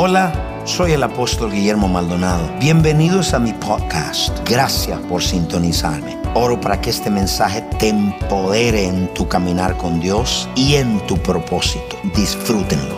Hola, 0.00 0.32
soy 0.64 0.92
el 0.92 1.02
apóstol 1.02 1.50
Guillermo 1.50 1.88
Maldonado. 1.88 2.48
Bienvenidos 2.60 3.34
a 3.34 3.40
mi 3.40 3.52
podcast. 3.52 4.48
Gracias 4.48 4.96
por 5.00 5.20
sintonizarme. 5.20 6.16
Oro 6.34 6.60
para 6.60 6.80
que 6.80 6.90
este 6.90 7.10
mensaje 7.10 7.62
te 7.80 7.88
empodere 7.88 8.86
en 8.86 9.12
tu 9.12 9.28
caminar 9.28 9.76
con 9.76 9.98
Dios 9.98 10.48
y 10.54 10.76
en 10.76 11.04
tu 11.08 11.20
propósito. 11.20 11.96
Disfrútenlo. 12.14 12.96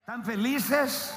¿Están 0.00 0.24
felices? 0.24 1.12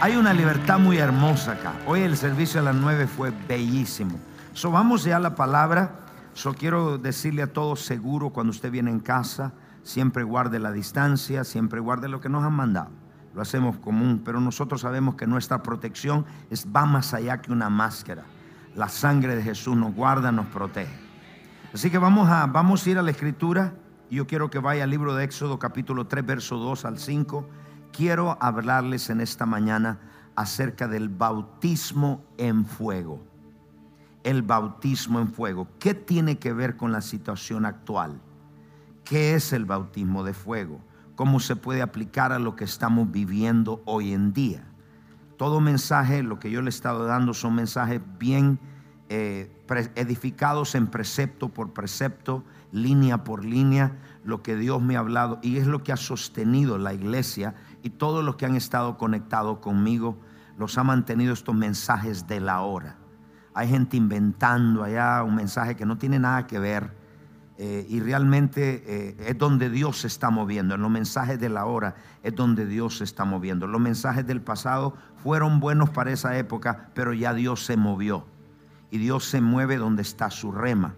Hay 0.00 0.16
una 0.16 0.32
libertad 0.32 0.78
muy 0.78 0.96
hermosa 0.96 1.52
acá. 1.52 1.74
Hoy 1.86 2.00
el 2.00 2.16
servicio 2.16 2.60
a 2.60 2.62
las 2.62 2.74
9 2.74 3.08
fue 3.08 3.30
bellísimo. 3.46 4.18
So, 4.54 4.70
vamos 4.70 5.04
ya 5.04 5.16
a 5.16 5.20
la 5.20 5.34
palabra. 5.34 5.96
So, 6.32 6.54
quiero 6.54 6.96
decirle 6.96 7.42
a 7.42 7.52
todos 7.52 7.84
seguro 7.84 8.30
cuando 8.30 8.52
usted 8.52 8.70
viene 8.70 8.90
en 8.90 9.00
casa 9.00 9.52
siempre 9.82 10.22
guarde 10.22 10.58
la 10.58 10.72
distancia, 10.72 11.44
siempre 11.44 11.80
guarde 11.80 12.08
lo 12.08 12.20
que 12.20 12.28
nos 12.28 12.44
han 12.44 12.52
mandado. 12.52 12.90
Lo 13.34 13.42
hacemos 13.42 13.76
común, 13.78 14.22
pero 14.24 14.40
nosotros 14.40 14.80
sabemos 14.80 15.14
que 15.14 15.26
nuestra 15.26 15.62
protección 15.62 16.26
es, 16.50 16.66
va 16.66 16.84
más 16.84 17.14
allá 17.14 17.40
que 17.40 17.52
una 17.52 17.70
máscara. 17.70 18.24
La 18.74 18.88
sangre 18.88 19.36
de 19.36 19.42
Jesús 19.42 19.76
nos 19.76 19.94
guarda, 19.94 20.32
nos 20.32 20.46
protege. 20.46 20.92
Así 21.72 21.90
que 21.90 21.98
vamos 21.98 22.28
a, 22.28 22.46
vamos 22.46 22.84
a 22.84 22.90
ir 22.90 22.98
a 22.98 23.02
la 23.02 23.12
escritura. 23.12 23.74
Yo 24.10 24.26
quiero 24.26 24.50
que 24.50 24.58
vaya 24.58 24.84
al 24.84 24.90
libro 24.90 25.14
de 25.14 25.24
Éxodo 25.24 25.58
capítulo 25.60 26.08
3, 26.08 26.26
verso 26.26 26.56
2 26.56 26.84
al 26.84 26.98
5. 26.98 27.48
Quiero 27.92 28.36
hablarles 28.40 29.10
en 29.10 29.20
esta 29.20 29.46
mañana 29.46 30.00
acerca 30.34 30.88
del 30.88 31.08
bautismo 31.08 32.24
en 32.36 32.64
fuego. 32.64 33.22
El 34.24 34.42
bautismo 34.42 35.20
en 35.20 35.28
fuego. 35.28 35.68
¿Qué 35.78 35.94
tiene 35.94 36.38
que 36.38 36.52
ver 36.52 36.76
con 36.76 36.90
la 36.90 37.00
situación 37.00 37.64
actual? 37.64 38.20
¿Qué 39.10 39.34
es 39.34 39.52
el 39.52 39.64
bautismo 39.64 40.22
de 40.22 40.34
fuego? 40.34 40.78
¿Cómo 41.16 41.40
se 41.40 41.56
puede 41.56 41.82
aplicar 41.82 42.30
a 42.30 42.38
lo 42.38 42.54
que 42.54 42.62
estamos 42.62 43.10
viviendo 43.10 43.82
hoy 43.84 44.12
en 44.12 44.32
día? 44.32 44.62
Todo 45.36 45.60
mensaje, 45.60 46.22
lo 46.22 46.38
que 46.38 46.52
yo 46.52 46.62
le 46.62 46.68
he 46.68 46.70
estado 46.70 47.06
dando, 47.06 47.34
son 47.34 47.56
mensajes 47.56 48.00
bien 48.20 48.60
eh, 49.08 49.50
edificados 49.96 50.76
en 50.76 50.86
precepto 50.86 51.48
por 51.48 51.72
precepto, 51.72 52.44
línea 52.70 53.24
por 53.24 53.44
línea, 53.44 53.98
lo 54.22 54.44
que 54.44 54.54
Dios 54.54 54.80
me 54.80 54.94
ha 54.94 55.00
hablado 55.00 55.40
y 55.42 55.56
es 55.56 55.66
lo 55.66 55.82
que 55.82 55.90
ha 55.90 55.96
sostenido 55.96 56.78
la 56.78 56.94
iglesia 56.94 57.56
y 57.82 57.90
todos 57.90 58.24
los 58.24 58.36
que 58.36 58.46
han 58.46 58.54
estado 58.54 58.96
conectados 58.96 59.58
conmigo, 59.58 60.20
los 60.56 60.78
ha 60.78 60.84
mantenido 60.84 61.32
estos 61.32 61.56
mensajes 61.56 62.28
de 62.28 62.38
la 62.38 62.60
hora. 62.60 62.96
Hay 63.54 63.66
gente 63.66 63.96
inventando 63.96 64.84
allá 64.84 65.24
un 65.24 65.34
mensaje 65.34 65.74
que 65.74 65.84
no 65.84 65.98
tiene 65.98 66.20
nada 66.20 66.46
que 66.46 66.60
ver 66.60 66.99
eh, 67.62 67.84
y 67.90 68.00
realmente 68.00 68.82
eh, 68.86 69.16
es 69.28 69.36
donde 69.36 69.68
Dios 69.68 70.00
se 70.00 70.06
está 70.06 70.30
moviendo. 70.30 70.76
En 70.76 70.80
los 70.80 70.90
mensajes 70.90 71.38
de 71.38 71.50
la 71.50 71.66
hora 71.66 71.94
es 72.22 72.34
donde 72.34 72.64
Dios 72.64 72.96
se 72.96 73.04
está 73.04 73.26
moviendo. 73.26 73.66
Los 73.66 73.82
mensajes 73.82 74.26
del 74.26 74.40
pasado 74.40 74.94
fueron 75.22 75.60
buenos 75.60 75.90
para 75.90 76.10
esa 76.10 76.38
época, 76.38 76.88
pero 76.94 77.12
ya 77.12 77.34
Dios 77.34 77.66
se 77.66 77.76
movió. 77.76 78.24
Y 78.90 78.96
Dios 78.96 79.26
se 79.26 79.42
mueve 79.42 79.76
donde 79.76 80.00
está 80.00 80.30
su 80.30 80.52
rema. 80.52 80.94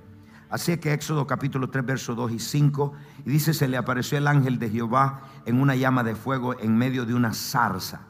Así 0.51 0.77
que 0.77 0.93
Éxodo 0.93 1.27
capítulo 1.27 1.69
3, 1.69 1.85
versos 1.85 2.17
2 2.17 2.31
y 2.31 2.39
5, 2.39 2.93
y 3.27 3.31
dice, 3.31 3.55
se 3.55 3.67
le 3.67 3.77
apareció 3.77 4.17
el 4.17 4.29
ángel 4.29 4.61
de 4.61 4.71
Jehová 4.71 5.23
en 5.47 5.61
una 5.61 5.75
llama 5.75 6.05
de 6.05 6.15
fuego 6.15 6.57
en 6.61 6.77
medio 6.77 7.05
de 7.07 7.15
una 7.15 7.35
zarza. 7.35 8.03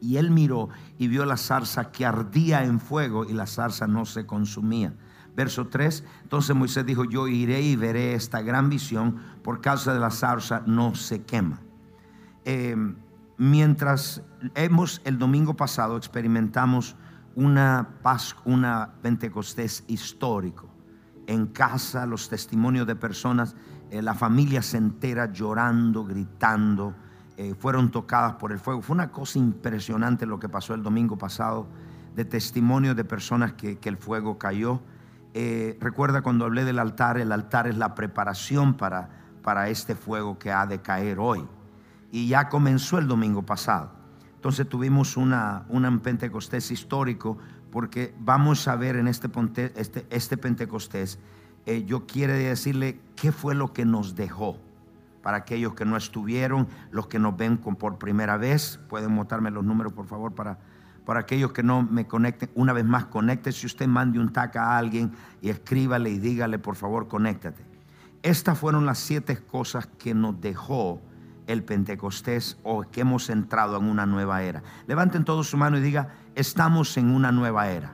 Y 0.00 0.16
él 0.16 0.32
miró 0.32 0.70
y 0.98 1.06
vio 1.06 1.24
la 1.24 1.36
zarza 1.36 1.92
que 1.92 2.04
ardía 2.04 2.64
en 2.64 2.80
fuego 2.80 3.24
y 3.26 3.32
la 3.32 3.46
zarza 3.46 3.86
no 3.86 4.06
se 4.06 4.26
consumía 4.26 4.92
Verso 5.36 5.68
3, 5.68 6.04
entonces 6.22 6.54
Moisés 6.56 6.84
dijo, 6.84 7.04
yo 7.04 7.28
iré 7.28 7.62
y 7.62 7.76
veré 7.76 8.14
esta 8.14 8.42
gran 8.42 8.68
visión, 8.68 9.20
por 9.42 9.60
causa 9.60 9.94
de 9.94 10.00
la 10.00 10.10
zarza 10.10 10.62
no 10.66 10.94
se 10.94 11.22
quema. 11.22 11.60
Eh, 12.44 12.76
mientras 13.38 14.22
hemos 14.54 15.00
el 15.04 15.18
domingo 15.18 15.54
pasado 15.54 15.96
experimentamos 15.96 16.96
una 17.34 17.96
paz, 18.02 18.36
una 18.44 18.94
Pentecostés 19.02 19.84
histórico. 19.86 20.68
En 21.26 21.46
casa, 21.46 22.06
los 22.06 22.28
testimonios 22.28 22.86
de 22.86 22.96
personas, 22.96 23.54
eh, 23.90 24.02
la 24.02 24.14
familia 24.14 24.62
se 24.62 24.78
entera 24.78 25.32
llorando, 25.32 26.04
gritando, 26.04 26.94
eh, 27.36 27.54
fueron 27.58 27.90
tocadas 27.90 28.34
por 28.34 28.52
el 28.52 28.58
fuego. 28.58 28.82
Fue 28.82 28.94
una 28.94 29.10
cosa 29.10 29.38
impresionante 29.38 30.26
lo 30.26 30.38
que 30.38 30.48
pasó 30.48 30.74
el 30.74 30.82
domingo 30.82 31.16
pasado, 31.16 31.66
de 32.14 32.24
testimonios 32.24 32.96
de 32.96 33.04
personas 33.04 33.52
que, 33.52 33.78
que 33.78 33.88
el 33.88 33.96
fuego 33.96 34.38
cayó. 34.38 34.80
Eh, 35.34 35.78
recuerda 35.80 36.22
cuando 36.22 36.44
hablé 36.44 36.64
del 36.64 36.78
altar, 36.78 37.18
el 37.18 37.32
altar 37.32 37.66
es 37.66 37.76
la 37.76 37.94
preparación 37.94 38.74
para, 38.74 39.10
para 39.42 39.68
este 39.68 39.94
fuego 39.94 40.38
que 40.38 40.50
ha 40.50 40.66
de 40.66 40.80
caer 40.80 41.18
hoy. 41.18 41.46
Y 42.10 42.28
ya 42.28 42.48
comenzó 42.48 42.98
el 42.98 43.06
domingo 43.06 43.42
pasado. 43.42 43.92
Entonces 44.34 44.68
tuvimos 44.68 45.16
una, 45.16 45.64
una 45.68 45.96
Pentecostés 45.98 46.70
histórico 46.70 47.36
porque 47.70 48.14
vamos 48.18 48.66
a 48.68 48.76
ver 48.76 48.96
en 48.96 49.06
este, 49.06 49.28
este, 49.76 50.06
este 50.10 50.36
Pentecostés, 50.36 51.18
eh, 51.66 51.84
yo 51.84 52.06
quiero 52.06 52.32
decirle 52.32 53.00
qué 53.16 53.32
fue 53.32 53.54
lo 53.54 53.72
que 53.72 53.84
nos 53.84 54.16
dejó. 54.16 54.58
Para 55.22 55.38
aquellos 55.38 55.74
que 55.74 55.84
no 55.84 55.96
estuvieron, 55.96 56.66
los 56.90 57.06
que 57.06 57.18
nos 57.18 57.36
ven 57.36 57.58
por 57.58 57.98
primera 57.98 58.38
vez, 58.38 58.80
pueden 58.88 59.12
mostrarme 59.12 59.50
los 59.50 59.64
números 59.64 59.92
por 59.92 60.06
favor 60.06 60.34
para 60.34 60.58
para 61.04 61.20
aquellos 61.20 61.52
que 61.52 61.62
no 61.62 61.82
me 61.82 62.06
conecten, 62.06 62.50
una 62.54 62.72
vez 62.72 62.84
más, 62.84 63.06
si 63.50 63.66
Usted 63.66 63.86
mande 63.86 64.18
un 64.18 64.32
tag 64.32 64.56
a 64.58 64.78
alguien 64.78 65.12
y 65.40 65.50
escríbale 65.50 66.10
y 66.10 66.18
dígale, 66.18 66.58
por 66.58 66.76
favor, 66.76 67.08
conéctate. 67.08 67.64
Estas 68.22 68.58
fueron 68.58 68.86
las 68.86 68.98
siete 68.98 69.38
cosas 69.38 69.86
que 69.98 70.14
nos 70.14 70.40
dejó 70.40 71.00
el 71.46 71.64
Pentecostés 71.64 72.58
o 72.62 72.82
que 72.82 73.00
hemos 73.00 73.30
entrado 73.30 73.78
en 73.78 73.84
una 73.84 74.06
nueva 74.06 74.42
era. 74.42 74.62
Levanten 74.86 75.24
todos 75.24 75.48
su 75.48 75.56
mano 75.56 75.78
y 75.78 75.80
diga, 75.80 76.10
estamos 76.34 76.96
en 76.96 77.10
una 77.10 77.32
nueva 77.32 77.70
era. 77.70 77.92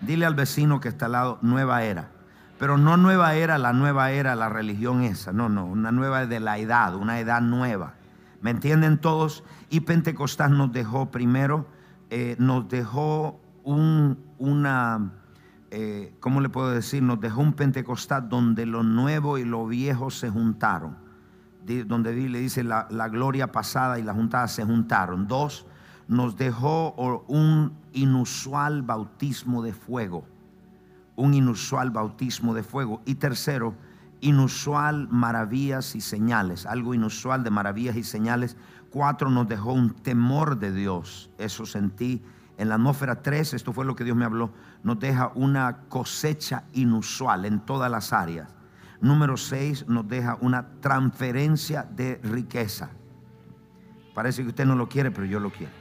Dile 0.00 0.26
al 0.26 0.34
vecino 0.34 0.80
que 0.80 0.88
está 0.88 1.06
al 1.06 1.12
lado, 1.12 1.38
nueva 1.42 1.84
era. 1.84 2.10
Pero 2.58 2.76
no 2.76 2.96
nueva 2.96 3.34
era, 3.34 3.56
la 3.58 3.72
nueva 3.72 4.10
era, 4.10 4.34
la 4.34 4.48
religión 4.48 5.02
esa. 5.02 5.32
No, 5.32 5.48
no, 5.48 5.64
una 5.64 5.92
nueva 5.92 6.26
de 6.26 6.40
la 6.40 6.58
edad, 6.58 6.94
una 6.94 7.20
edad 7.20 7.40
nueva. 7.40 7.94
¿Me 8.40 8.50
entienden 8.50 8.98
todos? 8.98 9.44
Y 9.68 9.80
Pentecostés 9.80 10.50
nos 10.50 10.72
dejó 10.72 11.10
primero, 11.10 11.66
eh, 12.08 12.36
nos 12.38 12.68
dejó 12.68 13.40
un, 13.64 14.18
una, 14.38 15.12
eh, 15.70 16.14
¿cómo 16.20 16.40
le 16.40 16.48
puedo 16.48 16.70
decir? 16.70 17.02
Nos 17.02 17.20
dejó 17.20 17.42
un 17.42 17.52
Pentecostés 17.52 18.28
donde 18.28 18.64
lo 18.66 18.82
nuevo 18.82 19.36
y 19.38 19.44
lo 19.44 19.66
viejo 19.66 20.10
se 20.10 20.30
juntaron. 20.30 20.96
Donde 21.86 22.14
le 22.14 22.40
dice 22.40 22.64
la, 22.64 22.88
la 22.90 23.08
gloria 23.08 23.52
pasada 23.52 23.98
y 23.98 24.02
la 24.02 24.14
juntada 24.14 24.48
se 24.48 24.64
juntaron. 24.64 25.28
Dos, 25.28 25.66
nos 26.08 26.36
dejó 26.36 26.94
un 27.28 27.74
inusual 27.92 28.82
bautismo 28.82 29.62
de 29.62 29.74
fuego. 29.74 30.24
Un 31.14 31.34
inusual 31.34 31.90
bautismo 31.90 32.54
de 32.54 32.62
fuego. 32.62 33.02
Y 33.04 33.16
tercero, 33.16 33.74
inusual 34.20 35.08
maravillas 35.08 35.94
y 35.94 36.00
señales, 36.00 36.66
algo 36.66 36.94
inusual 36.94 37.42
de 37.42 37.50
maravillas 37.50 37.96
y 37.96 38.04
señales. 38.04 38.56
Cuatro 38.90 39.30
nos 39.30 39.48
dejó 39.48 39.72
un 39.72 39.90
temor 39.90 40.58
de 40.58 40.72
Dios, 40.72 41.30
eso 41.38 41.66
sentí. 41.66 42.22
En 42.58 42.68
la 42.68 42.74
atmósfera 42.74 43.22
tres, 43.22 43.54
esto 43.54 43.72
fue 43.72 43.86
lo 43.86 43.96
que 43.96 44.04
Dios 44.04 44.16
me 44.16 44.24
habló, 44.24 44.52
nos 44.82 44.98
deja 44.98 45.32
una 45.34 45.78
cosecha 45.88 46.64
inusual 46.72 47.44
en 47.46 47.60
todas 47.60 47.90
las 47.90 48.12
áreas. 48.12 48.54
Número 49.00 49.38
seis 49.38 49.86
nos 49.88 50.06
deja 50.06 50.36
una 50.40 50.68
transferencia 50.80 51.84
de 51.84 52.20
riqueza. 52.22 52.90
Parece 54.14 54.42
que 54.42 54.48
usted 54.48 54.66
no 54.66 54.74
lo 54.74 54.88
quiere, 54.88 55.10
pero 55.10 55.26
yo 55.26 55.40
lo 55.40 55.50
quiero. 55.50 55.72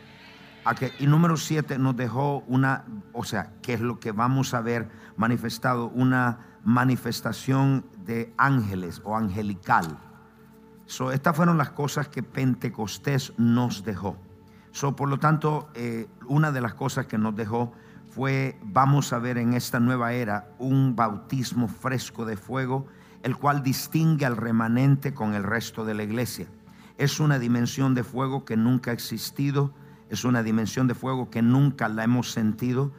Y 1.00 1.08
número 1.08 1.36
siete 1.36 1.80
nos 1.80 1.98
dejó 1.98 2.44
una, 2.48 2.86
o 3.12 3.24
sea, 3.24 3.54
que 3.62 3.74
es 3.74 3.82
lo 3.82 4.00
que 4.00 4.12
vamos 4.12 4.54
a 4.54 4.62
ver 4.62 4.88
manifestado, 5.18 5.88
una 5.90 6.60
manifestación 6.64 7.86
ángeles 8.38 9.02
o 9.04 9.16
angelical. 9.16 9.98
So, 10.86 11.12
estas 11.12 11.36
fueron 11.36 11.58
las 11.58 11.70
cosas 11.72 12.08
que 12.08 12.24
Pentecostés 12.24 13.34
nos 13.38 13.84
dejó. 13.84 14.18
So, 14.72 14.96
por 14.96 15.10
lo 15.10 15.20
tanto, 15.20 15.70
eh, 15.76 16.08
una 16.28 16.52
de 16.52 16.62
las 16.62 16.74
cosas 16.74 17.06
que 17.06 17.18
nos 17.18 17.36
dejó 17.36 17.74
fue, 18.10 18.58
vamos 18.64 19.14
a 19.14 19.20
ver 19.20 19.38
en 19.38 19.54
esta 19.54 19.80
nueva 19.80 20.14
era, 20.14 20.50
un 20.58 20.96
bautismo 20.96 21.68
fresco 21.68 22.26
de 22.26 22.38
fuego, 22.38 22.88
el 23.22 23.38
cual 23.38 23.62
distingue 23.62 24.26
al 24.26 24.38
remanente 24.38 25.14
con 25.14 25.36
el 25.36 25.44
resto 25.44 25.86
de 25.86 25.94
la 25.94 26.04
iglesia. 26.04 26.48
Es 26.98 27.20
una 27.20 27.38
dimensión 27.38 27.94
de 27.94 28.04
fuego 28.04 28.46
que 28.46 28.58
nunca 28.58 28.92
ha 28.92 28.94
existido, 28.94 29.74
es 30.10 30.26
una 30.26 30.42
dimensión 30.42 30.88
de 30.88 30.96
fuego 30.96 31.30
que 31.30 31.42
nunca 31.42 31.88
la 31.88 32.04
hemos 32.04 32.32
sentido 32.32 32.92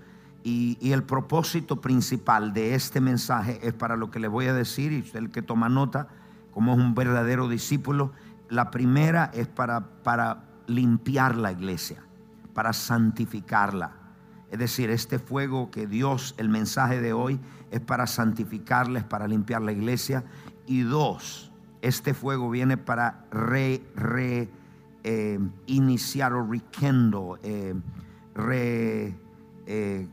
y, 0.42 0.78
el 0.92 1.02
propósito 1.02 1.81
principal 1.81 2.52
de 2.52 2.75
este 2.75 3.00
mensaje 3.00 3.60
es 3.62 3.75
para 3.75 3.96
lo 3.96 4.10
que 4.10 4.20
le 4.20 4.28
voy 4.28 4.46
a 4.46 4.54
decir, 4.54 4.92
y 4.92 5.00
usted 5.00 5.19
el 5.19 5.31
que 5.31 5.42
toma 5.42 5.69
nota, 5.69 6.08
como 6.52 6.72
es 6.72 6.78
un 6.78 6.94
verdadero 6.94 7.48
discípulo, 7.48 8.12
la 8.48 8.70
primera 8.70 9.31
es 9.34 9.46
para, 9.46 10.02
para 10.02 10.44
limpiar 10.66 11.37
la 11.37 11.52
iglesia, 11.52 12.02
para 12.54 12.72
santificarla. 12.72 13.92
Es 14.50 14.58
decir, 14.58 14.90
este 14.90 15.19
fuego 15.19 15.70
que 15.70 15.87
Dios, 15.87 16.34
el 16.38 16.48
mensaje 16.48 17.00
de 17.00 17.12
hoy, 17.12 17.38
es 17.70 17.81
para 17.81 18.06
santificarla, 18.06 18.98
es 19.00 19.04
para 19.04 19.28
limpiar 19.28 19.62
la 19.62 19.72
iglesia. 19.72 20.25
Y 20.66 20.81
dos, 20.81 21.52
este 21.82 22.14
fuego 22.14 22.50
viene 22.50 22.76
para 22.76 23.25
re, 23.31 23.82
re 23.94 24.48
eh, 25.04 25.38
iniciar 25.66 26.32
o 26.32 26.46
rekindle, 26.46 27.38
eh, 27.42 27.75
re, 28.34 29.14
eh, 29.66 30.08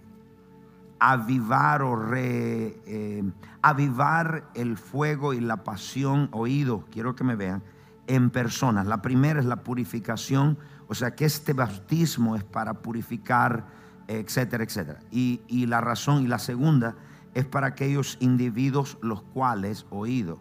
avivar 1.00 1.82
o 1.82 1.96
re, 1.96 2.80
eh, 2.86 3.24
avivar 3.62 4.50
el 4.56 4.78
fuego 4.78 5.34
y 5.34 5.40
la 5.40 5.64
pasión 5.64 6.30
oído, 6.32 6.86
quiero 6.92 7.16
que 7.16 7.24
me 7.24 7.36
vean, 7.36 7.64
en 8.08 8.30
personas. 8.30 8.88
La 8.88 9.02
primera 9.02 9.40
es 9.40 9.46
la 9.46 9.64
purificación, 9.64 10.58
o 10.88 10.96
sea 10.96 11.16
que 11.16 11.26
este 11.26 11.54
bautismo 11.54 12.36
es 12.36 12.44
para 12.44 12.76
purificar, 12.76 13.66
etcétera, 14.08 14.64
etcétera. 14.64 15.00
Y, 15.12 15.42
y 15.48 15.66
la 15.66 15.82
razón, 15.82 16.24
y 16.24 16.28
la 16.28 16.40
segunda 16.40 16.96
es 17.34 17.46
para 17.46 17.68
aquellos 17.68 18.18
individuos 18.20 18.98
los 19.02 19.22
cuales, 19.22 19.86
oído, 19.90 20.40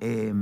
eh, 0.00 0.32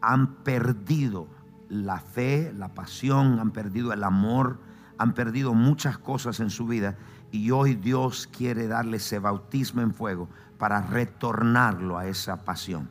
han 0.00 0.36
perdido 0.44 1.26
la 1.68 1.98
fe, 1.98 2.52
la 2.56 2.74
pasión, 2.74 3.40
han 3.40 3.50
perdido 3.50 3.92
el 3.92 4.04
amor, 4.04 4.60
han 4.98 5.14
perdido 5.14 5.52
muchas 5.52 5.98
cosas 5.98 6.40
en 6.40 6.50
su 6.50 6.66
vida 6.66 6.96
y 7.36 7.50
hoy 7.50 7.74
Dios 7.74 8.28
quiere 8.34 8.66
darle 8.66 8.96
ese 8.96 9.18
bautismo 9.18 9.82
en 9.82 9.92
fuego 9.92 10.28
para 10.58 10.80
retornarlo 10.80 11.98
a 11.98 12.06
esa 12.06 12.44
pasión. 12.44 12.88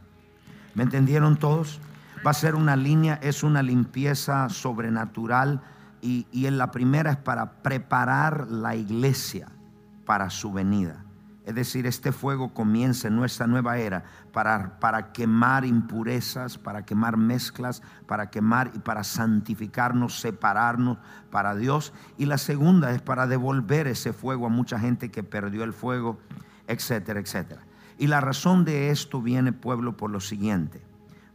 ¿Me 0.75 0.83
entendieron 0.83 1.37
todos? 1.37 1.79
Va 2.25 2.31
a 2.31 2.33
ser 2.33 2.55
una 2.55 2.75
línea, 2.75 3.19
es 3.21 3.43
una 3.43 3.63
limpieza 3.63 4.49
sobrenatural 4.49 5.61
y, 6.01 6.27
y 6.31 6.45
en 6.45 6.57
la 6.57 6.71
primera 6.71 7.11
es 7.11 7.17
para 7.17 7.53
preparar 7.63 8.47
la 8.49 8.75
iglesia 8.75 9.47
para 10.05 10.29
su 10.29 10.51
venida. 10.51 11.04
Es 11.45 11.53
decir, 11.53 11.85
este 11.85 12.11
fuego 12.11 12.55
comienza 12.55 13.07
en 13.07 13.15
nuestra 13.15 13.45
nueva 13.45 13.77
era 13.77 14.03
para, 14.33 14.79
para, 14.79 15.11
quemar 15.11 15.63
impurezas, 15.63 16.57
para 16.57 16.83
quemar 16.85 17.17
mezclas, 17.17 17.83
para 18.07 18.31
quemar 18.31 18.71
y 18.73 18.79
para 18.79 19.03
santificarnos, 19.03 20.19
separarnos 20.19 20.97
para 21.29 21.55
Dios. 21.55 21.93
Y 22.17 22.25
la 22.25 22.39
segunda 22.39 22.91
es 22.91 23.01
para 23.01 23.27
devolver 23.27 23.85
ese 23.85 24.11
fuego 24.11 24.47
a 24.47 24.49
mucha 24.49 24.79
gente 24.79 25.11
que 25.11 25.21
perdió 25.21 25.63
el 25.63 25.73
fuego, 25.73 26.19
etcétera, 26.67 27.19
etcétera. 27.19 27.61
Y 27.99 28.07
la 28.07 28.21
razón 28.21 28.65
de 28.65 28.89
esto 28.89 29.21
viene, 29.21 29.53
pueblo, 29.53 29.95
por 29.95 30.09
lo 30.09 30.21
siguiente. 30.21 30.81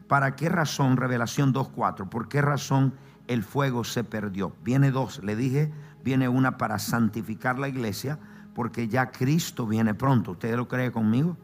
¿Para 0.08 0.34
qué 0.34 0.48
razón, 0.48 0.96
Revelación 0.96 1.54
2.4? 1.54 2.08
¿Por 2.08 2.28
qué 2.28 2.42
razón 2.42 2.94
el 3.28 3.44
fuego 3.44 3.84
se 3.84 4.02
perdió? 4.02 4.56
Viene 4.64 4.90
dos, 4.90 5.22
le 5.22 5.36
dije, 5.36 5.72
viene 6.02 6.28
una 6.28 6.58
para 6.58 6.80
santificar 6.80 7.60
la 7.60 7.68
iglesia 7.68 8.18
porque 8.60 8.88
ya 8.88 9.10
Cristo 9.10 9.66
viene 9.66 9.94
pronto. 9.94 10.32
¿Usted 10.32 10.54
lo 10.54 10.68
cree 10.68 10.92
conmigo? 10.92 11.34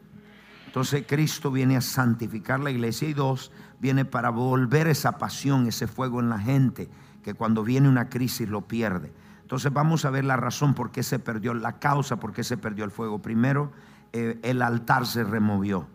Entonces 0.67 1.03
Cristo 1.07 1.49
viene 1.49 1.75
a 1.75 1.81
santificar 1.81 2.59
la 2.59 2.69
iglesia 2.69 3.09
y 3.09 3.15
dos, 3.15 3.51
viene 3.79 4.05
para 4.05 4.29
volver 4.29 4.85
esa 4.85 5.17
pasión, 5.17 5.65
ese 5.65 5.87
fuego 5.87 6.19
en 6.19 6.29
la 6.29 6.37
gente, 6.37 6.91
que 7.23 7.33
cuando 7.33 7.63
viene 7.63 7.89
una 7.89 8.07
crisis 8.07 8.47
lo 8.47 8.67
pierde. 8.67 9.11
Entonces 9.41 9.73
vamos 9.73 10.05
a 10.05 10.11
ver 10.11 10.25
la 10.25 10.37
razón 10.37 10.75
por 10.75 10.91
qué 10.91 11.01
se 11.01 11.17
perdió, 11.17 11.55
la 11.55 11.79
causa 11.79 12.17
por 12.17 12.33
qué 12.33 12.43
se 12.43 12.55
perdió 12.55 12.85
el 12.85 12.91
fuego. 12.91 13.19
Primero, 13.19 13.71
eh, 14.13 14.39
el 14.43 14.61
altar 14.61 15.07
se 15.07 15.23
removió. 15.23 15.87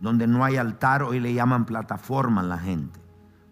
Donde 0.00 0.26
no 0.26 0.46
hay 0.46 0.56
altar, 0.56 1.02
hoy 1.02 1.20
le 1.20 1.34
llaman 1.34 1.66
plataforma 1.66 2.40
a 2.40 2.44
la 2.44 2.56
gente. 2.56 3.00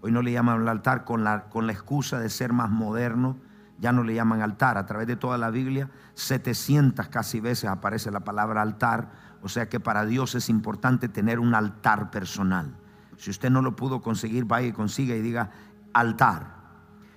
Hoy 0.01 0.13
no 0.13 0.23
le 0.23 0.33
llaman 0.33 0.67
altar 0.67 1.05
con 1.05 1.25
la, 1.25 1.51
con 1.51 1.67
la 1.67 1.75
excusa 1.75 2.21
de 2.21 2.31
ser 2.31 2.55
más 2.55 2.71
moderno 2.71 3.37
ya 3.79 3.93
no 3.93 4.03
le 4.03 4.15
llaman 4.15 4.43
altar. 4.43 4.77
A 4.77 4.87
través 4.87 5.07
de 5.07 5.17
toda 5.17 5.39
la 5.39 5.51
Biblia, 5.51 5.91
700 6.15 7.09
casi 7.09 7.41
veces 7.41 7.71
aparece 7.71 8.11
la 8.11 8.21
palabra 8.21 8.63
altar. 8.63 9.11
O 9.43 9.49
sea 9.49 9.69
que 9.69 9.81
para 9.81 10.05
Dios 10.05 10.35
es 10.35 10.49
importante 10.49 11.09
tener 11.09 11.39
un 11.39 11.55
altar 11.55 12.11
personal. 12.11 12.75
Si 13.17 13.31
usted 13.31 13.51
no 13.51 13.63
lo 13.63 13.77
pudo 13.77 14.01
conseguir, 14.01 14.45
vaya 14.45 14.69
y 14.69 14.73
consiga 14.73 15.15
y 15.15 15.21
diga 15.21 15.51
altar. 15.93 16.59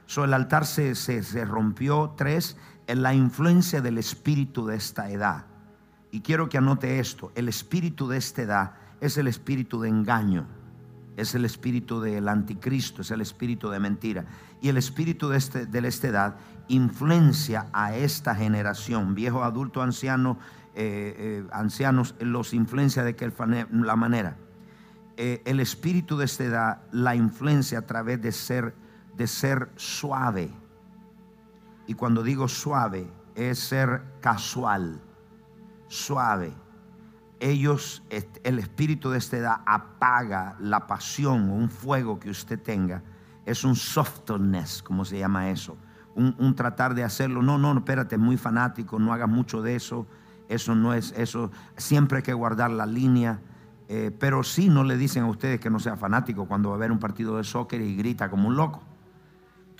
So, 0.05 0.23
el 0.23 0.33
altar 0.33 0.65
se, 0.65 0.95
se, 0.95 1.23
se 1.23 1.45
rompió. 1.45 2.13
Tres, 2.17 2.57
en 2.87 3.01
la 3.01 3.13
influencia 3.13 3.81
del 3.81 3.97
espíritu 3.97 4.65
de 4.65 4.75
esta 4.75 5.09
edad. 5.09 5.45
Y 6.11 6.21
quiero 6.21 6.49
que 6.49 6.57
anote 6.57 6.99
esto. 6.99 7.31
El 7.35 7.47
espíritu 7.47 8.07
de 8.07 8.17
esta 8.17 8.41
edad 8.41 8.73
es 8.99 9.17
el 9.17 9.27
espíritu 9.27 9.81
de 9.81 9.89
engaño 9.89 10.45
es 11.17 11.35
el 11.35 11.45
espíritu 11.45 12.01
del 12.01 12.27
anticristo, 12.27 13.01
es 13.01 13.11
el 13.11 13.21
espíritu 13.21 13.69
de 13.69 13.79
mentira. 13.79 14.25
Y 14.61 14.69
el 14.69 14.77
espíritu 14.77 15.29
de, 15.29 15.37
este, 15.37 15.65
de 15.65 15.87
esta 15.87 16.07
edad 16.07 16.35
influencia 16.71 17.67
a 17.73 17.95
esta 17.95 18.35
generación, 18.35 19.15
viejo, 19.15 19.43
adulto, 19.43 19.81
anciano, 19.81 20.37
eh, 20.75 21.15
eh, 21.17 21.47
ancianos, 21.51 22.15
los 22.19 22.53
influencia 22.53 23.03
de 23.03 23.15
que 23.15 23.31
la 23.71 23.95
manera. 23.95 24.37
Eh, 25.17 25.41
el 25.45 25.59
espíritu 25.59 26.17
de 26.17 26.25
esta 26.25 26.43
edad 26.43 26.81
la 26.91 27.15
influencia 27.15 27.79
a 27.79 27.85
través 27.85 28.21
de 28.21 28.31
ser, 28.31 28.73
de 29.15 29.27
ser 29.27 29.69
suave. 29.75 30.49
Y 31.87 31.93
cuando 31.93 32.23
digo 32.23 32.47
suave, 32.47 33.11
es 33.35 33.59
ser 33.59 34.03
casual, 34.21 35.01
suave 35.87 36.53
ellos, 37.41 38.03
el 38.43 38.59
espíritu 38.59 39.09
de 39.09 39.17
esta 39.17 39.37
edad 39.37 39.61
apaga 39.65 40.55
la 40.59 40.85
pasión 40.85 41.49
o 41.49 41.55
un 41.55 41.69
fuego 41.69 42.19
que 42.19 42.29
usted 42.29 42.61
tenga. 42.61 43.01
Es 43.45 43.63
un 43.63 43.75
softness, 43.75 44.83
como 44.83 45.03
se 45.03 45.17
llama 45.17 45.49
eso. 45.49 45.75
Un, 46.15 46.55
tratar 46.55 46.93
de 46.93 47.03
hacerlo. 47.03 47.41
No, 47.41 47.57
no, 47.57 47.75
espérate, 47.77 48.17
muy 48.17 48.37
fanático, 48.37 48.99
no 48.99 49.13
hagas 49.13 49.29
mucho 49.29 49.61
de 49.61 49.75
eso. 49.75 50.07
Eso 50.49 50.75
no 50.75 50.93
es, 50.93 51.13
eso. 51.17 51.51
Siempre 51.77 52.17
hay 52.17 52.23
que 52.23 52.33
guardar 52.33 52.71
la 52.71 52.85
línea. 52.85 53.39
Eh, 53.87 54.11
pero 54.17 54.43
sí 54.43 54.69
no 54.69 54.85
le 54.85 54.95
dicen 54.95 55.23
a 55.23 55.27
ustedes 55.27 55.59
que 55.59 55.69
no 55.69 55.79
sea 55.79 55.97
fanático 55.97 56.47
cuando 56.47 56.69
va 56.69 56.75
a 56.75 56.79
ver 56.79 56.91
un 56.93 56.99
partido 56.99 57.35
de 57.35 57.43
soccer 57.43 57.81
y 57.81 57.95
grita 57.95 58.29
como 58.29 58.47
un 58.47 58.55
loco. 58.55 58.81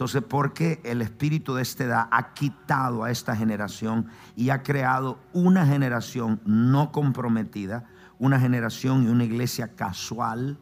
Entonces, 0.02 0.24
porque 0.28 0.82
el 0.84 1.02
espíritu 1.02 1.54
de 1.54 1.62
esta 1.62 1.84
edad 1.84 2.08
ha 2.12 2.34
quitado 2.34 3.04
a 3.04 3.12
esta 3.12 3.36
generación 3.36 4.08
y 4.36 4.50
ha 4.50 4.64
creado 4.64 5.20
una 5.32 5.66
generación 5.66 6.42
no 6.44 6.92
comprometida, 6.92 7.86
una 8.18 8.40
generación 8.40 9.04
y 9.04 9.08
una 9.08 9.26
iglesia 9.26 9.76
casual, 9.76 10.58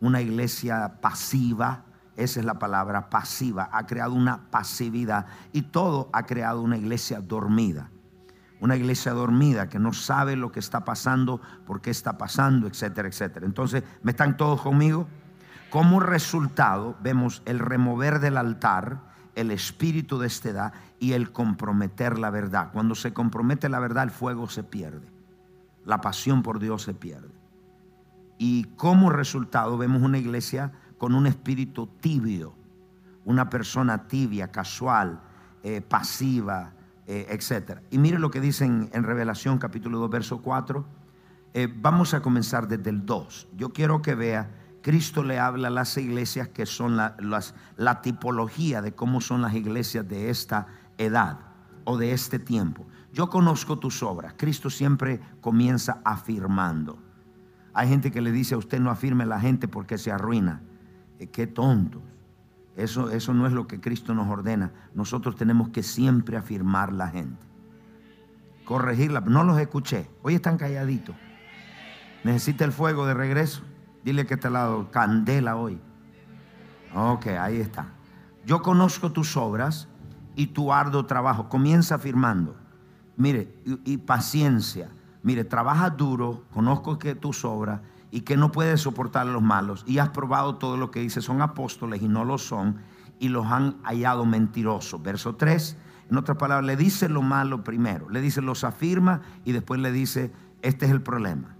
una 0.00 0.20
iglesia 0.20 1.00
pasiva, 1.00 1.86
esa 2.16 2.40
es 2.40 2.46
la 2.46 2.58
palabra 2.58 3.10
pasiva, 3.10 3.68
ha 3.72 3.86
creado 3.86 4.14
una 4.14 4.50
pasividad 4.50 5.26
y 5.52 5.62
todo 5.62 6.08
ha 6.12 6.24
creado 6.24 6.62
una 6.62 6.76
iglesia 6.76 7.20
dormida. 7.20 7.90
Una 8.60 8.76
iglesia 8.76 9.12
dormida 9.12 9.68
que 9.68 9.78
no 9.78 9.92
sabe 9.92 10.36
lo 10.36 10.52
que 10.52 10.60
está 10.60 10.84
pasando, 10.84 11.40
por 11.66 11.80
qué 11.80 11.90
está 11.90 12.16
pasando, 12.16 12.66
etcétera, 12.66 13.08
etcétera. 13.08 13.46
Entonces, 13.46 13.82
¿me 14.02 14.12
están 14.12 14.36
todos 14.36 14.62
conmigo? 14.62 15.08
Como 15.70 15.98
resultado, 15.98 16.96
vemos 17.02 17.42
el 17.46 17.58
remover 17.58 18.20
del 18.20 18.36
altar, 18.36 19.00
el 19.34 19.50
espíritu 19.50 20.18
de 20.18 20.28
esta 20.28 20.48
edad 20.50 20.72
y 21.00 21.12
el 21.12 21.32
comprometer 21.32 22.18
la 22.18 22.30
verdad. 22.30 22.70
Cuando 22.72 22.94
se 22.94 23.12
compromete 23.12 23.68
la 23.68 23.80
verdad, 23.80 24.04
el 24.04 24.10
fuego 24.10 24.48
se 24.48 24.62
pierde. 24.62 25.08
La 25.84 26.00
pasión 26.00 26.42
por 26.42 26.60
Dios 26.60 26.82
se 26.82 26.94
pierde. 26.94 27.34
Y 28.38 28.64
como 28.76 29.10
resultado, 29.10 29.76
vemos 29.76 30.02
una 30.02 30.18
iglesia 30.18 30.72
con 31.04 31.14
un 31.14 31.26
espíritu 31.26 31.86
tibio, 32.00 32.54
una 33.26 33.50
persona 33.50 34.08
tibia, 34.08 34.50
casual, 34.50 35.20
eh, 35.62 35.82
pasiva, 35.82 36.72
eh, 37.06 37.26
etc. 37.28 37.80
Y 37.90 37.98
mire 37.98 38.18
lo 38.18 38.30
que 38.30 38.40
dicen 38.40 38.88
en 38.90 39.02
Revelación 39.02 39.58
capítulo 39.58 39.98
2, 39.98 40.08
verso 40.08 40.40
4. 40.40 40.82
Eh, 41.52 41.68
vamos 41.76 42.14
a 42.14 42.22
comenzar 42.22 42.68
desde 42.68 42.88
el 42.88 43.04
2. 43.04 43.48
Yo 43.54 43.74
quiero 43.74 44.00
que 44.00 44.14
vea 44.14 44.50
Cristo 44.80 45.22
le 45.22 45.38
habla 45.38 45.68
a 45.68 45.70
las 45.70 45.94
iglesias 45.98 46.48
que 46.48 46.64
son 46.64 46.96
la, 46.96 47.14
la 47.76 48.00
tipología 48.00 48.80
de 48.80 48.94
cómo 48.94 49.20
son 49.20 49.42
las 49.42 49.52
iglesias 49.52 50.08
de 50.08 50.30
esta 50.30 50.68
edad 50.96 51.38
o 51.84 51.98
de 51.98 52.12
este 52.12 52.38
tiempo. 52.38 52.86
Yo 53.12 53.28
conozco 53.28 53.78
tus 53.78 54.02
obras. 54.02 54.36
Cristo 54.38 54.70
siempre 54.70 55.20
comienza 55.42 56.00
afirmando. 56.02 56.98
Hay 57.74 57.90
gente 57.90 58.10
que 58.10 58.22
le 58.22 58.32
dice 58.32 58.54
a 58.54 58.56
usted 58.56 58.80
no 58.80 58.90
afirme 58.90 59.26
la 59.26 59.38
gente 59.38 59.68
porque 59.68 59.98
se 59.98 60.10
arruina. 60.10 60.62
Eh, 61.18 61.28
qué 61.28 61.46
tontos. 61.46 62.02
Eso, 62.76 63.10
eso 63.10 63.32
no 63.34 63.46
es 63.46 63.52
lo 63.52 63.66
que 63.66 63.80
Cristo 63.80 64.14
nos 64.14 64.28
ordena. 64.28 64.72
Nosotros 64.94 65.36
tenemos 65.36 65.68
que 65.68 65.82
siempre 65.82 66.36
afirmar 66.36 66.92
la 66.92 67.08
gente. 67.08 67.46
Corregirla. 68.64 69.20
No 69.20 69.44
los 69.44 69.58
escuché. 69.58 70.08
Hoy 70.22 70.34
están 70.34 70.58
calladitos. 70.58 71.14
Necesita 72.24 72.64
el 72.64 72.72
fuego 72.72 73.06
de 73.06 73.14
regreso. 73.14 73.62
Dile 74.04 74.26
que 74.26 74.36
te 74.36 74.50
la 74.50 74.60
dado 74.60 74.90
candela 74.90 75.56
hoy. 75.56 75.78
Ok, 76.94 77.26
ahí 77.26 77.60
está. 77.60 77.88
Yo 78.46 78.62
conozco 78.62 79.12
tus 79.12 79.36
obras 79.36 79.88
y 80.36 80.48
tu 80.48 80.72
arduo 80.72 81.06
trabajo. 81.06 81.48
Comienza 81.48 81.96
afirmando. 81.96 82.56
Mire, 83.16 83.54
y, 83.64 83.96
paciencia. 83.98 84.88
Mire, 85.22 85.44
trabajas 85.44 85.96
duro, 85.96 86.44
conozco 86.52 86.98
que 86.98 87.14
tus 87.14 87.44
obras 87.44 87.80
y 88.14 88.20
que 88.20 88.36
no 88.36 88.52
puedes 88.52 88.82
soportar 88.82 89.26
a 89.26 89.30
los 89.32 89.42
malos. 89.42 89.82
Y 89.88 89.98
has 89.98 90.10
probado 90.10 90.54
todo 90.54 90.76
lo 90.76 90.92
que 90.92 91.00
dice. 91.00 91.20
Son 91.20 91.42
apóstoles 91.42 92.00
y 92.00 92.06
no 92.06 92.24
lo 92.24 92.38
son. 92.38 92.76
Y 93.18 93.28
los 93.28 93.46
han 93.46 93.82
hallado 93.82 94.24
mentirosos. 94.24 95.02
Verso 95.02 95.34
3. 95.34 95.76
En 96.10 96.16
otras 96.16 96.38
palabras, 96.38 96.64
le 96.64 96.76
dice 96.76 97.08
lo 97.08 97.22
malo 97.22 97.64
primero. 97.64 98.08
Le 98.08 98.20
dice, 98.20 98.40
los 98.40 98.62
afirma 98.62 99.22
y 99.44 99.50
después 99.50 99.80
le 99.80 99.90
dice, 99.90 100.30
este 100.62 100.86
es 100.86 100.92
el 100.92 101.02
problema 101.02 101.56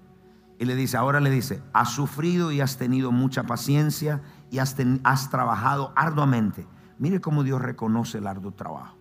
Y 0.61 0.65
le 0.67 0.77
dice, 0.77 0.97
ahora 0.97 1.19
le 1.19 1.31
dice, 1.31 1.61
has 1.73 1.91
sufrido 1.91 2.53
y 2.53 2.61
has 2.61 2.77
tenido 2.77 3.11
mucha 3.11 3.43
paciencia 3.43 4.23
y 4.53 4.59
has 4.59 5.31
trabajado 5.31 5.93
arduamente. 5.97 6.69
Mire 7.01 7.21
cómo 7.21 7.43
Dios 7.43 7.61
reconoce 7.63 8.19
el 8.19 8.29
arduo 8.29 8.53
trabajo. 8.53 8.97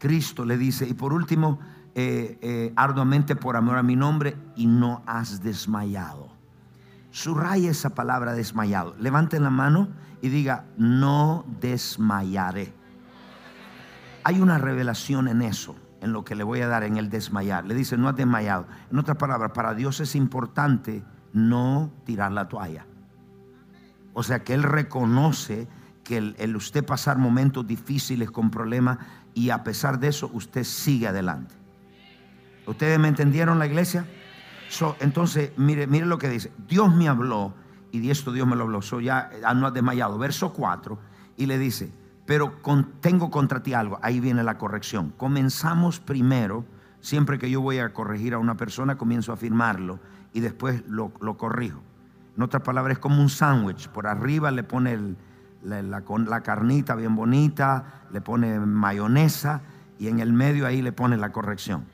Cristo 0.00 0.44
le 0.44 0.58
dice, 0.58 0.84
y 0.88 0.94
por 0.94 1.12
último, 1.12 1.60
eh, 1.94 2.38
eh, 2.40 2.72
arduamente 2.74 3.36
por 3.36 3.54
amor 3.54 3.76
a 3.76 3.82
mi 3.82 3.96
nombre 3.96 4.34
y 4.56 4.66
no 4.66 5.02
has 5.04 5.42
desmayado. 5.42 6.30
Subraya 7.10 7.70
esa 7.70 7.90
palabra 7.90 8.32
desmayado. 8.32 8.94
Levante 8.98 9.38
la 9.38 9.50
mano 9.50 9.88
y 10.22 10.30
diga, 10.30 10.64
no 10.78 11.44
desmayaré. 11.60 12.72
Hay 14.24 14.40
una 14.40 14.56
revelación 14.56 15.28
en 15.28 15.42
eso, 15.42 15.76
en 16.00 16.14
lo 16.14 16.24
que 16.24 16.34
le 16.34 16.44
voy 16.44 16.62
a 16.62 16.68
dar 16.68 16.82
en 16.84 16.96
el 16.96 17.10
desmayar. 17.10 17.66
Le 17.66 17.74
dice, 17.74 17.98
no 17.98 18.08
has 18.08 18.16
desmayado. 18.16 18.66
En 18.90 18.98
otras 18.98 19.18
palabras, 19.18 19.52
para 19.52 19.74
Dios 19.74 20.00
es 20.00 20.14
importante 20.14 21.04
no 21.34 21.90
tirar 22.06 22.32
la 22.32 22.48
toalla. 22.48 22.86
O 24.14 24.22
sea 24.22 24.44
que 24.44 24.54
Él 24.54 24.62
reconoce 24.62 25.68
que 26.04 26.34
el 26.38 26.56
usted 26.56 26.86
pasar 26.86 27.18
momentos 27.18 27.66
difíciles 27.66 28.30
con 28.30 28.50
problemas 28.50 28.98
y 29.34 29.50
a 29.50 29.62
pesar 29.62 29.98
de 29.98 30.08
eso 30.08 30.30
usted 30.32 30.64
sigue 30.64 31.08
adelante. 31.08 31.61
¿Ustedes 32.66 32.98
me 32.98 33.08
entendieron 33.08 33.58
la 33.58 33.66
iglesia? 33.66 34.06
entonces, 35.00 35.52
mire, 35.56 35.86
mire 35.86 36.06
lo 36.06 36.18
que 36.18 36.28
dice. 36.28 36.50
Dios 36.66 36.94
me 36.94 37.08
habló 37.08 37.52
y 37.90 38.00
de 38.00 38.10
esto 38.10 38.32
Dios 38.32 38.46
me 38.46 38.56
lo 38.56 38.64
habló. 38.64 38.82
So 38.82 39.00
ya 39.00 39.30
ah, 39.44 39.54
no 39.54 39.66
ha 39.66 39.70
desmayado. 39.70 40.18
Verso 40.18 40.52
4 40.52 40.98
y 41.36 41.46
le 41.46 41.58
dice, 41.58 41.92
pero 42.26 42.54
tengo 43.00 43.30
contra 43.30 43.62
ti 43.62 43.74
algo. 43.74 43.98
Ahí 44.02 44.20
viene 44.20 44.42
la 44.42 44.58
corrección. 44.58 45.12
Comenzamos 45.16 46.00
primero, 46.00 46.64
siempre 47.00 47.38
que 47.38 47.50
yo 47.50 47.60
voy 47.60 47.78
a 47.78 47.92
corregir 47.92 48.34
a 48.34 48.38
una 48.38 48.56
persona, 48.56 48.96
comienzo 48.96 49.32
a 49.32 49.34
afirmarlo 49.34 49.98
y 50.32 50.40
después 50.40 50.82
lo, 50.88 51.12
corrijo. 51.36 51.82
En 52.36 52.42
otras 52.42 52.62
palabras, 52.62 52.94
es 52.94 52.98
como 52.98 53.20
un 53.20 53.28
sándwich. 53.28 53.88
Por 53.88 54.06
arriba 54.06 54.50
le 54.50 54.62
pone 54.62 55.16
la, 55.62 55.82
la 55.82 56.40
carnita 56.42 56.94
bien 56.94 57.14
bonita, 57.14 58.04
le 58.10 58.22
pone 58.22 58.58
mayonesa 58.58 59.60
y 59.98 60.08
en 60.08 60.20
el 60.20 60.32
medio 60.32 60.66
ahí 60.66 60.80
le 60.80 60.92
pone 60.92 61.18
la 61.18 61.30
corrección 61.32 61.84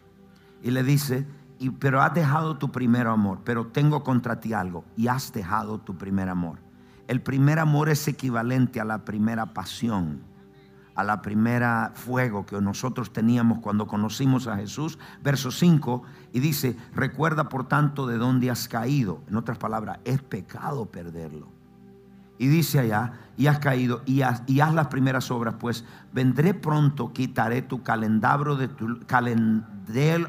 y 0.63 0.71
le 0.71 0.83
dice, 0.83 1.27
y, 1.59 1.71
pero 1.71 2.03
has 2.03 2.15
dejado 2.15 2.57
tu 2.59 2.71
primer 2.71 3.07
amor, 3.07 3.41
pero 3.45 3.67
tengo 3.67 4.03
contra 4.05 4.41
ti 4.41 4.53
algo, 4.53 4.85
y 4.97 5.09
has 5.09 5.33
dejado 5.33 5.79
tu 5.79 5.97
primer 5.97 6.29
amor. 6.29 6.59
El 7.07 7.23
primer 7.23 7.59
amor 7.59 7.89
es 7.89 8.07
equivalente 8.07 8.81
a 8.81 8.85
la 8.85 9.05
primera 9.05 9.55
pasión, 9.55 10.21
a 10.95 11.05
la 11.05 11.23
primera 11.23 11.93
fuego 11.95 12.45
que 12.45 12.61
nosotros 12.61 13.13
teníamos 13.13 13.61
cuando 13.61 13.87
conocimos 13.87 14.47
a 14.47 14.57
Jesús. 14.57 14.99
Verso 15.23 15.51
5, 15.51 16.03
y 16.33 16.41
dice, 16.41 16.77
recuerda 16.95 17.49
por 17.49 17.67
tanto 17.67 18.07
de 18.07 18.19
dónde 18.19 18.51
has 18.51 18.69
caído. 18.69 19.23
En 19.29 19.37
otras 19.37 19.59
palabras, 19.59 20.01
es 20.05 20.21
pecado 20.21 20.87
perderlo. 20.87 21.49
Y 22.37 22.49
dice 22.49 22.81
allá, 22.81 23.13
y 23.39 23.47
has 23.47 23.61
caído, 23.61 24.03
y 24.05 24.23
haz, 24.23 24.43
y 24.47 24.57
las 24.57 24.89
primeras 24.89 25.31
obras, 25.31 25.55
pues 25.61 25.85
vendré 26.13 26.55
pronto, 26.55 27.13
quitaré 27.13 27.63
tu 27.63 27.85
calendario 27.85 28.57
de 28.57 28.67
tu 28.67 28.99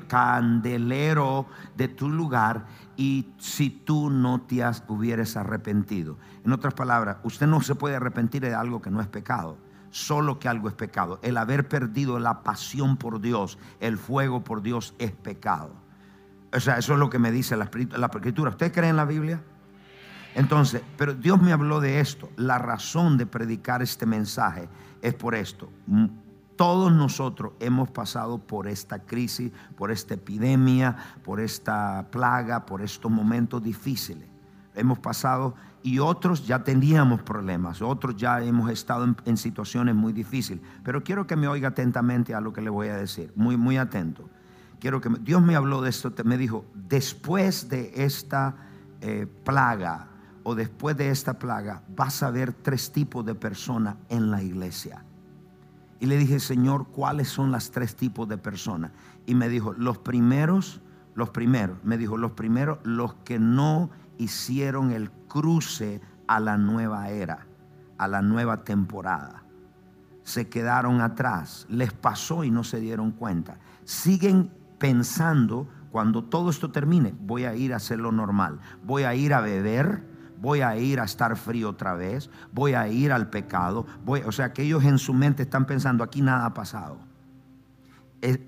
candelero 0.08 1.48
de 1.76 1.88
tu 1.88 2.08
lugar, 2.08 2.68
y 2.96 3.34
si 3.40 3.72
tú 3.72 4.12
no 4.12 4.42
te 4.42 4.64
has, 4.64 4.84
hubieres 4.88 5.36
arrepentido. 5.38 6.18
En 6.46 6.54
otras 6.54 6.76
palabras, 6.76 7.18
usted 7.24 7.48
no 7.48 7.62
se 7.62 7.74
puede 7.74 7.96
arrepentir 7.96 8.44
de 8.44 8.54
algo 8.54 8.80
que 8.80 8.92
no 8.92 9.02
es 9.02 9.08
pecado, 9.08 9.58
solo 9.90 10.38
que 10.38 10.48
algo 10.48 10.68
es 10.68 10.76
pecado. 10.76 11.20
El 11.24 11.38
haber 11.38 11.68
perdido 11.68 12.20
la 12.20 12.44
pasión 12.44 12.96
por 12.96 13.22
Dios, 13.22 13.58
el 13.80 13.98
fuego 13.98 14.44
por 14.44 14.62
Dios 14.62 14.94
es 15.00 15.14
pecado. 15.14 15.74
O 16.54 16.60
sea, 16.60 16.78
eso 16.78 16.94
es 16.94 17.00
lo 17.00 17.10
que 17.10 17.18
me 17.18 17.32
dice 17.32 17.58
la, 17.58 17.72
la 17.98 18.06
escritura. 18.06 18.52
¿Usted 18.52 18.72
cree 18.72 18.92
en 18.92 18.98
la 18.98 19.06
Biblia? 19.06 19.42
Entonces, 20.40 20.82
pero 20.96 21.14
Dios 21.14 21.42
me 21.42 21.52
habló 21.52 21.82
de 21.82 22.00
esto. 22.00 22.30
La 22.38 22.58
razón 22.58 23.18
de 23.18 23.26
predicar 23.26 23.82
este 23.82 24.06
mensaje 24.06 24.70
es 25.02 25.14
por 25.14 25.36
esto. 25.36 25.70
Todos 26.56 26.94
nosotros 26.94 27.52
hemos 27.60 27.90
pasado 27.90 28.38
por 28.38 28.66
esta 28.66 29.00
crisis, 29.00 29.52
por 29.76 29.92
esta 29.92 30.14
epidemia, 30.14 30.96
por 31.26 31.42
esta 31.42 32.08
plaga, 32.10 32.66
por 32.66 32.82
estos 32.82 33.12
momentos 33.12 33.62
difíciles. 33.62 34.30
Hemos 34.76 34.98
pasado 35.00 35.56
y 35.84 36.00
otros 36.00 36.48
ya 36.48 36.64
teníamos 36.64 37.22
problemas, 37.22 37.82
otros 37.82 38.16
ya 38.16 38.42
hemos 38.42 38.72
estado 38.72 39.14
en, 39.26 39.36
situaciones 39.36 39.94
muy 39.94 40.14
difíciles. 40.14 40.64
Pero 40.86 41.04
quiero 41.04 41.28
que 41.28 41.36
me 41.36 41.50
oiga 41.50 41.68
atentamente 41.68 42.34
a 42.34 42.40
lo 42.40 42.54
que 42.54 42.62
le 42.62 42.70
voy 42.70 42.88
a 42.88 42.96
decir, 42.96 43.34
muy, 43.36 43.58
muy 43.58 43.76
atento. 43.76 44.30
Quiero 44.80 45.02
que 45.02 45.10
Dios 45.20 45.42
me 45.42 45.58
habló 45.58 45.82
de 45.82 45.90
esto, 45.90 46.14
me 46.24 46.38
dijo, 46.38 46.64
después 46.74 47.68
de 47.68 47.92
esta 48.06 48.56
eh, 49.02 49.28
plaga, 49.44 50.09
después 50.56 50.96
de 50.98 51.10
esta 51.10 51.40
plaga, 51.40 51.84
vas 51.96 52.24
a 52.24 52.32
ver 52.32 52.54
tres 52.54 52.92
tipos 52.92 53.26
de 53.26 53.36
personas 53.36 53.96
en 54.10 54.32
la 54.32 54.42
iglesia. 54.42 55.04
Y 56.00 56.06
le 56.06 56.18
dije, 56.18 56.40
Señor, 56.40 56.88
¿cuáles 56.88 57.28
son 57.28 57.52
las 57.52 57.72
tres 57.72 57.96
tipos 57.96 58.28
de 58.28 58.38
personas? 58.38 58.92
Y 59.26 59.36
me 59.36 59.50
dijo, 59.50 59.74
los 59.74 59.98
primeros, 59.98 60.82
los 61.14 61.30
primeros, 61.30 61.78
me 61.84 61.98
dijo, 61.98 62.18
los 62.18 62.32
primeros, 62.32 62.80
los 62.84 63.16
que 63.26 63.38
no 63.38 63.90
hicieron 64.18 64.92
el 64.92 65.12
cruce 65.28 66.02
a 66.28 66.40
la 66.40 66.58
nueva 66.58 67.10
era, 67.10 67.48
a 67.98 68.08
la 68.08 68.22
nueva 68.22 68.64
temporada. 68.64 69.44
Se 70.24 70.48
quedaron 70.48 71.02
atrás, 71.02 71.66
les 71.70 71.92
pasó 71.92 72.44
y 72.44 72.52
no 72.52 72.64
se 72.64 72.80
dieron 72.80 73.12
cuenta. 73.12 73.58
Siguen 73.84 74.52
pensando, 74.78 75.68
cuando 75.92 76.24
todo 76.24 76.50
esto 76.50 76.72
termine, 76.72 77.14
voy 77.20 77.46
a 77.46 77.56
ir 77.56 77.74
a 77.74 77.78
hacer 77.78 78.00
lo 78.00 78.12
normal, 78.12 78.60
voy 78.86 79.04
a 79.04 79.16
ir 79.16 79.34
a 79.34 79.42
beber, 79.42 80.04
voy 80.40 80.62
a 80.62 80.78
ir 80.78 81.00
a 81.00 81.04
estar 81.04 81.36
frío 81.36 81.70
otra 81.70 81.94
vez, 81.94 82.30
voy 82.52 82.74
a 82.74 82.88
ir 82.88 83.12
al 83.12 83.30
pecado, 83.30 83.86
voy, 84.06 84.22
o 84.22 84.32
sea 84.32 84.54
que 84.54 84.64
ellos 84.64 84.84
en 84.84 84.98
su 84.98 85.14
mente 85.14 85.44
están 85.44 85.66
pensando, 85.66 86.04
aquí 86.04 86.22
nada 86.22 86.46
ha 86.46 86.54
pasado. 86.54 86.98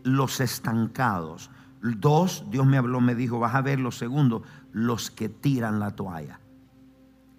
los 0.04 0.40
estancados. 0.40 1.50
Dos, 1.82 2.46
Dios 2.52 2.66
me 2.66 2.78
habló, 2.78 3.02
me 3.02 3.16
dijo, 3.16 3.40
vas 3.40 3.56
a 3.56 3.62
ver 3.62 3.80
los 3.80 3.98
segundos, 3.98 4.44
los 4.72 5.10
que 5.10 5.30
tiran 5.30 5.80
la 5.80 5.92
toalla, 5.92 6.40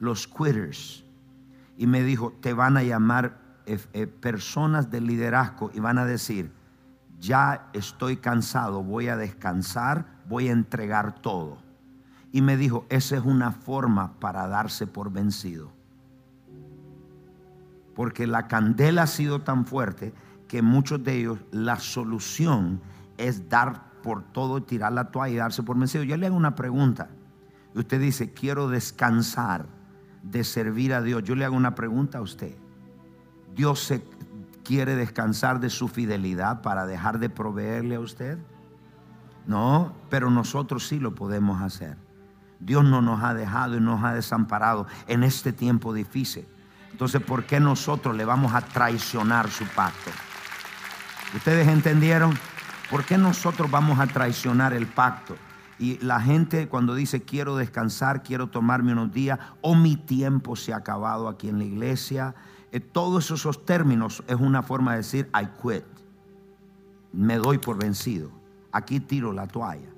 los 0.01 0.27
quitters. 0.27 1.05
Y 1.79 1.87
me 1.87 2.03
dijo, 2.03 2.33
te 2.41 2.53
van 2.53 2.77
a 2.77 2.83
llamar 2.83 3.39
eh, 3.67 3.79
eh, 3.93 4.07
personas 4.09 4.91
de 4.91 5.01
liderazgo 5.01 5.71
y 5.73 5.79
van 5.79 5.99
a 5.99 6.05
decir, 6.05 6.51
ya 7.21 7.69
estoy 7.73 8.17
cansado, 8.17 8.83
voy 8.83 9.07
a 9.07 9.17
descansar, 9.17 10.07
voy 10.29 10.49
a 10.49 10.53
entregar 10.53 11.15
todo. 11.21 11.62
Y 12.33 12.43
me 12.43 12.57
dijo, 12.57 12.87
esa 12.89 13.17
es 13.17 13.25
una 13.25 13.53
forma 13.53 14.15
para 14.19 14.49
darse 14.49 14.87
por 14.87 15.13
vencido. 15.13 15.71
Porque 17.95 18.27
la 18.27 18.49
candela 18.49 19.03
ha 19.03 19.07
sido 19.07 19.43
tan 19.43 19.67
fuerte 19.67 20.15
que 20.49 20.63
muchos 20.63 21.05
de 21.05 21.19
ellos 21.19 21.39
la 21.51 21.79
solución 21.79 22.81
es 23.19 23.49
dar 23.49 23.93
por 24.03 24.23
todo, 24.23 24.59
y 24.59 24.63
tirar 24.63 24.93
la 24.93 25.11
toalla 25.11 25.35
y 25.35 25.37
darse 25.37 25.63
por 25.63 25.79
vencido. 25.79 26.05
Yo 26.05 26.17
le 26.17 26.27
hago 26.27 26.37
una 26.37 26.55
pregunta. 26.55 27.11
Usted 27.75 28.01
dice, 28.01 28.33
quiero 28.33 28.69
descansar 28.69 29.67
de 30.23 30.45
servir 30.45 30.95
a 30.95 31.03
Dios. 31.03 31.23
Yo 31.23 31.35
le 31.35 31.45
hago 31.45 31.57
una 31.57 31.75
pregunta 31.75 32.19
a 32.19 32.23
usted. 32.23 32.55
¿Dios 33.55 33.81
se 33.81 34.03
quiere 34.65 34.97
descansar 34.97 35.61
de 35.61 35.71
su 35.71 35.89
fidelidad 35.89 36.63
para 36.63 36.87
dejar 36.87 37.19
de 37.19 37.31
proveerle 37.31 37.97
a 37.97 38.01
usted? 38.01 38.39
No, 39.47 39.93
pero 40.09 40.31
nosotros 40.31 40.87
sí 40.87 40.99
lo 40.99 41.15
podemos 41.15 41.61
hacer. 41.61 41.97
Dios 42.65 42.85
no 42.85 43.03
nos 43.03 43.23
ha 43.23 43.35
dejado 43.35 43.77
y 43.77 43.81
nos 43.81 44.05
ha 44.05 44.15
desamparado 44.15 44.87
en 45.09 45.25
este 45.25 45.53
tiempo 45.53 45.93
difícil. 45.93 46.47
Entonces, 46.93 47.21
¿por 47.21 47.45
qué 47.45 47.59
nosotros 47.59 48.15
le 48.15 48.25
vamos 48.25 48.55
a 48.55 48.61
traicionar 48.61 49.51
su 49.51 49.65
pacto? 49.65 50.11
¿Ustedes 51.35 51.67
entendieron? 51.67 52.39
¿Por 52.91 53.05
qué 53.05 53.19
nosotros 53.19 53.71
vamos 53.71 53.99
a 53.99 54.07
traicionar 54.07 54.75
el 54.75 54.87
pacto? 54.87 55.37
Y 55.79 55.99
la 55.99 56.21
gente 56.21 56.69
cuando 56.69 56.95
dice 56.95 57.23
quiero 57.23 57.57
descansar, 57.57 58.23
quiero 58.23 58.49
tomarme 58.49 58.93
unos 58.93 59.13
días, 59.13 59.41
o 59.61 59.75
mi 59.75 59.97
tiempo 59.97 60.55
se 60.55 60.73
ha 60.73 60.77
acabado 60.77 61.27
aquí 61.29 61.49
en 61.49 61.59
la 61.59 61.65
iglesia, 61.65 62.35
eh, 62.71 62.79
todos 62.81 63.31
esos 63.31 63.65
términos 63.67 64.23
es 64.29 64.37
una 64.37 64.63
forma 64.63 64.93
de 64.93 64.99
decir 64.99 65.31
I 65.35 65.49
quit. 65.61 65.85
Me 67.13 67.37
doy 67.37 67.59
por 67.59 67.77
vencido. 67.79 68.31
Aquí 68.71 69.01
tiro 69.01 69.33
la 69.33 69.47
toalla. 69.49 69.92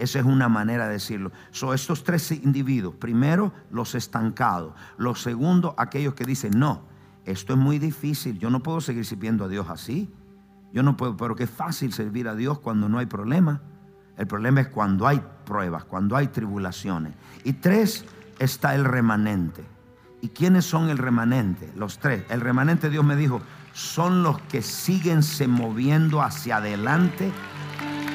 Esa 0.00 0.18
es 0.18 0.24
una 0.24 0.48
manera 0.48 0.86
de 0.86 0.94
decirlo. 0.94 1.30
Son 1.50 1.74
estos 1.74 2.04
tres 2.04 2.32
individuos. 2.32 2.94
Primero, 2.94 3.52
los 3.70 3.94
estancados. 3.94 4.72
Lo 4.96 5.14
segundo, 5.14 5.74
aquellos 5.76 6.14
que 6.14 6.24
dicen, 6.24 6.52
no, 6.56 6.80
esto 7.26 7.52
es 7.52 7.58
muy 7.58 7.78
difícil. 7.78 8.38
Yo 8.38 8.48
no 8.48 8.62
puedo 8.62 8.80
seguir 8.80 9.04
sirviendo 9.04 9.44
a 9.44 9.48
Dios 9.48 9.68
así. 9.68 10.10
Yo 10.72 10.82
no 10.82 10.96
puedo, 10.96 11.18
pero 11.18 11.36
que 11.36 11.44
es 11.44 11.50
fácil 11.50 11.92
servir 11.92 12.28
a 12.28 12.34
Dios 12.34 12.60
cuando 12.60 12.88
no 12.88 12.98
hay 12.98 13.04
problema. 13.04 13.60
El 14.16 14.26
problema 14.26 14.62
es 14.62 14.68
cuando 14.68 15.06
hay 15.06 15.22
pruebas, 15.44 15.84
cuando 15.84 16.16
hay 16.16 16.28
tribulaciones. 16.28 17.12
Y 17.44 17.52
tres, 17.52 18.06
está 18.38 18.74
el 18.74 18.86
remanente. 18.86 19.62
¿Y 20.22 20.28
quiénes 20.28 20.64
son 20.64 20.88
el 20.88 20.96
remanente? 20.96 21.70
Los 21.76 21.98
tres. 21.98 22.24
El 22.30 22.40
remanente, 22.40 22.88
Dios 22.88 23.04
me 23.04 23.16
dijo, 23.16 23.42
son 23.74 24.22
los 24.22 24.40
que 24.42 24.62
siguen 24.62 25.22
se 25.22 25.46
moviendo 25.46 26.22
hacia 26.22 26.56
adelante 26.56 27.30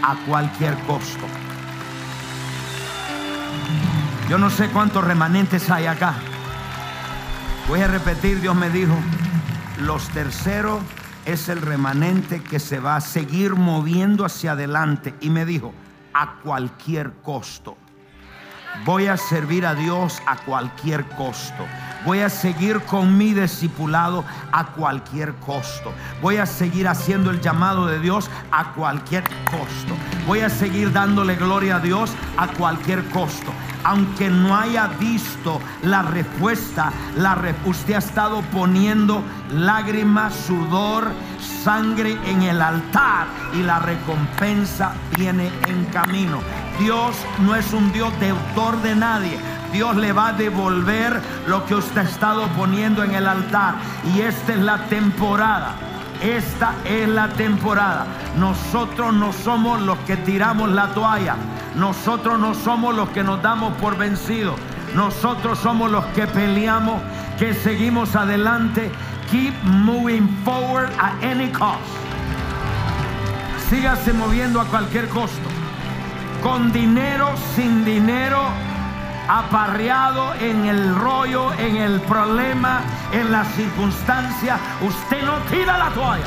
a 0.02 0.16
cualquier 0.26 0.76
costo. 0.86 1.26
Yo 4.30 4.40
no 4.40 4.50
sé 4.50 4.70
cuántos 4.70 5.04
remanentes 5.04 5.70
hay 5.70 5.86
acá. 5.86 6.16
Voy 7.68 7.82
a 7.82 7.88
repetir, 7.88 8.42
Dios 8.42 8.56
me 8.56 8.72
dijo, 8.72 8.96
los 9.82 10.10
terceros 10.10 10.82
es 11.26 11.48
el 11.48 11.62
remanente 11.62 12.42
que 12.42 12.60
se 12.60 12.80
va 12.80 12.96
a 12.96 13.02
seguir 13.02 13.56
moviendo 13.56 14.26
hacia 14.26 14.54
adelante. 14.54 15.14
Y 15.22 15.30
me 15.30 15.46
dijo, 15.46 15.76
a 16.16 16.38
cualquier 16.44 17.14
costo. 17.22 17.78
Voy 18.84 19.06
a 19.06 19.16
servir 19.16 19.64
a 19.64 19.76
Dios 19.76 20.20
a 20.26 20.38
cualquier 20.38 21.06
costo. 21.10 21.64
Voy 22.04 22.20
a 22.20 22.30
seguir 22.30 22.82
con 22.82 23.16
mi 23.16 23.32
discipulado 23.32 24.26
a 24.52 24.66
cualquier 24.74 25.36
costo. 25.36 25.94
Voy 26.24 26.38
a 26.38 26.48
seguir 26.48 26.88
haciendo 26.88 27.30
el 27.30 27.42
llamado 27.42 27.86
de 27.86 28.00
Dios 28.00 28.30
a 28.52 28.74
cualquier 28.74 29.24
costo. 29.46 29.96
Voy 30.26 30.40
a 30.40 30.50
seguir 30.50 30.92
dándole 30.92 31.36
gloria 31.36 31.76
a 31.76 31.80
Dios 31.80 32.12
a 32.38 32.48
cualquier 32.48 33.04
costo 33.10 33.54
aunque 33.86 34.30
no 34.30 34.58
haya 34.58 34.88
visto 35.00 35.62
la 35.84 36.02
respuesta, 36.02 36.92
la 37.18 37.38
usted 37.66 37.94
ha 37.94 38.00
estado 38.00 38.42
poniendo 38.52 39.22
lágrimas, 39.52 40.34
sudor, 40.34 41.12
sangre 41.64 42.18
en 42.26 42.42
el 42.42 42.62
altar 42.62 43.28
y 43.54 43.62
la 43.62 43.78
recompensa 43.78 44.94
viene 45.16 45.52
en 45.68 45.86
camino. 45.86 46.40
Dios 46.80 47.16
no 47.42 47.56
es 47.56 47.72
un 47.74 47.92
Dios 47.92 48.12
deudor 48.20 48.82
de 48.82 48.96
nadie. 48.96 49.38
Dios 49.72 49.96
le 49.98 50.14
va 50.14 50.30
a 50.30 50.34
devolver 50.34 51.22
lo 51.48 51.64
que 51.66 51.76
usted 51.76 52.00
ha 52.00 52.04
estado 52.04 52.48
poniendo 52.58 53.04
en 53.04 53.14
el 53.14 53.28
altar. 53.28 53.76
Y 54.16 54.22
esta 54.22 54.54
es 54.54 54.60
la 54.60 54.80
temporada. 54.88 55.76
Esta 56.26 56.74
es 56.86 57.08
la 57.08 57.30
temporada. 57.30 58.08
Nosotros 58.40 59.14
no 59.14 59.32
somos 59.32 59.80
los 59.84 60.00
que 60.00 60.18
tiramos 60.18 60.72
la 60.72 60.88
toalla. 60.88 61.36
Nosotros 61.76 62.40
no 62.40 62.56
somos 62.56 62.96
los 62.96 63.10
que 63.10 63.24
nos 63.24 63.44
damos 63.44 63.76
por 63.78 63.96
vencidos. 63.96 64.56
Nosotros 64.96 65.60
somos 65.60 65.92
los 65.92 66.04
que 66.16 66.26
peleamos, 66.26 67.00
que 67.38 67.54
seguimos 67.54 68.16
adelante. 68.16 68.92
Keep 69.30 69.54
moving 69.66 70.28
forward 70.44 70.90
at 70.98 71.14
any 71.24 71.52
cost. 71.52 71.80
Sígase 73.70 74.12
moviendo 74.12 74.60
a 74.60 74.66
cualquier 74.66 75.08
costo. 75.10 75.48
Con 76.42 76.72
dinero, 76.72 77.30
sin 77.56 77.86
dinero, 77.86 78.50
aparreado 79.28 80.34
en 80.36 80.66
el 80.66 80.96
rollo, 80.96 81.54
en 81.54 81.78
el 81.78 82.00
problema, 82.02 82.82
en 83.12 83.32
la 83.32 83.44
circunstancia. 83.46 84.58
Usted 84.82 85.24
no 85.24 85.38
tira 85.50 85.78
la 85.78 85.90
toalla. 85.90 86.26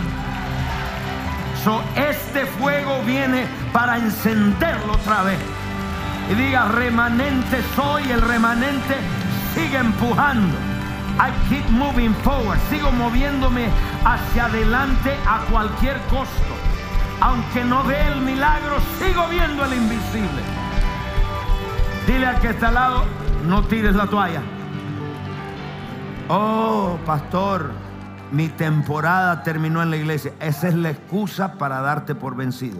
este 1.97 2.47
fuego 2.47 3.03
viene 3.05 3.47
para 3.73 3.97
encenderlo 3.99 4.95
otra 4.95 5.23
vez. 5.23 5.39
Y 6.31 6.35
diga, 6.35 6.69
remanente 6.69 7.63
soy, 7.75 8.11
el 8.11 8.21
remanente 8.21 8.97
sigue 9.55 9.79
empujando. 9.79 10.57
I 11.19 11.33
keep 11.49 11.69
moving 11.71 12.15
forward. 12.23 12.59
Sigo 12.71 12.93
moviéndome 12.93 13.69
hacia 14.05 14.45
adelante 14.45 15.17
a 15.27 15.41
cualquier 15.51 15.99
costo. 16.11 16.55
Aunque 17.21 17.65
no 17.65 17.83
ve 17.83 18.01
el 18.07 18.21
milagro, 18.21 18.77
sigo 18.99 19.27
viendo 19.29 19.65
el 19.65 19.73
invisible. 19.75 20.68
Dile 22.09 22.25
al 22.25 22.41
que 22.41 22.49
está 22.49 22.69
al 22.69 22.75
lado, 22.75 23.05
no 23.47 23.65
tires 23.65 23.95
la 23.95 24.07
toalla. 24.07 24.41
Oh, 26.31 26.97
pastor, 27.05 27.71
mi 28.33 28.49
temporada 28.49 29.43
terminó 29.43 29.83
en 29.83 29.91
la 29.91 29.99
iglesia. 29.99 30.33
Esa 30.41 30.69
es 30.69 30.75
la 30.75 30.89
excusa 30.89 31.59
para 31.59 31.83
darte 31.83 32.15
por 32.15 32.35
vencido. 32.35 32.79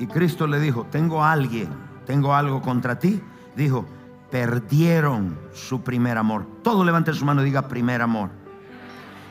Y 0.00 0.08
Cristo 0.08 0.48
le 0.48 0.58
dijo, 0.58 0.88
tengo 0.90 1.24
alguien, 1.24 1.68
tengo 2.06 2.34
algo 2.34 2.60
contra 2.60 2.98
ti. 2.98 3.22
Dijo, 3.54 3.86
perdieron 4.32 5.38
su 5.52 5.84
primer 5.84 6.18
amor. 6.18 6.44
Todo 6.64 6.84
levante 6.84 7.14
su 7.14 7.24
mano 7.24 7.42
y 7.42 7.44
diga 7.44 7.68
primer 7.68 8.02
amor. 8.02 8.30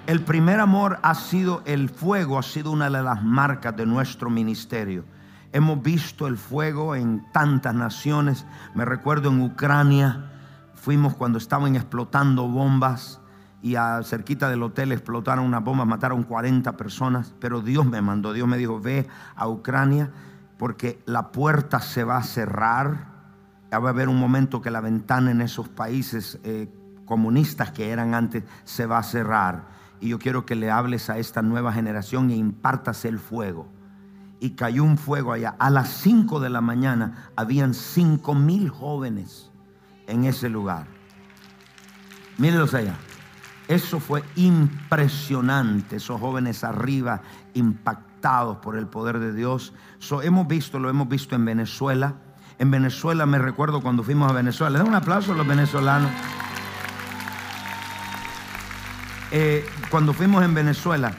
El 0.05 0.21
primer 0.21 0.61
amor 0.61 0.97
ha 1.01 1.13
sido 1.13 1.61
el 1.65 1.89
fuego, 1.89 2.39
ha 2.39 2.43
sido 2.43 2.71
una 2.71 2.89
de 2.89 3.03
las 3.03 3.21
marcas 3.21 3.75
de 3.75 3.85
nuestro 3.85 4.29
ministerio. 4.29 5.03
Hemos 5.53 5.81
visto 5.81 6.27
el 6.27 6.37
fuego 6.37 6.95
en 6.95 7.25
tantas 7.31 7.73
naciones. 7.73 8.45
Me 8.75 8.85
recuerdo 8.85 9.29
en 9.29 9.41
Ucrania, 9.41 10.31
fuimos 10.73 11.15
cuando 11.15 11.37
estaban 11.37 11.75
explotando 11.75 12.47
bombas 12.47 13.21
y 13.61 13.75
a 13.75 14.01
cerquita 14.03 14.49
del 14.49 14.63
hotel 14.63 14.91
explotaron 14.91 15.45
unas 15.45 15.63
bombas, 15.63 15.87
mataron 15.87 16.23
40 16.23 16.77
personas, 16.77 17.33
pero 17.39 17.61
Dios 17.61 17.85
me 17.85 18.01
mandó, 18.01 18.33
Dios 18.33 18.47
me 18.47 18.57
dijo, 18.57 18.79
ve 18.79 19.07
a 19.35 19.47
Ucrania 19.47 20.11
porque 20.57 21.01
la 21.05 21.31
puerta 21.31 21.79
se 21.79 22.03
va 22.03 22.17
a 22.17 22.23
cerrar. 22.23 23.15
Va 23.71 23.87
a 23.87 23.89
haber 23.89 24.09
un 24.09 24.19
momento 24.19 24.61
que 24.61 24.71
la 24.71 24.81
ventana 24.81 25.31
en 25.31 25.41
esos 25.41 25.67
países 25.67 26.39
eh, 26.43 26.69
comunistas 27.05 27.71
que 27.71 27.89
eran 27.89 28.13
antes 28.13 28.43
se 28.63 28.85
va 28.85 28.99
a 28.99 29.03
cerrar. 29.03 29.67
Y 29.99 30.09
yo 30.09 30.19
quiero 30.19 30.45
que 30.45 30.55
le 30.55 30.71
hables 30.71 31.09
a 31.09 31.17
esta 31.17 31.41
nueva 31.41 31.73
generación 31.73 32.29
e 32.29 32.35
impartas 32.35 33.05
el 33.05 33.19
fuego. 33.19 33.67
Y 34.39 34.51
cayó 34.51 34.83
un 34.83 34.97
fuego 34.97 35.33
allá. 35.33 35.55
A 35.59 35.69
las 35.69 35.89
5 35.89 36.39
de 36.39 36.49
la 36.49 36.61
mañana 36.61 37.31
habían 37.35 37.73
5 37.73 38.35
mil 38.35 38.69
jóvenes 38.69 39.51
en 40.07 40.25
ese 40.25 40.49
lugar. 40.49 40.85
Mírenlos 42.37 42.73
allá. 42.73 42.95
Eso 43.67 43.99
fue 43.99 44.23
impresionante. 44.35 45.97
Esos 45.97 46.19
jóvenes 46.19 46.63
arriba 46.63 47.21
impactados 47.53 48.57
por 48.57 48.77
el 48.77 48.87
poder 48.87 49.19
de 49.19 49.33
Dios. 49.33 49.73
Hemos 50.23 50.47
visto, 50.47 50.79
lo 50.79 50.89
hemos 50.89 51.09
visto 51.09 51.35
en 51.35 51.45
Venezuela. 51.45 52.15
En 52.59 52.71
Venezuela 52.71 53.25
me 53.25 53.39
recuerdo 53.39 53.81
cuando 53.81 54.03
fuimos 54.03 54.31
a 54.31 54.33
Venezuela. 54.33 54.79
Dan 54.79 54.87
un 54.87 54.95
aplauso 54.95 55.33
a 55.33 55.35
los 55.35 55.47
venezolanos. 55.47 56.11
Eh, 59.31 59.65
cuando 59.89 60.13
fuimos 60.13 60.43
en 60.43 60.53
Venezuela, 60.53 61.11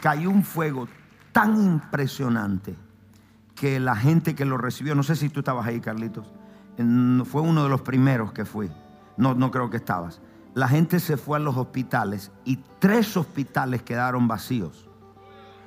cayó 0.00 0.30
un 0.30 0.42
fuego 0.42 0.88
tan 1.34 1.60
impresionante 1.60 2.76
que 3.56 3.80
la 3.80 3.96
gente 3.96 4.36
que 4.36 4.44
lo 4.44 4.56
recibió, 4.56 4.94
no 4.94 5.02
sé 5.02 5.16
si 5.16 5.28
tú 5.28 5.40
estabas 5.40 5.66
ahí, 5.66 5.80
Carlitos, 5.80 6.32
fue 7.24 7.42
uno 7.42 7.64
de 7.64 7.68
los 7.68 7.80
primeros 7.82 8.32
que 8.32 8.44
fui. 8.44 8.70
No, 9.16 9.34
no 9.34 9.50
creo 9.50 9.68
que 9.68 9.76
estabas. 9.76 10.20
La 10.54 10.68
gente 10.68 11.00
se 11.00 11.16
fue 11.16 11.38
a 11.38 11.40
los 11.40 11.56
hospitales 11.56 12.30
y 12.44 12.60
tres 12.78 13.16
hospitales 13.16 13.82
quedaron 13.82 14.28
vacíos. 14.28 14.88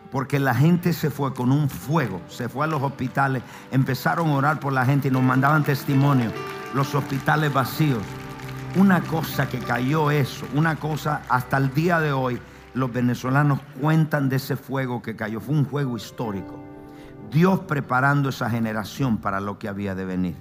Porque 0.10 0.39
la 0.39 0.56
gente 0.56 0.93
se 0.93 1.10
fue 1.10 1.34
con 1.34 1.51
un 1.51 1.69
fuego, 1.69 2.21
se 2.30 2.47
fue 2.47 2.63
a 2.63 2.69
los 2.69 2.82
hospitales, 2.82 3.43
empezaron 3.69 4.30
a 4.30 4.36
orar 4.36 4.60
por 4.62 4.71
la 4.71 4.86
gente 4.86 5.10
y 5.10 5.12
nos 5.12 5.23
mandaban 5.23 5.65
testimonio. 5.65 6.32
Los 6.73 6.95
hospitales 6.95 7.53
vacíos. 7.53 8.03
Una 8.77 9.01
cosa 9.01 9.49
que 9.49 9.60
cayó 9.60 10.12
eso, 10.12 10.45
una 10.53 10.77
cosa 10.77 11.23
hasta 11.27 11.58
el 11.58 11.73
día 11.73 11.99
de 11.99 12.13
hoy, 12.13 12.39
los 12.77 12.93
venezolanos 12.93 13.59
cuentan 13.81 14.29
de 14.29 14.35
ese 14.35 14.55
fuego 14.55 15.01
que 15.01 15.15
cayó. 15.15 15.39
Fue 15.39 15.55
un 15.55 15.65
fuego 15.65 15.97
histórico. 15.97 16.63
Dios 17.31 17.61
preparando 17.61 18.29
esa 18.29 18.49
generación 18.49 19.17
para 19.17 19.41
lo 19.41 19.57
que 19.57 19.67
había 19.67 19.95
de 19.95 20.05
venir. 20.05 20.35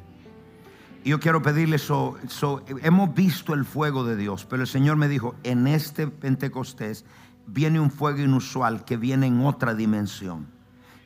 Y 1.03 1.11
yo 1.11 1.21
quiero 1.21 1.41
pedirle 1.41 1.77
eso, 1.77 2.17
hemos 2.83 3.15
visto 3.15 3.55
el 3.55 3.65
fuego 3.65 4.05
de 4.05 4.17
Dios, 4.17 4.45
pero 4.45 4.63
el 4.63 4.69
Señor 4.69 4.97
me 4.97 5.09
dijo, 5.09 5.35
en 5.45 5.67
este 5.67 6.09
Pentecostés 6.09 7.05
viene 7.47 7.81
un 7.81 7.91
fuego 7.91 8.19
inusual 8.19 8.85
que 8.85 8.97
viene 8.97 9.29
en 9.29 9.45
otra 9.45 9.75
dimensión. 9.75 10.47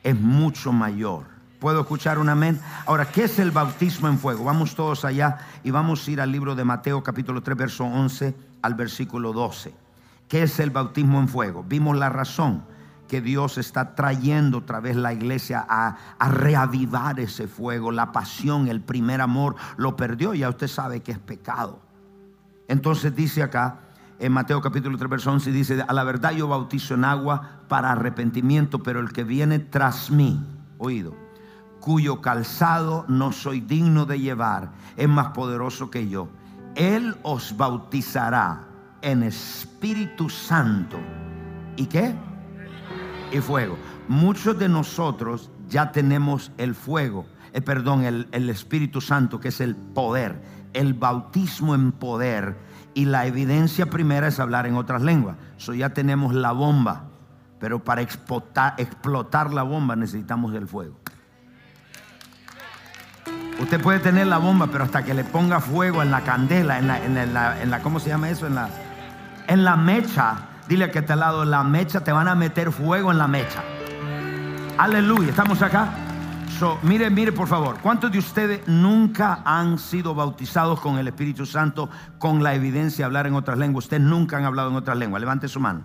Es 0.03 0.19
mucho 0.19 0.73
mayor. 0.73 1.25
¿Puedo 1.59 1.81
escuchar 1.81 2.17
un 2.17 2.29
amén? 2.29 2.59
Ahora, 2.87 3.11
¿qué 3.11 3.25
es 3.25 3.37
el 3.37 3.51
bautismo 3.51 4.07
en 4.07 4.17
fuego? 4.17 4.43
Vamos 4.43 4.75
todos 4.75 5.05
allá 5.05 5.37
y 5.63 5.69
vamos 5.69 6.07
a 6.07 6.11
ir 6.11 6.19
al 6.19 6.31
libro 6.31 6.55
de 6.55 6.65
Mateo 6.65 7.03
capítulo 7.03 7.41
3, 7.43 7.55
verso 7.55 7.85
11 7.85 8.35
al 8.63 8.73
versículo 8.73 9.31
12. 9.33 9.80
¿Qué 10.31 10.43
es 10.43 10.61
el 10.61 10.69
bautismo 10.69 11.19
en 11.19 11.27
fuego? 11.27 11.65
Vimos 11.67 11.97
la 11.97 12.07
razón 12.07 12.63
que 13.09 13.19
Dios 13.19 13.57
está 13.57 13.95
trayendo 13.95 14.59
otra 14.59 14.79
vez 14.79 14.95
la 14.95 15.11
iglesia 15.11 15.65
a, 15.67 15.97
reavivar 16.21 17.19
ese 17.19 17.49
fuego, 17.49 17.91
la 17.91 18.13
pasión, 18.13 18.69
el 18.69 18.79
primer 18.79 19.19
amor, 19.19 19.57
lo 19.75 19.97
perdió, 19.97 20.33
ya 20.33 20.47
usted 20.47 20.69
sabe 20.69 21.01
que 21.01 21.11
es 21.11 21.19
pecado. 21.19 21.81
Entonces 22.69 23.13
dice 23.13 23.43
acá, 23.43 23.81
en 24.19 24.31
Mateo 24.31 24.61
capítulo 24.61 24.97
3, 24.97 25.09
verso 25.09 25.33
11, 25.33 25.51
dice, 25.51 25.83
a 25.85 25.91
la 25.91 26.05
verdad 26.05 26.31
yo 26.31 26.47
bautizo 26.47 26.93
en 26.93 27.03
agua 27.03 27.63
para 27.67 27.91
arrepentimiento, 27.91 28.81
pero 28.81 29.01
el 29.01 29.11
que 29.11 29.25
viene 29.25 29.59
tras 29.59 30.11
mí, 30.11 30.41
oído, 30.77 31.13
cuyo 31.81 32.21
calzado 32.21 33.03
no 33.09 33.33
soy 33.33 33.59
digno 33.59 34.05
de 34.05 34.21
llevar, 34.21 34.71
es 34.95 35.09
más 35.09 35.31
poderoso 35.31 35.91
que 35.91 36.07
yo. 36.07 36.29
Él 36.75 37.17
os 37.21 37.57
bautizará 37.57 38.70
en 39.01 39.23
Espíritu 39.23 40.29
Santo. 40.29 40.99
¿Y 41.75 41.85
qué? 41.85 42.13
Y 43.31 43.39
fuego. 43.39 43.77
Muchos 44.07 44.57
de 44.59 44.69
nosotros 44.69 45.49
ya 45.67 45.91
tenemos 45.91 46.51
el 46.57 46.75
fuego, 46.75 47.25
eh, 47.53 47.61
perdón, 47.61 48.03
el, 48.03 48.27
el 48.31 48.49
Espíritu 48.49 49.01
Santo, 49.01 49.39
que 49.39 49.49
es 49.49 49.61
el 49.61 49.75
poder, 49.75 50.41
el 50.73 50.93
bautismo 50.93 51.75
en 51.75 51.91
poder. 51.91 52.57
Y 52.93 53.05
la 53.05 53.25
evidencia 53.25 53.85
primera 53.85 54.27
es 54.27 54.39
hablar 54.39 54.67
en 54.67 54.75
otras 54.75 55.01
lenguas. 55.01 55.37
So 55.57 55.73
ya 55.73 55.89
tenemos 55.89 56.33
la 56.33 56.51
bomba, 56.51 57.05
pero 57.59 57.83
para 57.83 58.01
explotar, 58.01 58.73
explotar 58.77 59.53
la 59.53 59.63
bomba 59.63 59.95
necesitamos 59.95 60.53
el 60.55 60.67
fuego. 60.67 60.97
Usted 63.61 63.79
puede 63.79 63.99
tener 63.99 64.27
la 64.27 64.39
bomba, 64.39 64.67
pero 64.67 64.83
hasta 64.83 65.03
que 65.03 65.13
le 65.13 65.23
ponga 65.23 65.59
fuego 65.59 66.01
en 66.01 66.09
la 66.11 66.21
candela, 66.21 66.79
en 66.79 66.87
la, 66.87 67.05
en 67.05 67.33
la, 67.33 67.61
en 67.61 67.69
la 67.69 67.79
¿cómo 67.81 67.99
se 67.99 68.09
llama 68.09 68.29
eso? 68.29 68.47
En 68.47 68.55
la, 68.55 68.69
en 69.51 69.65
la 69.65 69.75
mecha. 69.75 70.35
Dile 70.67 70.89
que 70.91 70.99
está 70.99 71.13
al 71.13 71.19
lado, 71.19 71.43
la 71.43 71.61
mecha, 71.63 72.01
te 72.01 72.13
van 72.13 72.29
a 72.29 72.35
meter 72.35 72.71
fuego 72.71 73.11
en 73.11 73.17
la 73.17 73.27
mecha. 73.27 73.61
Aleluya, 74.77 75.31
¿estamos 75.31 75.61
acá? 75.61 75.89
So, 76.57 76.79
mire, 76.83 77.09
mire 77.09 77.33
por 77.33 77.49
favor, 77.49 77.77
¿cuántos 77.81 78.11
de 78.13 78.19
ustedes 78.19 78.65
nunca 78.67 79.41
han 79.43 79.77
sido 79.77 80.15
bautizados 80.15 80.79
con 80.79 80.97
el 80.97 81.07
Espíritu 81.09 81.45
Santo 81.45 81.89
con 82.17 82.43
la 82.43 82.53
evidencia 82.53 83.03
de 83.03 83.07
hablar 83.07 83.27
en 83.27 83.33
otras 83.33 83.57
lenguas? 83.57 83.85
Ustedes 83.85 84.03
nunca 84.03 84.37
han 84.37 84.45
hablado 84.45 84.69
en 84.69 84.77
otras 84.77 84.97
lenguas. 84.97 85.19
Levante 85.19 85.49
su 85.49 85.59
mano. 85.59 85.81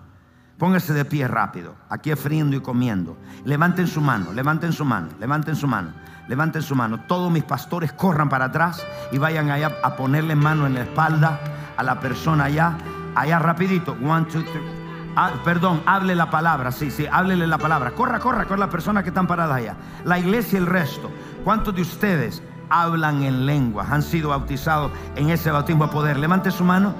Póngase 0.57 0.93
de 0.93 1.03
pie 1.03 1.27
rápido, 1.27 1.75
aquí 1.89 2.15
friendo 2.15 2.55
y 2.55 2.61
comiendo. 2.61 3.17
Levanten 3.43 3.87
su 3.87 3.99
mano, 3.99 4.31
levanten 4.31 4.71
su 4.71 4.85
mano, 4.85 5.09
levanten 5.19 5.55
su 5.57 5.67
mano, 5.67 5.91
levanten 6.29 6.61
su 6.61 6.73
mano. 6.73 7.01
Todos 7.05 7.29
mis 7.31 7.43
pastores 7.43 7.91
corran 7.91 8.29
para 8.29 8.45
atrás 8.45 8.85
y 9.11 9.17
vayan 9.17 9.51
allá 9.51 9.73
a 9.83 9.97
ponerle 9.97 10.35
mano 10.35 10.65
en 10.65 10.73
la 10.73 10.83
espalda 10.83 11.39
a 11.77 11.83
la 11.83 11.99
persona 11.99 12.45
allá, 12.45 12.75
allá 13.17 13.39
rapidito. 13.39 13.97
One, 14.03 14.25
two, 14.25 14.43
three. 14.43 14.87
Ah, 15.15 15.31
perdón, 15.43 15.81
hable 15.87 16.13
la 16.13 16.29
palabra, 16.29 16.71
sí, 16.71 16.91
sí, 16.91 17.07
háblele 17.11 17.47
la 17.47 17.57
palabra. 17.57 17.89
Corra, 17.91 18.19
corra 18.19 18.45
con 18.45 18.59
las 18.59 18.69
personas 18.69 19.01
que 19.01 19.09
están 19.09 19.25
paradas 19.25 19.57
allá. 19.57 19.75
La 20.03 20.19
iglesia 20.19 20.59
y 20.59 20.61
el 20.61 20.67
resto. 20.67 21.09
¿Cuántos 21.43 21.73
de 21.73 21.81
ustedes 21.81 22.43
hablan 22.69 23.23
en 23.23 23.47
lengua? 23.47 23.87
Han 23.89 24.03
sido 24.03 24.29
bautizados 24.29 24.91
en 25.15 25.31
ese 25.31 25.49
bautismo 25.49 25.87
de 25.87 25.91
poder. 25.91 26.19
Levante 26.19 26.51
su 26.51 26.63
mano. 26.63 26.93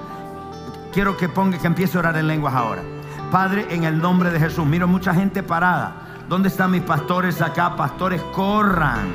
Quiero 0.92 1.16
que 1.16 1.28
ponga, 1.28 1.58
que 1.58 1.66
empiece 1.68 1.96
a 1.96 2.00
orar 2.00 2.16
en 2.16 2.26
lenguas 2.26 2.54
ahora. 2.54 2.82
Padre, 3.30 3.68
en 3.70 3.84
el 3.84 4.00
nombre 4.00 4.32
de 4.32 4.40
Jesús. 4.40 4.66
Miro 4.66 4.88
mucha 4.88 5.14
gente 5.14 5.44
parada. 5.44 5.92
¿Dónde 6.28 6.48
están 6.48 6.72
mis 6.72 6.82
pastores 6.82 7.40
acá? 7.40 7.76
Pastores, 7.76 8.20
corran. 8.34 9.12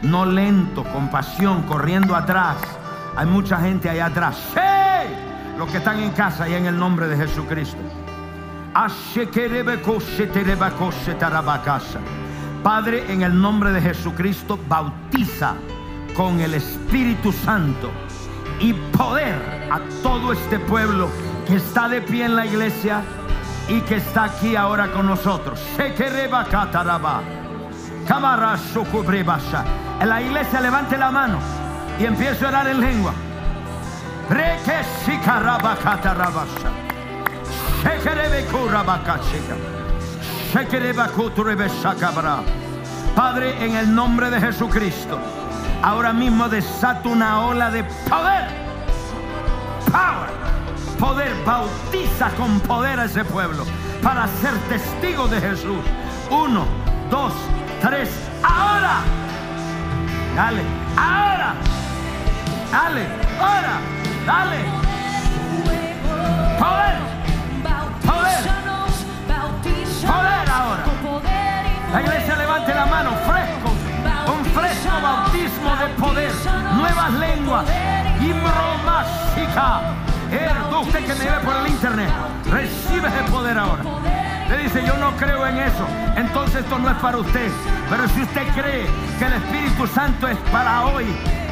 No 0.00 0.24
lento, 0.24 0.84
con 0.84 1.10
pasión, 1.10 1.64
corriendo 1.64 2.16
atrás. 2.16 2.56
Hay 3.14 3.26
mucha 3.26 3.58
gente 3.58 3.90
allá 3.90 4.06
atrás. 4.06 4.42
¡Hey! 4.54 4.87
Los 5.58 5.68
que 5.72 5.78
están 5.78 5.98
en 5.98 6.12
casa 6.12 6.48
y 6.48 6.54
en 6.54 6.66
el 6.66 6.78
nombre 6.78 7.08
de 7.08 7.16
Jesucristo. 7.16 7.78
Padre, 12.62 13.12
en 13.12 13.22
el 13.22 13.40
nombre 13.40 13.72
de 13.72 13.80
Jesucristo, 13.80 14.56
bautiza 14.68 15.54
con 16.16 16.38
el 16.38 16.54
Espíritu 16.54 17.32
Santo 17.32 17.90
y 18.60 18.72
poder 18.72 19.34
a 19.68 19.80
todo 20.00 20.32
este 20.32 20.60
pueblo 20.60 21.08
que 21.48 21.56
está 21.56 21.88
de 21.88 22.02
pie 22.02 22.26
en 22.26 22.36
la 22.36 22.46
iglesia 22.46 23.02
y 23.68 23.80
que 23.80 23.96
está 23.96 24.24
aquí 24.24 24.54
ahora 24.54 24.92
con 24.92 25.06
nosotros. 25.06 25.60
En 30.00 30.08
la 30.08 30.22
iglesia 30.22 30.60
levante 30.60 30.96
la 30.96 31.10
mano 31.10 31.38
y 31.98 32.04
empiece 32.04 32.44
a 32.44 32.48
orar 32.48 32.68
en 32.68 32.80
lengua. 32.80 33.12
Padre, 43.14 43.64
en 43.64 43.74
el 43.74 43.94
nombre 43.94 44.28
de 44.30 44.40
Jesucristo, 44.40 45.18
ahora 45.82 46.12
mismo 46.12 46.48
desato 46.48 47.08
una 47.08 47.40
ola 47.46 47.70
de 47.70 47.84
poder. 47.84 48.48
Power. 49.90 50.28
Poder 50.98 51.32
bautiza 51.46 52.28
con 52.36 52.60
poder 52.60 53.00
a 53.00 53.04
ese 53.04 53.24
pueblo 53.24 53.64
para 54.02 54.28
ser 54.28 54.52
testigo 54.68 55.26
de 55.28 55.40
Jesús. 55.40 55.80
Uno, 56.30 56.66
dos, 57.10 57.32
tres, 57.80 58.10
ahora. 58.42 58.98
Dale, 60.36 60.62
ahora. 60.96 61.54
Dale, 62.70 63.06
ahora. 63.40 63.97
Dale. 64.28 64.60
Poder. 66.58 66.96
Poder 70.06 70.50
ahora. 70.50 70.84
La 71.94 72.02
iglesia 72.02 72.36
levante 72.36 72.74
la 72.74 72.84
mano, 72.84 73.12
fresco. 73.26 73.70
Un 74.30 74.44
fresco 74.44 75.00
bautismo 75.00 75.76
de 75.76 75.86
poder. 75.98 76.32
Nuevas 76.76 77.10
lenguas. 77.14 77.64
Erdo, 80.30 80.80
usted 80.80 81.06
que 81.06 81.14
me 81.14 81.24
ve 81.24 81.40
por 81.42 81.56
el 81.56 81.68
internet, 81.68 82.10
recibe 82.50 83.08
ese 83.08 83.30
poder 83.30 83.56
ahora. 83.56 83.82
Le 84.48 84.58
dice, 84.58 84.84
yo 84.86 84.96
no 84.96 85.16
creo 85.16 85.46
en 85.46 85.58
eso. 85.58 85.86
Entonces 86.16 86.62
esto 86.62 86.78
no 86.78 86.90
es 86.90 86.96
para 86.96 87.18
usted. 87.18 87.50
Pero 87.90 88.08
si 88.08 88.22
usted 88.22 88.46
cree 88.54 88.86
que 89.18 89.24
el 89.24 89.32
Espíritu 89.34 89.86
Santo 89.86 90.26
es 90.26 90.36
para 90.50 90.86
hoy, 90.86 91.06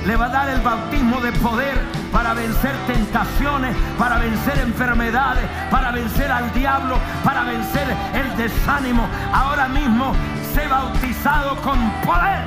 le 0.07 0.17
va 0.17 0.27
a 0.27 0.29
dar 0.29 0.49
el 0.49 0.61
bautismo 0.61 1.21
de 1.21 1.33
poder 1.33 1.79
para 2.13 2.33
vencer 2.35 2.75
tentaciones, 2.87 3.77
para 3.99 4.19
vencer 4.19 4.59
enfermedades, 4.59 5.45
para 5.71 5.91
vencer 5.91 6.31
al 6.31 6.53
diablo, 6.53 6.97
para 7.25 7.45
vencer 7.45 7.87
el 8.15 8.37
desánimo. 8.37 9.07
Ahora 9.33 9.69
mismo 9.69 10.13
sé 10.55 10.67
bautizado 10.69 11.57
con 11.57 11.79
poder, 12.03 12.47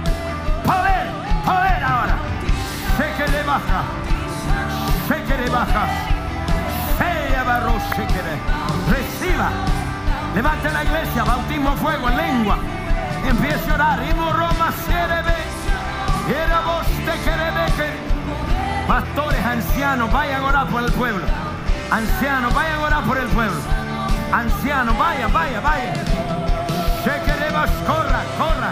poder, 0.65 1.07
poder 1.45 1.83
ahora. 1.83 2.15
Sé 2.97 3.11
que 3.17 3.31
le 3.31 3.43
baja, 3.43 3.83
sé 5.07 5.23
que 5.23 5.43
le 5.43 5.49
baja. 5.49 5.87
Sé 7.95 8.05
que 8.07 8.21
Reciba. 8.91 9.78
Levante 10.35 10.69
la 10.71 10.83
iglesia, 10.83 11.23
bautismo 11.23 11.75
fuego, 11.77 12.09
en 12.09 12.17
lengua. 12.17 12.57
Empiece 13.27 13.71
a 13.71 13.73
orar. 13.73 13.99
Roma 13.99 14.71
Era 16.27 16.61
vos 16.61 16.85
te 17.05 18.09
Pastores, 18.87 19.45
ancianos, 19.45 20.11
vayan 20.11 20.41
a 20.41 20.47
orar 20.47 20.67
por 20.67 20.83
el 20.83 20.91
pueblo. 20.91 21.25
Ancianos, 21.91 22.53
vayan 22.53 22.79
a 22.79 22.83
orar 22.83 23.03
por 23.03 23.17
el 23.17 23.27
pueblo. 23.27 23.59
Ancianos, 24.31 24.97
vayan, 24.97 25.33
vayan, 25.33 25.63
vayan. 25.63 25.93
queremos, 27.25 27.69
corra, 27.87 28.21
corra, 28.37 28.71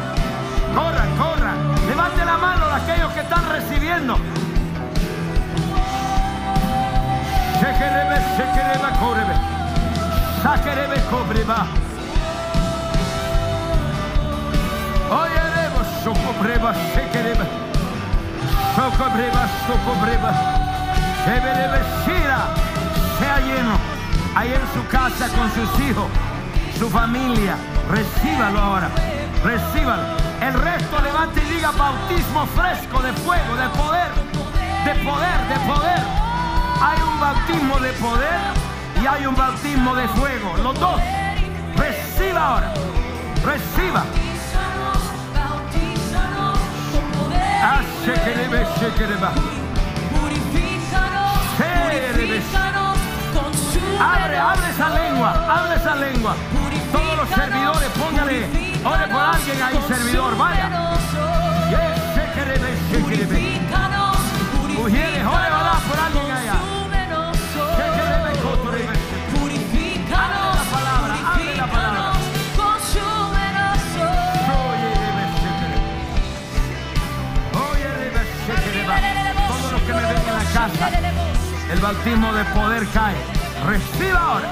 corra, 0.75 1.05
corra. 1.17 1.53
Levante 1.87 2.25
la 2.25 2.37
mano 2.37 2.67
de 2.67 2.73
aquellos 2.75 3.11
que 3.13 3.19
están 3.21 3.49
recibiendo. 3.49 4.17
Shekerebe, 7.59 8.15
shekerebe, 8.37 8.99
correbe. 8.99 9.56
Sakerebe, 10.47 10.95
cobreba. 11.11 11.67
Oyeremos, 15.11 15.87
socobreba, 16.05 16.73
shekerebe. 16.95 17.45
Sea 23.19 23.39
lleno 23.41 23.75
ahí 24.35 24.53
en 24.53 24.61
su 24.73 24.87
casa 24.87 25.27
con 25.35 25.51
sus 25.51 25.79
hijos, 25.81 26.05
su 26.79 26.89
familia. 26.89 27.57
Recíbalo 27.89 28.57
ahora. 28.57 28.89
Recíbalo. 29.43 30.03
El 30.39 30.53
resto 30.53 31.01
levante 31.01 31.41
y 31.43 31.55
diga 31.55 31.71
bautismo 31.71 32.45
fresco 32.55 33.01
de 33.01 33.11
fuego, 33.11 33.53
de 33.57 33.67
poder, 33.75 34.11
de 34.85 34.95
poder, 35.03 35.39
de 35.49 35.59
poder. 35.67 36.03
Hay 36.81 37.01
un 37.01 37.19
bautismo 37.19 37.79
de 37.79 37.91
poder 37.91 38.66
hay 39.07 39.25
un 39.25 39.35
bautismo 39.35 39.95
de 39.95 40.07
fuego. 40.09 40.57
Los 40.61 40.79
dos. 40.79 41.01
Reciba 41.75 42.47
ahora. 42.47 42.73
Reciba. 43.45 44.03
Abre, 53.99 54.37
abre 54.37 54.69
esa 54.69 54.89
lengua, 54.89 55.31
abre 55.49 55.75
esa 55.75 55.95
lengua. 55.95 56.35
Todos 56.91 57.17
los 57.17 57.29
servidores, 57.29 57.89
póngale, 57.97 58.45
ore 58.85 59.07
por 59.07 59.21
alguien 59.21 59.61
ahí, 59.61 59.79
servidor, 59.87 60.37
vaya. 60.37 60.69
Ujieres, 64.79 65.25
ore, 65.25 65.47
por 65.89 65.99
alguien 65.99 66.31
allá. 66.31 66.66
El 81.71 81.79
bautismo 81.79 82.31
de 82.33 82.45
poder 82.45 82.87
cae. 82.93 83.15
Reciba 83.65 84.19
ahora. 84.19 84.51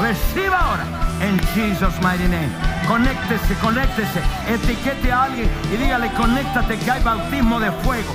Reciba 0.00 0.58
ahora. 0.58 0.84
En 1.20 1.38
Jesus 1.54 1.94
mighty 2.02 2.24
name. 2.24 2.50
Conéctese, 2.86 3.54
conéctese. 3.60 4.20
Etiquete 4.48 5.10
a 5.10 5.24
alguien 5.24 5.50
y 5.72 5.76
dígale, 5.76 6.12
conéctate 6.12 6.78
que 6.78 6.90
hay 6.90 7.02
bautismo 7.02 7.58
de 7.58 7.72
fuego 7.72 8.14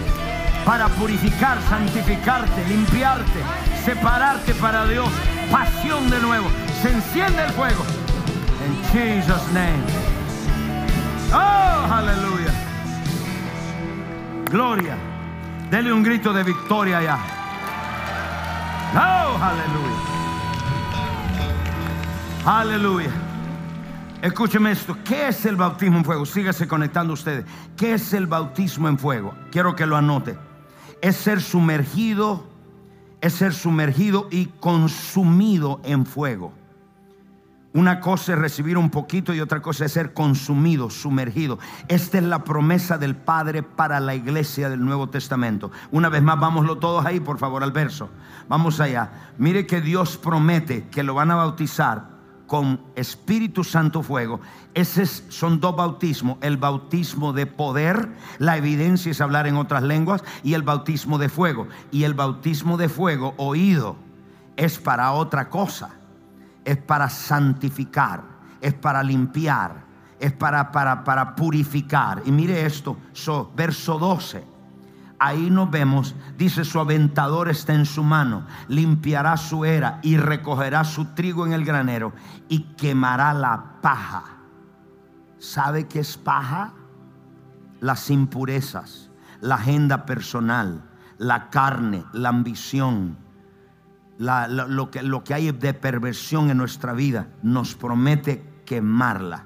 para 0.66 0.88
purificar, 0.90 1.58
santificarte, 1.68 2.66
limpiarte, 2.68 3.40
separarte 3.84 4.54
para 4.56 4.86
Dios. 4.86 5.10
Pasión 5.52 6.10
de 6.10 6.20
nuevo. 6.20 6.48
Se 6.82 6.92
enciende 6.92 7.44
el 7.44 7.52
fuego. 7.52 7.84
En 8.66 8.84
Jesus 8.92 9.52
name. 9.52 9.84
Oh, 11.34 11.94
aleluya. 11.94 12.54
Gloria. 14.50 14.96
Dele 15.70 15.92
un 15.92 16.04
grito 16.04 16.34
de 16.34 16.44
victoria 16.44 17.02
ya. 17.02 17.39
Oh, 18.96 19.38
aleluya. 19.42 19.96
Aleluya. 22.46 23.12
Escúcheme 24.22 24.72
esto. 24.72 24.98
¿Qué 25.06 25.28
es 25.28 25.46
el 25.46 25.56
bautismo 25.56 26.00
en 26.00 26.06
fuego? 26.06 26.26
Sígase 26.26 26.68
conectando 26.68 27.14
ustedes. 27.14 27.46
¿Qué 27.78 27.94
es 27.94 28.14
el 28.14 28.28
bautismo 28.28 28.90
en 28.90 28.98
fuego? 28.98 29.34
Quiero 29.52 29.76
que 29.76 29.86
lo 29.86 29.96
anote. 29.96 30.38
Es 31.02 31.16
ser 31.16 31.42
sumergido, 31.42 32.46
es 33.22 33.34
ser 33.34 33.54
sumergido 33.54 34.28
y 34.32 34.48
consumido 34.48 35.80
en 35.84 36.06
fuego. 36.06 36.54
Una 37.72 38.00
cosa 38.00 38.34
es 38.34 38.40
recibir 38.40 38.80
un 38.80 38.90
poquito 38.90 39.32
y 39.32 39.42
otra 39.42 39.62
cosa 39.62 39.86
es 39.86 39.92
ser 39.92 40.14
consumido, 40.14 40.90
sumergido. 40.90 41.60
Esta 41.88 42.18
es 42.18 42.24
la 42.24 42.44
promesa 42.44 42.98
del 42.98 43.16
Padre 43.16 43.62
para 43.62 44.00
la 44.00 44.16
iglesia 44.16 44.70
del 44.70 44.84
Nuevo 44.84 45.10
Testamento. 45.10 45.70
Una 45.92 46.10
vez 46.10 46.24
más, 46.24 46.40
vámonos 46.40 46.80
todos 46.80 47.06
ahí, 47.06 47.20
por 47.20 47.38
favor, 47.38 47.62
al 47.62 47.72
verso. 47.72 48.10
Vamos 48.48 48.80
allá. 48.80 49.34
Mire 49.38 49.68
que 49.68 49.82
Dios 49.82 50.18
promete 50.18 50.88
que 50.88 51.04
lo 51.04 51.14
van 51.14 51.30
a 51.30 51.36
bautizar 51.36 52.10
con 52.48 52.82
Espíritu 52.96 53.64
Santo 53.64 54.02
fuego. 54.02 54.42
Esos 54.74 55.26
son 55.30 55.60
dos 55.60 55.76
bautismos, 55.76 56.40
el 56.42 56.58
bautismo 56.58 57.34
de 57.34 57.46
poder, 57.46 58.10
la 58.40 58.58
evidencia 58.58 59.12
es 59.12 59.22
hablar 59.22 59.46
en 59.46 59.58
otras 59.58 59.84
lenguas, 59.84 60.24
y 60.42 60.56
el 60.56 60.64
bautismo 60.64 61.20
de 61.20 61.30
fuego. 61.30 61.68
Y 61.92 62.06
el 62.06 62.16
bautismo 62.16 62.78
de 62.78 62.90
fuego, 62.90 63.36
oído, 63.38 63.96
es 64.58 64.80
para 64.80 65.12
otra 65.12 65.50
cosa 65.50 65.99
es 66.70 66.78
para 66.78 67.10
santificar, 67.10 68.22
es 68.62 68.76
para 68.76 69.02
limpiar, 69.02 69.84
es 70.20 70.32
para, 70.34 70.72
para, 70.72 71.04
para 71.04 71.36
purificar. 71.36 72.22
Y 72.26 72.32
mire 72.32 72.64
esto, 72.64 72.96
verso 73.56 73.98
12. 73.98 74.46
Ahí 75.18 75.50
nos 75.50 75.72
vemos, 75.72 76.14
dice 76.38 76.64
su 76.64 76.80
aventador 76.80 77.50
está 77.50 77.74
en 77.74 77.88
su 77.88 78.04
mano, 78.04 78.46
limpiará 78.68 79.36
su 79.36 79.66
era 79.66 80.00
y 80.04 80.18
recogerá 80.18 80.84
su 80.84 81.06
trigo 81.16 81.48
en 81.48 81.54
el 81.54 81.66
granero 81.66 82.14
y 82.50 82.60
quemará 82.78 83.34
la 83.34 83.82
paja. 83.82 84.26
¿Sabe 85.40 85.88
qué 85.88 86.02
es 86.02 86.18
paja? 86.18 86.74
Las 87.80 88.12
impurezas, 88.12 89.10
la 89.42 89.56
agenda 89.56 90.06
personal, 90.06 90.84
la 91.18 91.50
carne, 91.50 92.06
la 92.14 92.30
ambición, 92.30 93.18
lo, 94.20 94.92
que, 94.92 95.02
lo 95.02 95.24
que 95.24 95.34
hay 95.34 95.52
de 95.52 95.74
perversión 95.74 96.52
en 96.52 96.58
nuestra 96.58 96.94
vida, 96.94 97.30
nos 97.42 97.76
promete 97.76 98.44
quemarla. 98.66 99.46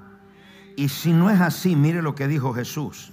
Y 0.76 0.88
si 0.88 1.12
no 1.12 1.30
es 1.30 1.40
así, 1.40 1.76
mire 1.76 2.02
lo 2.02 2.14
que 2.14 2.26
dijo 2.26 2.52
Jesús. 2.52 3.12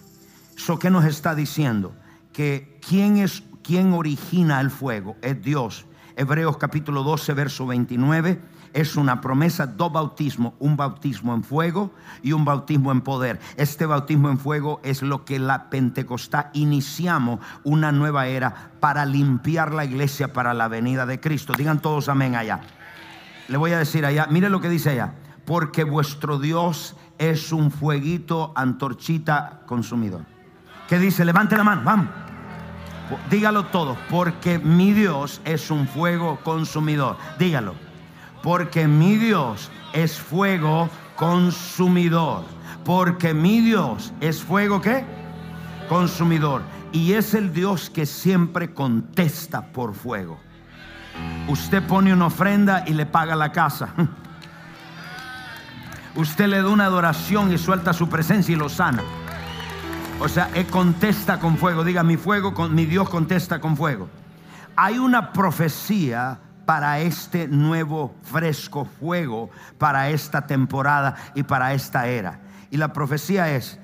¿Eso 0.58 0.80
qué 0.80 0.90
nos 0.90 1.06
está 1.06 1.36
diciendo? 1.36 1.94
Que 2.34 2.80
quién 2.86 3.18
es 3.18 3.44
quien 3.64 3.94
origina 3.94 4.60
el 4.60 4.72
fuego 4.72 5.16
es 5.22 5.42
Dios. 5.42 5.86
Hebreos 6.16 6.58
capítulo 6.58 7.04
12, 7.04 7.34
verso 7.34 7.68
29 7.68 8.42
es 8.74 8.96
una 8.96 9.22
promesa, 9.22 9.68
dos 9.68 9.92
bautismos, 9.92 10.54
un 10.60 10.78
bautismo 10.78 11.34
en 11.34 11.44
fuego 11.44 11.92
y 12.22 12.34
un 12.34 12.46
bautismo 12.46 12.92
en 12.92 13.02
poder. 13.02 13.40
Este 13.58 13.86
bautismo 13.86 14.30
en 14.30 14.38
fuego 14.38 14.80
es 14.84 15.02
lo 15.02 15.26
que 15.26 15.40
la 15.40 15.70
Pentecostal 15.70 16.50
iniciamos 16.54 17.40
una 17.64 17.92
nueva 17.92 18.28
era 18.28 18.72
para 18.80 19.06
limpiar 19.06 19.74
la 19.74 19.86
iglesia 19.86 20.34
para 20.34 20.54
la 20.54 20.68
venida 20.68 21.06
de 21.06 21.20
Cristo. 21.20 21.54
Digan 21.58 21.82
todos 21.82 22.10
amén 22.10 22.36
allá. 22.36 22.62
Le 23.48 23.58
voy 23.58 23.72
a 23.74 23.80
decir 23.80 24.06
allá, 24.06 24.28
mire 24.30 24.50
lo 24.50 24.62
que 24.62 24.70
dice 24.70 24.92
allá, 24.92 25.16
porque 25.46 25.84
vuestro 25.84 26.40
Dios 26.40 26.96
es 27.18 27.52
un 27.52 27.72
fueguito 27.72 28.54
antorchita 28.56 29.62
consumidor. 29.66 30.22
¿Qué 30.88 30.98
dice? 31.00 31.26
Levante 31.26 31.58
la 31.58 31.64
mano, 31.64 31.82
vamos. 31.84 32.08
Dígalo 33.30 33.66
todo, 33.66 33.98
porque 34.10 34.58
mi 34.58 34.94
Dios 34.94 35.42
es 35.44 35.70
un 35.70 35.86
fuego 35.86 36.40
consumidor. 36.44 37.18
Dígalo 37.38 37.91
porque 38.44 38.88
mi 38.88 39.18
Dios 39.18 39.70
es 39.94 40.20
fuego 40.20 40.90
consumidor. 41.16 42.44
Porque 42.84 43.34
mi 43.34 43.62
Dios 43.62 44.14
es 44.22 44.42
fuego 44.42 44.82
qué? 44.82 45.06
Consumidor. 45.88 46.64
Y 46.92 47.14
es 47.14 47.34
el 47.34 47.54
Dios 47.54 47.90
que 47.90 48.06
siempre 48.06 48.74
contesta 48.74 49.72
por 49.72 49.94
fuego. 49.94 50.40
Usted 51.48 51.84
pone 51.84 52.14
una 52.14 52.28
ofrenda 52.28 52.84
y 52.88 52.94
le 52.94 53.06
paga 53.06 53.36
la 53.36 53.52
casa. 53.52 53.90
Usted 56.16 56.48
le 56.48 56.62
da 56.62 56.70
una 56.70 56.86
adoración 56.86 57.54
y 57.54 57.58
suelta 57.58 57.94
su 57.94 58.10
presencia 58.10 58.54
y 58.54 58.58
lo 58.58 58.68
sana. 58.68 59.04
O 60.20 60.28
sea, 60.28 60.50
él 60.54 60.66
contesta 60.68 61.40
con 61.40 61.58
fuego. 61.58 61.84
Diga, 61.84 62.04
mi 62.04 62.18
fuego, 62.18 62.54
mi 62.70 62.86
Dios 62.86 63.10
contesta 63.10 63.62
con 63.62 63.78
fuego. 63.78 64.10
Hay 64.76 64.98
una 64.98 65.32
profecía 65.32 66.40
para 66.72 67.02
este 67.02 67.50
nuevo 67.50 68.16
fresco 68.24 68.86
fuego, 68.86 69.50
para 69.78 70.10
esta 70.10 70.48
temporada 70.48 71.18
y 71.36 71.44
para 71.44 71.74
esta 71.74 72.08
era. 72.08 72.40
Y 72.70 72.78
la 72.78 72.94
profecía 72.94 73.54
es 73.54 73.78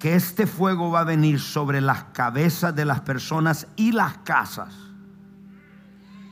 que 0.00 0.16
este 0.16 0.48
fuego 0.48 0.90
va 0.90 1.02
a 1.02 1.04
venir 1.04 1.38
sobre 1.38 1.80
las 1.80 2.02
cabezas 2.06 2.74
de 2.74 2.84
las 2.84 3.02
personas 3.02 3.68
y 3.76 3.92
las 3.92 4.18
casas. 4.24 4.74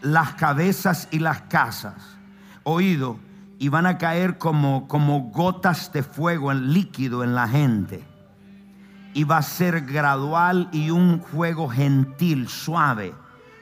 Las 0.03 0.35
cabezas 0.35 1.07
y 1.13 1.21
las 1.21 1.43
casas. 1.43 1.95
Oído, 2.65 3.21
y 3.61 3.69
van 3.69 3.87
a 3.87 3.97
caer 3.97 4.37
como, 4.37 4.89
como 4.89 5.31
gotas 5.31 5.93
de 5.93 6.03
fuego 6.03 6.51
en 6.51 6.73
líquido 6.73 7.23
en 7.23 7.37
la 7.37 7.47
gente. 7.47 8.03
Y 9.13 9.23
va 9.23 9.37
a 9.37 9.43
ser 9.43 9.83
gradual 9.83 10.69
y 10.73 10.91
un 10.91 11.23
fuego 11.23 11.69
gentil, 11.69 12.49
suave 12.49 13.15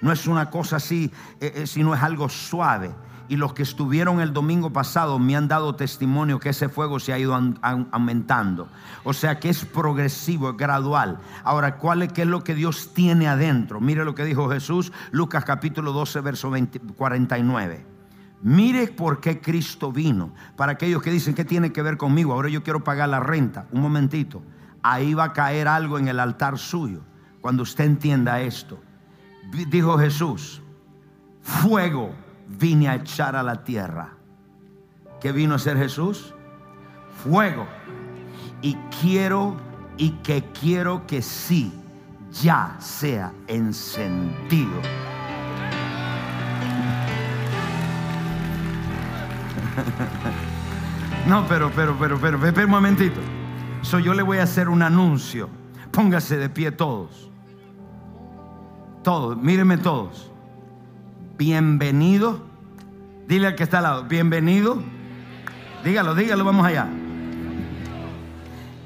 no 0.02 0.12
es 0.12 0.26
una 0.26 0.50
cosa 0.50 0.76
así, 0.76 1.10
eh, 1.40 1.52
eh, 1.54 1.66
sino 1.66 1.94
es 1.94 2.02
algo 2.02 2.28
suave. 2.28 2.90
Y 3.28 3.36
los 3.36 3.54
que 3.54 3.62
estuvieron 3.62 4.20
el 4.20 4.34
domingo 4.34 4.72
pasado 4.72 5.18
me 5.18 5.36
han 5.36 5.48
dado 5.48 5.74
testimonio 5.76 6.38
que 6.38 6.50
ese 6.50 6.68
fuego 6.68 6.98
se 6.98 7.14
ha 7.14 7.18
ido 7.18 7.34
aumentando. 7.62 8.68
O 9.04 9.14
sea 9.14 9.38
que 9.38 9.48
es 9.48 9.64
progresivo, 9.64 10.50
es 10.50 10.56
gradual. 10.56 11.18
Ahora, 11.44 11.78
¿cuál 11.78 12.02
es, 12.02 12.12
¿qué 12.12 12.22
es 12.22 12.28
lo 12.28 12.44
que 12.44 12.54
Dios 12.54 12.92
tiene 12.92 13.28
adentro? 13.28 13.80
Mire 13.80 14.04
lo 14.04 14.14
que 14.14 14.24
dijo 14.24 14.50
Jesús, 14.50 14.92
Lucas 15.12 15.44
capítulo 15.44 15.92
12, 15.92 16.20
verso 16.20 16.52
49. 16.96 17.86
Mire 18.42 18.88
por 18.88 19.20
qué 19.20 19.40
Cristo 19.40 19.92
vino. 19.92 20.34
Para 20.56 20.72
aquellos 20.72 21.00
que 21.00 21.12
dicen, 21.12 21.34
¿qué 21.34 21.44
tiene 21.44 21.72
que 21.72 21.80
ver 21.80 21.96
conmigo? 21.96 22.34
Ahora 22.34 22.50
yo 22.50 22.62
quiero 22.62 22.84
pagar 22.84 23.08
la 23.08 23.20
renta. 23.20 23.66
Un 23.70 23.80
momentito. 23.80 24.42
Ahí 24.82 25.14
va 25.14 25.24
a 25.24 25.32
caer 25.32 25.68
algo 25.68 25.98
en 25.98 26.08
el 26.08 26.18
altar 26.18 26.58
suyo. 26.58 27.00
Cuando 27.40 27.62
usted 27.62 27.84
entienda 27.84 28.42
esto 28.42 28.78
dijo 29.52 29.98
Jesús, 29.98 30.62
fuego 31.42 32.14
vine 32.48 32.88
a 32.88 32.96
echar 32.96 33.36
a 33.36 33.42
la 33.42 33.64
tierra. 33.64 34.14
¿Qué 35.20 35.32
vino 35.32 35.54
a 35.54 35.58
ser 35.58 35.76
Jesús? 35.76 36.34
Fuego. 37.22 37.66
Y 38.60 38.74
quiero 39.00 39.56
y 39.96 40.10
que 40.22 40.42
quiero 40.58 41.06
que 41.06 41.22
sí 41.22 41.72
ya 42.32 42.76
sea 42.80 43.32
encendido. 43.46 44.80
No, 51.24 51.46
pero, 51.46 51.70
pero, 51.70 51.96
pero, 52.00 52.18
pero, 52.20 52.44
espera 52.44 52.64
un 52.64 52.72
momentito. 52.72 53.20
Yo 53.82 54.12
le 54.12 54.22
voy 54.22 54.38
a 54.38 54.42
hacer 54.42 54.68
un 54.68 54.82
anuncio. 54.82 55.48
Póngase 55.92 56.36
de 56.36 56.48
pie 56.48 56.72
todos. 56.72 57.31
Todos, 59.02 59.36
mírenme 59.36 59.78
todos. 59.78 60.30
Bienvenido. 61.36 62.40
Dile 63.26 63.48
al 63.48 63.54
que 63.56 63.64
está 63.64 63.78
al 63.78 63.84
lado, 63.84 64.04
bienvenido. 64.04 64.80
Dígalo, 65.84 66.14
dígalo, 66.14 66.44
vamos 66.44 66.64
allá. 66.64 66.86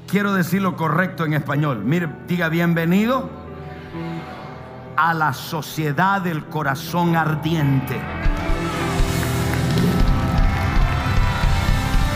Quiero 0.07 0.33
decirlo 0.33 0.77
correcto 0.77 1.27
en 1.27 1.35
español. 1.35 1.83
Mire, 1.85 2.09
diga 2.27 2.49
bienvenido 2.49 3.29
a 4.97 5.13
la 5.13 5.35
sociedad 5.35 6.23
del 6.23 6.47
corazón 6.47 7.15
ardiente. 7.15 8.01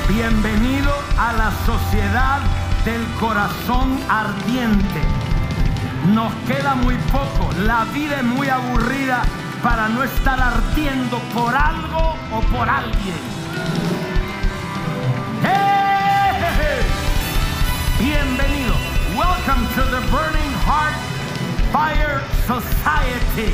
Bienvenido 0.08 0.90
a 1.18 1.32
la 1.34 1.50
sociedad 1.66 2.40
del 2.84 3.04
corazón 3.20 3.98
ardiente. 4.08 5.19
Nos 6.08 6.32
queda 6.46 6.74
muy 6.74 6.96
poco. 7.12 7.50
La 7.66 7.84
vida 7.84 8.16
es 8.16 8.24
muy 8.24 8.48
aburrida 8.48 9.22
para 9.62 9.88
no 9.88 10.02
estar 10.02 10.40
ardiendo 10.40 11.18
por 11.34 11.54
algo 11.54 12.16
o 12.32 12.40
por 12.40 12.68
alguien. 12.68 13.20
¡Hey! 15.42 16.82
Bienvenido. 17.98 18.74
Welcome 19.14 19.66
to 19.74 19.82
the 19.90 20.00
Burning 20.10 20.52
Heart 20.64 20.96
Fire 21.70 22.22
Society. 22.46 23.52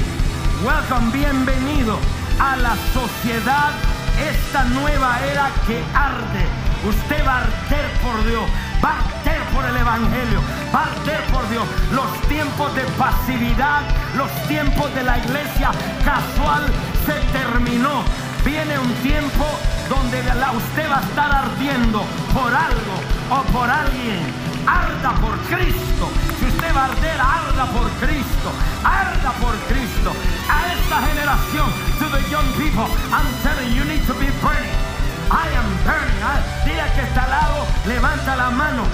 Welcome, 0.64 1.10
bienvenido 1.12 1.98
a 2.38 2.56
la 2.56 2.76
sociedad, 2.94 3.72
esta 4.18 4.64
nueva 4.64 5.18
era 5.26 5.50
que 5.66 5.82
arde. 5.94 6.46
Usted 6.88 7.26
va 7.26 7.38
a 7.38 7.40
arder 7.40 7.90
por 8.02 8.24
Dios 8.24 8.44
arder 8.82 9.42
por 9.54 9.64
el 9.64 9.76
Evangelio, 9.76 10.40
arder 10.72 11.22
por 11.32 11.48
Dios. 11.48 11.64
Los 11.92 12.10
tiempos 12.28 12.74
de 12.74 12.82
pasividad, 12.98 13.82
los 14.16 14.30
tiempos 14.48 14.94
de 14.94 15.02
la 15.02 15.18
iglesia 15.18 15.70
casual 16.04 16.64
se 17.06 17.14
terminó. 17.36 18.02
Viene 18.44 18.78
un 18.78 18.92
tiempo 19.02 19.44
donde 19.88 20.20
usted 20.20 20.90
va 20.90 20.98
a 20.98 21.02
estar 21.02 21.32
ardiendo 21.32 22.04
por 22.32 22.54
algo 22.54 22.94
o 23.30 23.42
por 23.52 23.68
alguien. 23.68 24.20
Arda 24.66 25.14
por 25.20 25.36
Cristo. 25.46 26.10
Si 26.38 26.46
usted 26.46 26.74
va 26.74 26.82
a 26.82 26.84
arder, 26.86 27.20
arda 27.20 27.66
por 27.66 27.88
Cristo. 28.02 28.50
Arda 28.84 29.30
por 29.40 29.54
Cristo. 29.68 30.12
A 30.48 30.72
esta 30.72 31.06
generación, 31.06 31.70
to 31.98 32.08
the 32.10 32.22
young 32.30 32.46
people, 32.58 32.86
I'm 33.12 33.26
telling 33.42 33.70
you, 33.74 33.82
you 33.82 33.84
need 33.84 34.06
to 34.06 34.14
be 34.14 34.26
burning. 34.42 34.95
I 35.30 35.48
am 35.56 35.68
burning. 35.84 36.16
Dile 36.64 36.84
que 36.94 37.02
está 37.02 37.24
al 37.24 37.30
lado, 37.30 37.66
levanta 37.86 38.36
la 38.36 38.50
mano. 38.50 38.84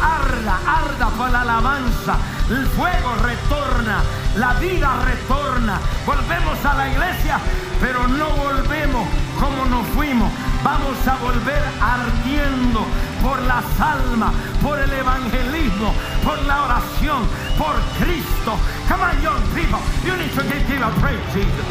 Arda, 0.00 0.60
arda 0.64 1.08
por 1.16 1.30
la 1.30 1.42
alabanza. 1.42 2.16
El 2.48 2.66
fuego 2.66 3.14
retorna, 3.22 4.02
la 4.36 4.54
vida 4.54 4.90
retorna. 5.04 5.80
Volvemos 6.06 6.64
a 6.64 6.74
la 6.74 6.88
iglesia, 6.88 7.38
pero 7.80 8.06
no 8.06 8.30
volvemos 8.30 9.06
como 9.38 9.64
nos 9.66 9.86
fuimos. 9.88 10.30
Vamos 10.62 10.96
a 11.06 11.16
volver 11.16 11.62
ardiendo 11.80 12.86
por 13.22 13.40
las 13.42 13.64
almas, 13.80 14.32
por 14.62 14.78
el 14.78 14.92
evangelismo, 14.92 15.94
por 16.24 16.40
la 16.42 16.62
oración, 16.64 17.22
por 17.58 17.74
Cristo. 17.98 18.56
Come 18.88 19.02
on, 19.02 19.22
young 19.22 19.42
people. 19.54 19.80
You 20.04 20.16
need 20.16 20.32
to 20.34 20.42
give 20.42 20.82
a 20.82 20.90
praise, 21.00 21.20
Jesus. 21.32 21.66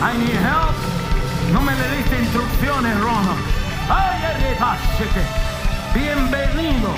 I 0.00 0.16
need 0.18 0.36
help. 0.36 1.03
No 1.52 1.60
me 1.60 1.74
le 1.74 1.96
diste 1.96 2.18
instrucciones, 2.18 2.98
Rono. 3.00 3.34
Ay, 3.88 4.14
Bienvenido 5.94 6.90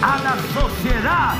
a 0.00 0.18
la 0.22 0.36
sociedad 0.54 1.34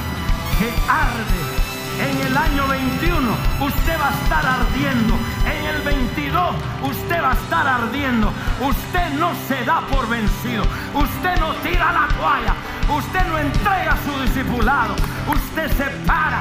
que 0.58 0.68
arde 0.88 1.58
en 2.00 2.26
el 2.26 2.36
año 2.36 2.68
21 2.68 3.30
usted 3.60 4.00
va 4.00 4.08
a 4.08 4.22
estar 4.22 4.46
ardiendo. 4.46 5.14
En 5.46 5.64
el 5.66 5.82
22 5.82 6.54
usted 6.82 7.22
va 7.22 7.30
a 7.30 7.34
estar 7.34 7.66
ardiendo. 7.66 8.32
Usted 8.60 9.10
no 9.18 9.32
se 9.48 9.64
da 9.64 9.80
por 9.90 10.08
vencido. 10.08 10.64
Usted 10.94 11.40
no 11.40 11.54
tira 11.56 11.92
la 11.92 12.08
toalla. 12.16 12.54
Usted 12.88 13.26
no 13.26 13.38
entrega 13.38 13.96
su 14.04 14.20
discipulado. 14.22 14.94
Usted 15.26 15.70
se 15.76 15.84
para. 16.06 16.40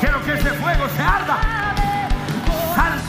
Quiero 0.00 0.22
que 0.24 0.32
ese 0.34 0.50
fuego 0.50 0.86
se 0.96 1.02
arda. 1.02 1.85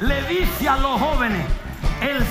le 0.00 0.22
dice 0.28 0.68
a 0.68 0.76
los 0.76 1.00
jóvenes, 1.00 1.46
el 2.00 2.22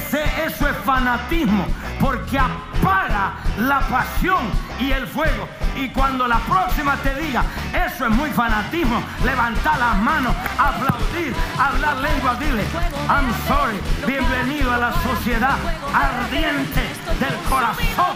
eso 0.45 0.67
es 0.67 0.77
fanatismo, 0.86 1.65
porque 1.99 2.38
apaga 2.38 3.34
la 3.58 3.79
pasión 3.81 4.45
y 4.79 4.91
el 4.91 5.08
fuego. 5.08 5.47
Y 5.75 5.89
cuando 5.89 6.27
la 6.27 6.39
próxima 6.39 6.95
te 6.97 7.13
diga, 7.15 7.43
eso 7.73 8.05
es 8.05 8.12
muy 8.12 8.29
fanatismo, 8.29 9.01
levanta 9.23 9.77
las 9.77 9.97
manos, 9.97 10.36
aplaudir, 10.58 11.34
hablar 11.60 11.97
lengua, 11.97 12.36
dile, 12.36 12.63
I'm 13.10 13.31
sorry, 13.47 13.79
bienvenido 14.05 14.71
a 14.71 14.77
la 14.77 14.93
sociedad 14.93 15.58
ardiente 15.93 16.81
del 17.19 17.36
corazón. 17.49 18.15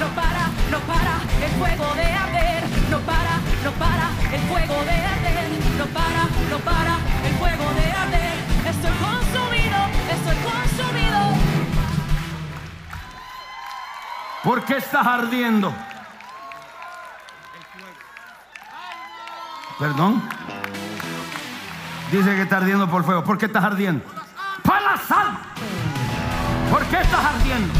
No 0.00 0.06
para, 0.16 0.48
no 0.70 0.78
para 0.86 1.18
el 1.44 1.50
fuego 1.58 1.94
de 1.94 2.04
arder, 2.04 2.62
no 2.90 2.98
para, 3.00 3.36
no 3.64 3.70
para 3.72 4.10
el 4.32 4.40
fuego 4.48 4.82
de 4.84 4.92
arder, 4.92 5.50
no 5.76 5.84
para, 5.86 6.24
no 6.48 6.58
para 6.58 6.98
el 7.26 7.34
fuego 7.34 7.70
de 7.74 7.92
arder. 7.92 8.19
Estoy 8.82 8.96
consumido, 8.96 9.76
estoy 10.10 10.36
consumido. 10.36 11.18
¿Por 14.42 14.64
qué 14.64 14.76
estás 14.78 15.06
ardiendo? 15.06 15.74
Perdón. 19.78 20.26
Dice 22.10 22.34
que 22.34 22.42
está 22.42 22.56
ardiendo 22.56 22.88
por 22.88 23.04
fuego. 23.04 23.22
¿Por 23.22 23.36
qué 23.36 23.46
estás 23.46 23.64
ardiendo? 23.64 24.02
Para 24.62 24.92
la 24.92 24.96
sal. 24.96 25.38
¿Por 26.70 26.82
qué 26.86 27.00
estás 27.02 27.24
ardiendo? 27.24 27.74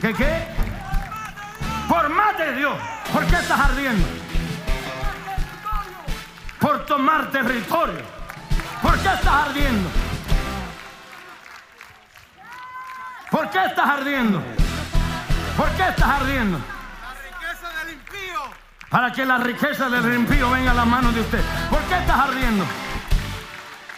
¿Qué 0.00 0.12
qué? 0.12 0.48
Por 1.88 2.08
más 2.08 2.36
de 2.36 2.52
Dios. 2.54 2.74
¿Por 3.12 3.24
qué 3.26 3.36
estás 3.36 3.60
ardiendo? 3.60 4.08
Por 6.58 6.84
tomar 6.84 7.30
territorio. 7.30 8.23
¿Por 8.84 8.98
qué 8.98 9.08
estás 9.08 9.48
ardiendo? 9.48 9.88
¿Por 13.30 13.48
qué 13.48 13.64
estás 13.64 13.88
ardiendo? 13.88 14.42
¿Por 15.56 15.68
qué 15.70 15.88
estás 15.88 16.08
ardiendo? 16.20 16.58
La 16.58 17.14
riqueza 17.14 17.68
del 17.80 17.94
impío. 17.94 18.40
Para 18.90 19.10
que 19.10 19.24
la 19.24 19.38
riqueza 19.38 19.88
del 19.88 20.14
impío 20.14 20.50
venga 20.50 20.72
a 20.72 20.74
la 20.74 20.84
mano 20.84 21.12
de 21.12 21.22
usted. 21.22 21.40
¿Por 21.70 21.80
qué 21.84 21.96
estás 21.96 22.28
ardiendo? 22.28 22.64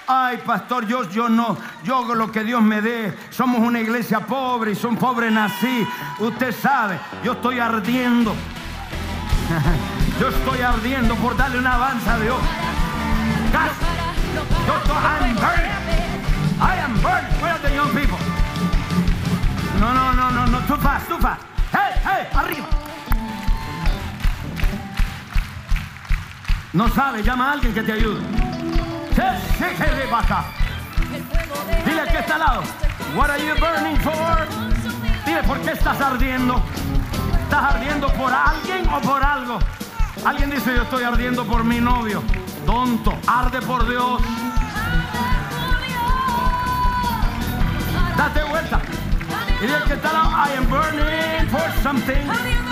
Ay, 0.06 0.36
pastor, 0.46 0.86
yo, 0.86 1.02
yo 1.10 1.28
no, 1.28 1.58
yo 1.82 1.96
hago 1.96 2.14
lo 2.14 2.30
que 2.30 2.44
Dios 2.44 2.62
me 2.62 2.80
dé. 2.80 3.12
Somos 3.30 3.58
una 3.62 3.80
iglesia 3.80 4.20
pobre 4.20 4.70
y 4.70 4.76
son 4.76 4.96
pobres 4.96 5.32
nací. 5.32 5.84
Usted 6.20 6.54
sabe, 6.54 6.96
yo 7.24 7.32
estoy 7.32 7.58
ardiendo. 7.58 8.36
yo 10.20 10.28
estoy 10.28 10.60
ardiendo 10.60 11.16
por 11.16 11.36
darle 11.36 11.58
una 11.58 11.74
avanza 11.74 12.14
a 12.14 12.18
Dios. 12.20 12.38
Estoy, 14.40 14.96
I'm 14.96 15.34
burning. 15.36 15.72
I 16.60 16.76
am 16.76 16.94
burning. 17.02 17.32
Where 17.40 17.52
are 17.52 17.58
the 17.58 17.72
young 17.74 17.90
people? 17.94 18.18
No, 19.80 19.92
no, 19.92 20.12
no, 20.12 20.30
no, 20.30 20.46
no, 20.46 20.66
too 20.66 20.76
fast, 20.76 21.08
too 21.08 21.18
fast. 21.18 21.42
Hey, 21.72 21.92
hey, 22.04 22.26
arriba. 22.34 22.66
No 26.72 26.88
sabe, 26.88 27.22
llama 27.22 27.48
a 27.48 27.52
alguien 27.52 27.72
que 27.72 27.82
te 27.82 27.92
ayude. 27.92 28.20
Dile 31.84 32.04
que 32.10 32.18
está 32.18 32.34
al 32.34 32.40
lado. 32.40 32.62
What 33.14 33.30
are 33.30 33.38
you 33.38 33.54
burning 33.54 33.96
for? 34.00 34.46
Dile 35.24 35.42
por 35.44 35.58
qué 35.60 35.72
estás 35.72 36.00
ardiendo. 36.00 36.62
¿Estás 37.44 37.74
ardiendo 37.74 38.08
por 38.12 38.32
alguien 38.32 38.88
o 38.88 39.00
por 39.00 39.22
algo? 39.24 39.58
Alguien 40.24 40.50
dice 40.50 40.74
yo 40.74 40.82
estoy 40.82 41.04
ardiendo 41.04 41.44
por 41.46 41.64
mi 41.64 41.80
novio. 41.80 42.22
Tonto, 42.66 43.16
arde 43.28 43.62
por 43.62 43.88
Dios. 43.88 44.20
Date 48.16 48.44
vuelta. 48.44 48.80
Y 49.60 49.66
dile 49.66 49.78
que 49.86 49.92
está. 49.94 50.10
I 50.10 50.56
am 50.56 50.68
burning 50.68 51.48
for 51.48 51.82
something. 51.82 52.26
no 52.26 52.66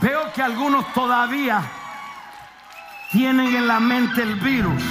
Veo 0.00 0.32
que 0.32 0.42
algunos 0.42 0.92
todavía 0.94 1.62
tienen 3.12 3.54
en 3.54 3.68
la 3.68 3.80
mente 3.80 4.22
el 4.22 4.36
virus. 4.36 4.82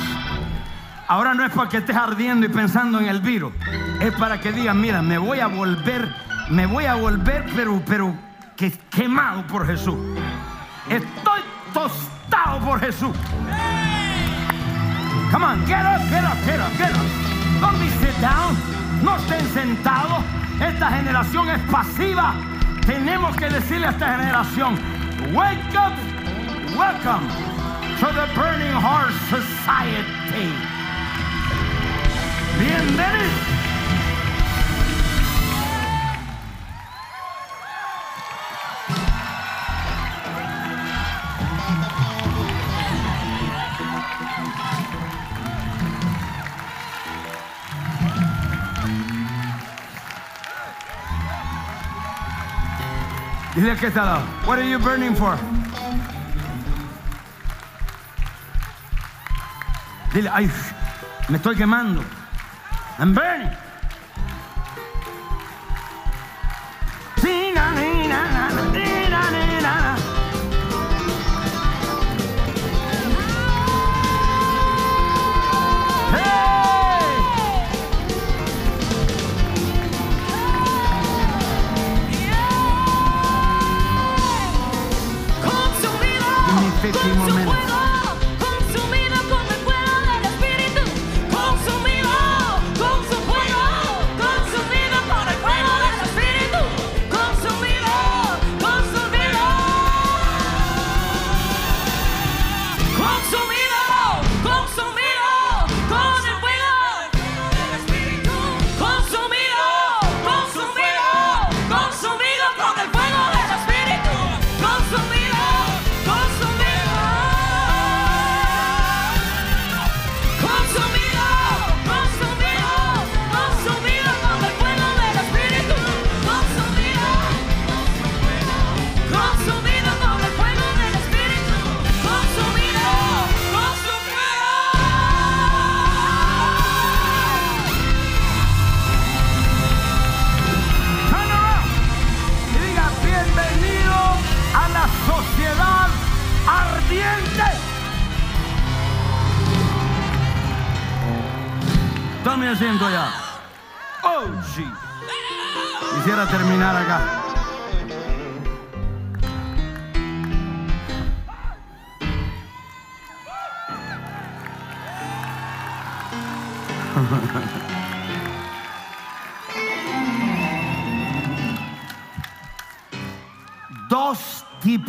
Ahora 1.07 1.33
no 1.33 1.43
es 1.43 1.51
para 1.51 1.67
que 1.67 1.77
estés 1.77 1.95
ardiendo 1.95 2.45
y 2.45 2.49
pensando 2.49 2.99
en 2.99 3.07
el 3.07 3.19
virus. 3.19 3.51
Es 3.99 4.13
para 4.13 4.39
que 4.39 4.51
digan, 4.51 4.79
mira, 4.79 5.01
me 5.01 5.17
voy 5.17 5.39
a 5.39 5.47
volver, 5.47 6.13
me 6.49 6.67
voy 6.67 6.85
a 6.85 6.93
volver, 6.93 7.45
pero, 7.55 7.81
pero 7.87 8.15
que 8.55 8.71
quemado 8.91 9.47
por 9.47 9.65
Jesús. 9.65 9.95
Estoy 10.87 11.41
tostado 11.73 12.59
por 12.59 12.79
Jesús. 12.79 13.15
Come 15.31 15.45
on, 15.45 15.65
get 15.65 15.85
up, 15.85 16.01
get 16.09 16.23
up, 16.23 16.37
get 16.45 16.59
up, 16.59 16.71
get 16.77 16.91
up. 16.91 17.29
Don't 17.61 17.79
be 17.79 17.89
sit 17.99 18.15
down. 18.21 18.55
No 19.03 19.15
estén 19.15 19.47
sentados. 19.53 20.23
Esta 20.59 20.91
generación 20.91 21.49
es 21.49 21.59
pasiva. 21.71 22.33
Tenemos 22.85 23.35
que 23.35 23.49
decirle 23.49 23.87
a 23.87 23.91
esta 23.91 24.17
generación, 24.17 24.98
Wake 25.29 25.75
up! 25.75 25.93
Welcome 26.75 27.27
to 27.99 28.05
the 28.07 28.27
Burning 28.33 28.73
Heart 28.73 29.13
Society. 29.29 30.49
Bienvenido. 32.57 33.58
Dile 53.59 53.75
que 53.75 53.87
está 53.87 54.05
lado. 54.05 54.25
What 54.45 54.57
are 54.57 54.63
you 54.63 54.79
burning 54.79 55.13
for? 55.13 55.37
Dile, 60.13 60.29
ay, 60.29 60.49
me 61.27 61.37
estoy 61.37 61.57
quemando. 61.57 62.01
I'm 62.97 63.13
burning. 63.13 63.51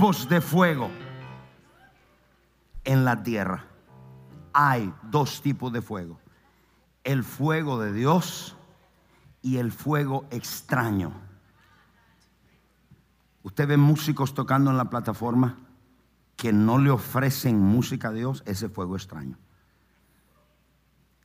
Tipos 0.01 0.31
de 0.31 0.41
fuego 0.41 0.91
en 2.85 3.05
la 3.05 3.23
tierra. 3.23 3.67
Hay 4.55 4.95
dos 5.03 5.43
tipos 5.43 5.71
de 5.75 5.83
fuego. 5.83 6.19
El 7.05 7.23
fuego 7.23 7.79
de 7.79 7.93
Dios 7.93 8.57
y 9.43 9.59
el 9.59 9.71
fuego 9.71 10.25
extraño. 10.31 11.13
Usted 13.43 13.69
ve 13.69 13.77
músicos 13.77 14.33
tocando 14.33 14.71
en 14.71 14.79
la 14.79 14.89
plataforma 14.89 15.59
que 16.35 16.51
no 16.51 16.79
le 16.79 16.89
ofrecen 16.89 17.61
música 17.61 18.09
a 18.09 18.13
Dios, 18.13 18.43
ese 18.47 18.71
fuego 18.71 18.97
extraño. 18.97 19.37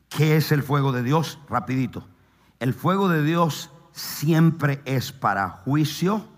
¿Qué 0.09 0.36
es 0.36 0.51
el 0.51 0.63
fuego 0.63 0.91
de 0.91 1.01
Dios? 1.01 1.39
Rapidito. 1.47 2.05
El 2.59 2.73
fuego 2.73 3.07
de 3.07 3.23
Dios 3.23 3.71
siempre 3.93 4.82
es 4.84 5.13
para 5.13 5.49
juicio, 5.49 6.34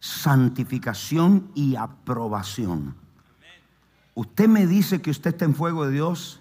santificación 0.00 1.50
y 1.54 1.76
aprobación. 1.76 2.96
Usted 4.14 4.48
me 4.48 4.66
dice 4.66 5.00
que 5.00 5.10
usted 5.10 5.30
está 5.30 5.44
en 5.44 5.54
fuego 5.54 5.86
de 5.86 5.92
Dios 5.92 6.40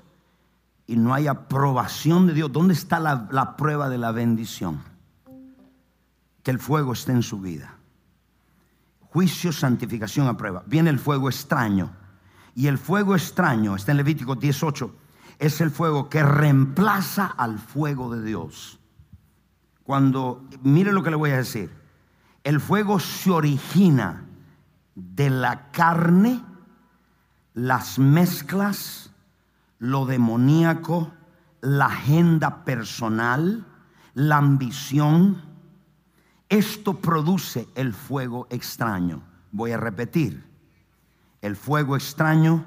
y 0.88 0.96
no 0.96 1.14
hay 1.14 1.28
aprobación 1.28 2.26
de 2.26 2.34
Dios. 2.34 2.52
¿Dónde 2.52 2.74
está 2.74 3.00
la, 3.00 3.56
prueba 3.58 3.90
de 3.90 3.98
la 3.98 4.12
bendición? 4.12 4.82
Que 6.42 6.52
el 6.52 6.60
fuego 6.60 6.94
esté 6.94 7.12
en 7.12 7.22
su 7.22 7.40
vida. 7.40 7.76
Juicio, 9.12 9.52
santificación, 9.52 10.28
aprueba. 10.28 10.64
Viene 10.66 10.90
el 10.90 11.00
fuego 11.00 11.30
extraño. 11.30 11.92
Y 12.56 12.68
el 12.68 12.78
fuego 12.78 13.16
extraño, 13.16 13.76
está 13.76 13.92
en 13.92 13.98
Levítico 13.98 14.36
18, 14.36 14.94
es 15.38 15.62
el 15.62 15.72
fuego 15.72 16.10
que 16.10 16.24
reemplaza 16.24 17.28
al 17.28 17.60
fuego 17.60 18.14
de 18.14 18.24
Dios. 18.24 18.80
Cuando, 19.84 20.46
mire 20.64 20.92
lo 20.92 21.02
que 21.02 21.12
le 21.12 21.16
voy 21.16 21.32
a 21.32 21.38
decir, 21.38 21.79
el 22.50 22.60
fuego 22.60 23.00
se 23.00 23.30
origina 23.30 24.26
de 24.96 25.30
la 25.30 25.70
carne, 25.70 26.44
las 27.54 28.00
mezclas, 28.00 29.12
lo 29.78 30.08
demoníaco, 30.08 31.12
la 31.62 31.86
agenda 31.86 32.66
personal, 32.66 33.68
la 34.16 34.38
ambición. 34.38 35.44
Esto 36.50 37.00
produce 37.00 37.68
el 37.76 37.94
fuego 37.94 38.48
extraño. 38.50 39.22
Voy 39.52 39.74
a 39.74 39.78
repetir. 39.78 40.44
El 41.44 41.56
fuego 41.56 41.96
extraño 41.96 42.66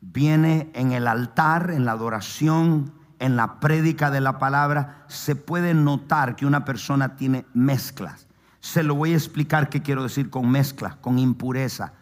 viene 0.00 0.70
en 0.72 0.92
el 0.92 1.08
altar, 1.08 1.72
en 1.72 1.84
la 1.84 1.92
adoración, 1.92 2.94
en 3.18 3.36
la 3.36 3.60
prédica 3.60 4.10
de 4.10 4.22
la 4.22 4.38
palabra. 4.38 5.04
Se 5.08 5.36
puede 5.36 5.74
notar 5.74 6.36
que 6.36 6.46
una 6.46 6.64
persona 6.64 7.16
tiene 7.16 7.44
mezclas. 7.52 8.28
Se 8.62 8.84
lo 8.84 8.94
voy 8.94 9.12
a 9.12 9.16
explicar 9.16 9.68
qué 9.68 9.82
quiero 9.82 10.04
decir 10.04 10.30
con 10.30 10.48
mezcla, 10.48 10.96
con 11.00 11.18
impureza. 11.18 11.94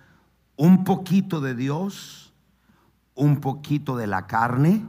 Un 0.57 0.85
poquito 0.85 1.41
de 1.41 1.55
Dios, 1.55 2.35
un 3.15 3.41
poquito 3.41 3.97
de 3.97 4.07
la 4.07 4.27
carne 4.27 4.87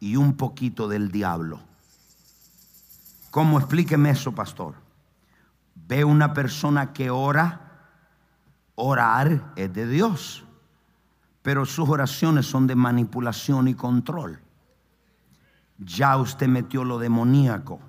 y 0.00 0.16
un 0.16 0.34
poquito 0.36 0.86
del 0.86 1.10
diablo. 1.10 1.60
¿Cómo 3.30 3.58
explíqueme 3.58 4.10
eso, 4.10 4.34
pastor? 4.34 4.74
Ve 5.74 6.04
una 6.04 6.34
persona 6.34 6.92
que 6.92 7.08
ora, 7.08 7.88
orar 8.74 9.54
es 9.56 9.72
de 9.72 9.88
Dios, 9.88 10.44
pero 11.40 11.64
sus 11.64 11.88
oraciones 11.88 12.44
son 12.44 12.66
de 12.66 12.74
manipulación 12.74 13.66
y 13.66 13.74
control. 13.74 14.40
Ya 15.78 16.18
usted 16.18 16.48
metió 16.48 16.84
lo 16.84 16.98
demoníaco, 16.98 17.80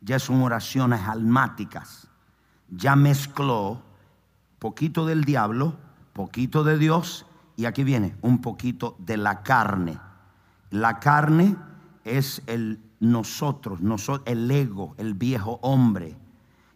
ya 0.00 0.18
son 0.18 0.42
oraciones 0.42 1.02
almáticas, 1.02 2.05
ya 2.70 2.96
mezcló 2.96 3.82
poquito 4.58 5.06
del 5.06 5.24
diablo, 5.24 5.76
poquito 6.12 6.64
de 6.64 6.78
Dios 6.78 7.26
y 7.56 7.66
aquí 7.66 7.84
viene 7.84 8.16
un 8.22 8.40
poquito 8.40 8.96
de 8.98 9.16
la 9.16 9.42
carne. 9.42 9.98
La 10.70 10.98
carne 10.98 11.56
es 12.04 12.42
el 12.46 12.80
nosotros, 13.00 13.80
noso- 13.80 14.22
el 14.24 14.50
ego, 14.50 14.94
el 14.98 15.14
viejo 15.14 15.58
hombre. 15.62 16.16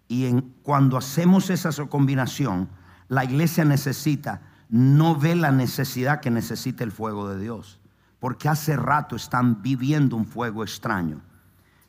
Y 0.08 0.26
en, 0.26 0.54
cuando 0.62 0.96
hacemos 0.96 1.50
esa 1.50 1.70
combinación, 1.86 2.68
la 3.08 3.24
iglesia 3.24 3.64
necesita, 3.64 4.42
no 4.68 5.16
ve 5.16 5.34
la 5.34 5.50
necesidad 5.50 6.20
que 6.20 6.30
necesita 6.30 6.84
el 6.84 6.92
fuego 6.92 7.28
de 7.28 7.40
Dios, 7.40 7.80
porque 8.18 8.48
hace 8.48 8.76
rato 8.76 9.16
están 9.16 9.62
viviendo 9.62 10.16
un 10.16 10.26
fuego 10.26 10.62
extraño. 10.62 11.20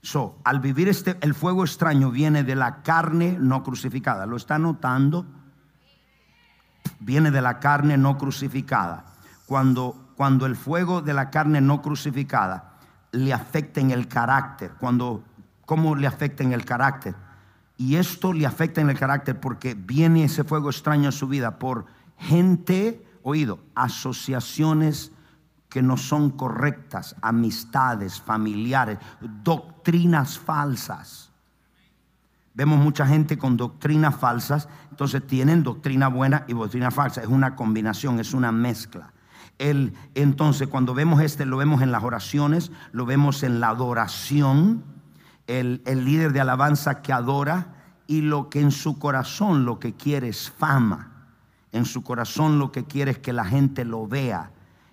So, 0.01 0.39
al 0.43 0.59
vivir 0.59 0.89
este, 0.89 1.17
el 1.21 1.33
fuego 1.33 1.63
extraño 1.63 2.11
viene 2.11 2.43
de 2.43 2.55
la 2.55 2.81
carne 2.81 3.37
no 3.39 3.63
crucificada. 3.63 4.25
¿Lo 4.25 4.37
está 4.37 4.57
notando? 4.57 5.25
viene 7.01 7.31
de 7.31 7.41
la 7.41 7.59
carne 7.59 7.97
no 7.97 8.17
crucificada. 8.17 9.05
Cuando, 9.45 10.13
cuando 10.15 10.45
el 10.45 10.55
fuego 10.55 11.01
de 11.01 11.13
la 11.13 11.29
carne 11.29 11.59
no 11.59 11.81
crucificada 11.81 12.77
le 13.11 13.33
afecta 13.33 13.81
en 13.81 13.91
el 13.91 14.07
carácter, 14.07 14.71
cuando, 14.79 15.23
¿cómo 15.65 15.95
le 15.95 16.07
afecta 16.07 16.43
en 16.43 16.53
el 16.53 16.63
carácter? 16.63 17.15
Y 17.77 17.95
esto 17.95 18.31
le 18.31 18.45
afecta 18.45 18.79
en 18.79 18.89
el 18.89 18.97
carácter 18.97 19.39
porque 19.39 19.73
viene 19.73 20.23
ese 20.23 20.43
fuego 20.43 20.69
extraño 20.69 21.09
a 21.09 21.11
su 21.11 21.27
vida 21.27 21.59
por 21.59 21.85
gente, 22.17 23.05
oído, 23.23 23.59
asociaciones 23.75 25.11
que 25.71 25.81
no 25.81 25.95
son 25.95 26.31
correctas, 26.31 27.15
amistades, 27.21 28.19
familiares, 28.19 28.99
doctrinas 29.21 30.37
falsas. 30.37 31.31
Vemos 32.53 32.77
mucha 32.79 33.07
gente 33.07 33.37
con 33.37 33.55
doctrinas 33.55 34.17
falsas, 34.17 34.67
entonces 34.89 35.25
tienen 35.25 35.63
doctrina 35.63 36.09
buena 36.09 36.43
y 36.49 36.53
doctrina 36.53 36.91
falsa. 36.91 37.21
Es 37.21 37.29
una 37.29 37.55
combinación, 37.55 38.19
es 38.19 38.33
una 38.33 38.51
mezcla. 38.51 39.13
El, 39.59 39.93
entonces, 40.13 40.67
cuando 40.67 40.93
vemos 40.93 41.21
este, 41.21 41.45
lo 41.45 41.55
vemos 41.55 41.81
en 41.81 41.93
las 41.93 42.03
oraciones, 42.03 42.69
lo 42.91 43.05
vemos 43.05 43.41
en 43.41 43.61
la 43.61 43.69
adoración, 43.69 44.83
el, 45.47 45.81
el 45.85 46.03
líder 46.03 46.33
de 46.33 46.41
alabanza 46.41 47.01
que 47.01 47.13
adora 47.13 47.75
y 48.07 48.19
lo 48.19 48.49
que 48.49 48.59
en 48.59 48.71
su 48.71 48.99
corazón 48.99 49.63
lo 49.63 49.79
que 49.79 49.93
quiere 49.93 50.27
es 50.27 50.51
fama. 50.51 51.29
En 51.71 51.85
su 51.85 52.03
corazón 52.03 52.59
lo 52.59 52.73
que 52.73 52.83
quiere 52.83 53.11
es 53.11 53.19
que 53.19 53.31
la 53.31 53.45
gente 53.45 53.85
lo 53.85 54.05
vea 54.05 54.51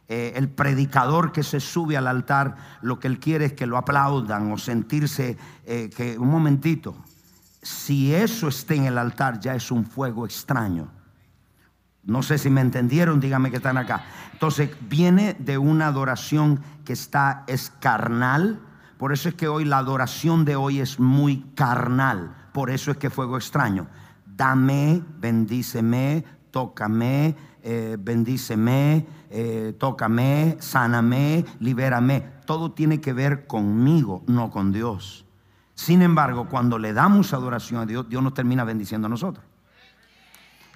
eh, 0.08 0.32
el 0.36 0.48
predicador 0.48 1.32
que 1.32 1.42
se 1.42 1.60
sube 1.60 1.96
al 1.96 2.06
altar, 2.06 2.56
lo 2.80 2.98
que 2.98 3.08
él 3.08 3.18
quiere 3.18 3.44
es 3.44 3.52
que 3.52 3.66
lo 3.66 3.76
aplaudan 3.76 4.50
o 4.50 4.56
sentirse 4.56 5.36
eh, 5.66 5.90
que, 5.94 6.18
un 6.18 6.28
momentito, 6.28 6.96
si 7.62 8.14
eso 8.14 8.48
está 8.48 8.74
en 8.74 8.86
el 8.86 8.96
altar 8.96 9.38
ya 9.38 9.54
es 9.54 9.70
un 9.70 9.84
fuego 9.84 10.24
extraño. 10.24 10.88
No 12.04 12.22
sé 12.22 12.38
si 12.38 12.48
me 12.48 12.62
entendieron, 12.62 13.20
dígame 13.20 13.50
que 13.50 13.58
están 13.58 13.76
acá. 13.76 14.06
Entonces 14.32 14.70
viene 14.88 15.36
de 15.38 15.58
una 15.58 15.88
adoración 15.88 16.62
que 16.86 16.94
está, 16.94 17.44
es 17.46 17.70
carnal. 17.78 18.60
Por 18.96 19.12
eso 19.12 19.28
es 19.28 19.34
que 19.34 19.46
hoy 19.46 19.66
la 19.66 19.76
adoración 19.76 20.46
de 20.46 20.56
hoy 20.56 20.80
es 20.80 20.98
muy 20.98 21.44
carnal. 21.54 22.34
Por 22.52 22.70
eso 22.70 22.90
es 22.90 22.96
que 22.96 23.10
fuego 23.10 23.36
extraño. 23.36 23.88
Dame, 24.24 25.02
bendíceme, 25.18 26.24
tócame, 26.50 27.36
eh, 27.62 27.98
bendíceme, 28.00 29.06
eh, 29.30 29.74
tócame, 29.78 30.56
sáname, 30.60 31.44
libérame. 31.60 32.22
Todo 32.46 32.72
tiene 32.72 33.00
que 33.00 33.12
ver 33.12 33.46
conmigo, 33.46 34.22
no 34.26 34.50
con 34.50 34.72
Dios. 34.72 35.24
Sin 35.74 36.02
embargo, 36.02 36.48
cuando 36.48 36.78
le 36.78 36.92
damos 36.92 37.32
adoración 37.32 37.80
a 37.80 37.86
Dios, 37.86 38.08
Dios 38.08 38.22
nos 38.22 38.34
termina 38.34 38.64
bendiciendo 38.64 39.06
a 39.06 39.10
nosotros. 39.10 39.44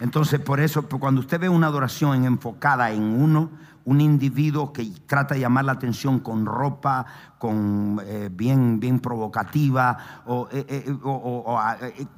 Entonces, 0.01 0.41
por 0.41 0.61
eso, 0.61 0.89
cuando 0.89 1.21
usted 1.21 1.41
ve 1.41 1.49
una 1.49 1.69
adoración 1.69 2.25
enfocada 2.25 2.91
en 2.93 3.03
uno, 3.03 3.51
un 3.85 4.01
individuo 4.01 4.73
que 4.73 4.91
trata 5.07 5.35
de 5.35 5.41
llamar 5.41 5.65
la 5.65 5.73
atención 5.73 6.21
con 6.21 6.47
ropa, 6.47 7.07
con 7.39 8.01
eh, 8.05 8.29
bien, 8.33 8.79
bien 8.79 9.01
provocativa, 9.01 10.23
o, 10.27 10.49
eh, 10.53 10.85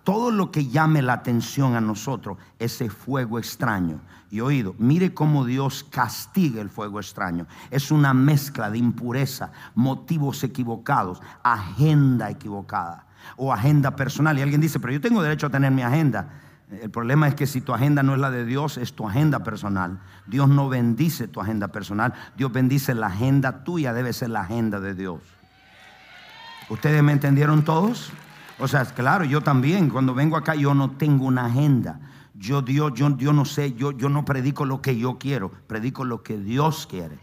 todo 0.02 0.30
lo 0.30 0.50
que 0.50 0.66
llame 0.66 1.02
la 1.02 1.14
atención 1.14 1.74
a 1.74 1.80
nosotros, 1.80 2.38
ese 2.58 2.90
fuego 2.90 3.38
extraño. 3.38 4.00
Y 4.34 4.40
oído, 4.40 4.74
mire 4.78 5.14
cómo 5.14 5.44
Dios 5.44 5.86
castiga 5.88 6.60
el 6.60 6.68
fuego 6.68 6.98
extraño. 6.98 7.46
Es 7.70 7.92
una 7.92 8.12
mezcla 8.12 8.68
de 8.68 8.78
impureza, 8.78 9.52
motivos 9.76 10.42
equivocados, 10.42 11.22
agenda 11.44 12.28
equivocada 12.30 13.06
o 13.36 13.52
agenda 13.52 13.94
personal. 13.94 14.36
Y 14.36 14.42
alguien 14.42 14.60
dice, 14.60 14.80
pero 14.80 14.92
yo 14.92 15.00
tengo 15.00 15.22
derecho 15.22 15.46
a 15.46 15.50
tener 15.50 15.70
mi 15.70 15.82
agenda. 15.82 16.30
El 16.68 16.90
problema 16.90 17.28
es 17.28 17.36
que 17.36 17.46
si 17.46 17.60
tu 17.60 17.72
agenda 17.72 18.02
no 18.02 18.12
es 18.12 18.18
la 18.18 18.32
de 18.32 18.44
Dios, 18.44 18.76
es 18.76 18.94
tu 18.94 19.08
agenda 19.08 19.44
personal. 19.44 20.00
Dios 20.26 20.48
no 20.48 20.68
bendice 20.68 21.28
tu 21.28 21.40
agenda 21.40 21.68
personal. 21.68 22.12
Dios 22.36 22.50
bendice 22.50 22.92
la 22.92 23.06
agenda 23.06 23.62
tuya, 23.62 23.92
debe 23.92 24.12
ser 24.12 24.30
la 24.30 24.40
agenda 24.40 24.80
de 24.80 24.96
Dios. 24.96 25.20
¿Ustedes 26.70 27.04
me 27.04 27.12
entendieron 27.12 27.62
todos? 27.62 28.10
O 28.58 28.66
sea, 28.66 28.84
claro, 28.84 29.24
yo 29.26 29.42
también, 29.42 29.90
cuando 29.90 30.12
vengo 30.12 30.36
acá, 30.36 30.56
yo 30.56 30.74
no 30.74 30.90
tengo 30.90 31.24
una 31.24 31.46
agenda. 31.46 32.00
Yo, 32.34 32.62
Dios, 32.62 32.92
yo, 32.94 33.08
no 33.08 33.44
sé, 33.44 33.74
yo, 33.74 33.92
yo 33.92 34.08
no 34.08 34.24
predico 34.24 34.64
lo 34.64 34.82
que 34.82 34.98
yo 34.98 35.18
quiero, 35.18 35.50
predico 35.66 36.04
lo 36.04 36.22
que 36.22 36.36
Dios 36.36 36.86
quiere. 36.88 37.18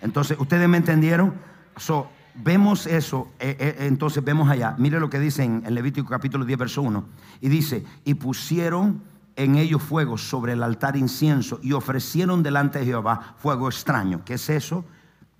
Entonces, 0.00 0.36
¿ustedes 0.38 0.68
me 0.68 0.78
entendieron? 0.78 1.34
So, 1.76 2.08
vemos 2.34 2.86
eso, 2.86 3.28
eh, 3.38 3.56
eh, 3.58 3.76
entonces 3.86 4.22
vemos 4.24 4.48
allá, 4.48 4.74
mire 4.78 5.00
lo 5.00 5.08
que 5.08 5.18
dice 5.18 5.44
en, 5.44 5.62
Levítico 5.72 6.08
capítulo 6.08 6.44
10, 6.44 6.58
verso 6.58 6.82
1, 6.82 7.04
y 7.40 7.48
dice, 7.48 7.84
y 8.04 8.14
pusieron 8.14 9.02
en 9.36 9.56
ellos 9.56 9.82
fuego 9.82 10.18
sobre 10.18 10.54
el 10.54 10.62
altar 10.62 10.96
incienso 10.96 11.60
y 11.62 11.72
ofrecieron 11.72 12.42
delante 12.42 12.80
de 12.80 12.86
Jehová 12.86 13.34
fuego 13.38 13.68
extraño. 13.68 14.22
¿Qué 14.24 14.34
es 14.34 14.48
eso? 14.48 14.84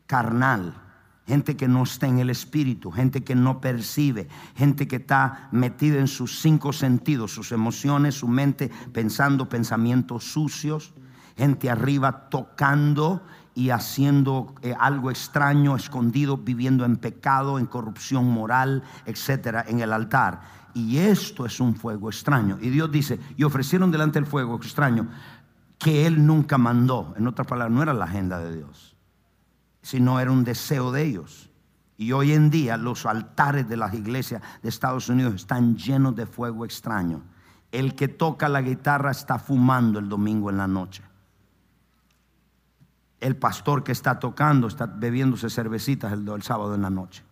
Carnal. 0.07 0.86
Gente 1.27 1.57
que 1.57 1.66
no 1.66 1.83
está 1.83 2.07
en 2.07 2.20
el 2.20 2.31
espíritu, 2.31 2.91
gente 2.93 3.24
que 3.24 3.35
no 3.35 3.61
percibe, 3.61 4.29
gente 4.55 4.87
que 4.87 4.97
está 4.97 5.49
metida 5.51 5.99
en 5.99 6.07
sus 6.07 6.41
cinco 6.41 6.72
sentidos, 6.72 7.33
sus 7.33 7.51
emociones, 7.51 8.14
su 8.14 8.29
mente, 8.29 8.70
pensando 8.93 9.49
pensamientos 9.49 10.24
sucios, 10.24 10.95
gente 11.37 11.68
arriba 11.68 12.29
tocando 12.29 13.22
y 13.57 13.70
haciendo 13.70 14.55
eh, 14.62 14.74
algo 14.79 15.11
extraño, 15.11 15.77
escondido, 15.77 16.37
viviendo 16.37 16.85
en 16.85 16.97
pecado, 16.97 17.59
en 17.59 17.66
corrupción 17.66 18.27
moral, 18.31 18.83
etcétera, 19.07 19.64
en 19.66 19.81
el 19.81 19.93
altar. 19.93 20.43
Y 20.74 20.99
esto 20.99 21.47
es 21.47 21.59
un 21.59 21.74
fuego 21.74 22.11
extraño. 22.11 22.59
Y 22.61 22.68
Dios 22.68 22.93
dice, 22.93 23.18
y 23.37 23.45
ofrecieron 23.45 23.91
delante 23.91 24.20
del 24.20 24.27
fuego 24.27 24.57
extraño 24.57 25.09
que 25.79 26.07
Él 26.07 26.27
nunca 26.27 26.59
mandó. 26.59 27.14
En 27.16 27.27
otras 27.27 27.47
palabras, 27.47 27.74
no 27.74 27.83
era 27.83 27.95
la 27.95 28.05
agenda 28.05 28.39
de 28.39 28.57
Dios, 28.57 28.95
sino 29.87 30.18
era 30.18 30.30
un 30.30 30.43
deseo 30.43 30.91
de 30.91 31.05
ellos. 31.05 31.51
Y 31.97 32.12
hoy 32.12 32.32
en 32.32 32.51
día 32.51 32.76
los 32.76 33.07
altares 33.07 33.68
de 33.68 33.76
las 33.76 33.95
iglesias 33.95 34.43
de 34.62 34.68
Estados 34.68 35.09
Unidos 35.09 35.34
están 35.34 35.76
llenos 35.76 36.16
de 36.16 36.26
fuego 36.26 36.64
extraño. 36.64 37.22
El 37.70 37.95
que 37.95 38.09
toca 38.09 38.49
la 38.49 38.62
guitarra 38.62 39.11
está 39.11 39.39
fumando 39.39 39.99
el 39.99 40.09
domingo 40.09 40.51
en 40.51 40.57
la 40.57 40.66
noche 40.66 41.03
el 43.20 43.37
pastor 43.37 43.82
que 43.82 43.93
está 43.93 44.18
tocando 44.18 44.66
está 44.66 44.87
bebiéndose 44.87 45.51
cervecitas 45.51 46.12
el, 46.12 46.43
sábado 46.43 46.74
en 46.74 46.82
la 46.82 46.91
noche. 46.91 47.24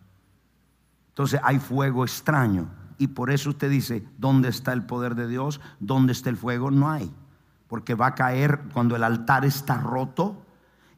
Entonces 1.09 1.39
hay 1.43 1.59
fuego 1.59 2.03
extraño. 2.03 2.67
Y 2.97 3.07
por 3.07 3.29
eso 3.29 3.49
usted 3.49 3.69
dice, 3.69 4.05
¿dónde 4.17 4.49
está 4.49 4.73
el 4.73 4.85
poder 4.85 5.15
de 5.15 5.27
Dios? 5.27 5.61
¿Dónde 5.79 6.13
está 6.13 6.29
el 6.29 6.37
fuego? 6.37 6.71
No 6.71 6.89
hay. 6.89 7.13
Porque 7.67 7.93
va 7.93 8.07
a 8.07 8.15
caer 8.15 8.61
cuando 8.73 8.95
el 8.95 9.03
altar 9.03 9.45
está 9.45 9.79
roto 9.79 10.44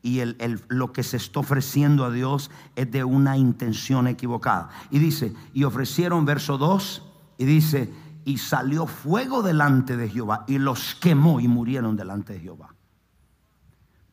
y 0.08 0.22
lo 0.70 0.93
que 0.93 1.03
se 1.03 1.18
está 1.18 1.41
ofreciendo 1.41 2.05
a 2.05 2.12
Dios 2.12 2.49
es 2.76 2.89
de 2.91 3.03
una 3.03 3.38
intención 3.38 4.08
equivocada. 4.08 4.70
Y 4.89 4.99
dice, 4.99 5.34
y 5.53 5.64
ofrecieron 5.64 6.26
verso 6.26 6.58
2 6.58 7.03
y 7.38 7.45
dice, 7.45 7.93
y 8.24 8.38
salió 8.38 8.88
fuego 8.88 9.43
delante 9.43 9.97
de 9.97 10.10
Jehová 10.10 10.45
y 10.47 10.58
los 10.58 10.95
quemó 10.95 11.39
y 11.39 11.47
murieron 11.47 11.95
delante 11.95 12.34
de 12.34 12.39
Jehová 12.39 12.78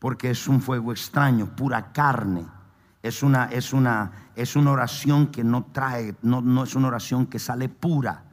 porque 0.04 0.28
es 0.28 0.48
un 0.48 0.60
fuego 0.60 0.92
extraño, 0.92 1.56
pura 1.56 1.90
carne. 1.90 2.44
Es 3.02 3.22
una, 3.22 3.46
es 3.46 3.72
una, 3.72 4.12
es 4.36 4.54
una 4.54 4.72
oración 4.72 5.28
que 5.28 5.42
no 5.42 5.64
trae, 5.72 6.14
no, 6.20 6.42
no 6.42 6.64
es 6.64 6.74
una 6.74 6.88
oración 6.88 7.24
que 7.24 7.38
sale 7.38 7.70
pura. 7.70 8.24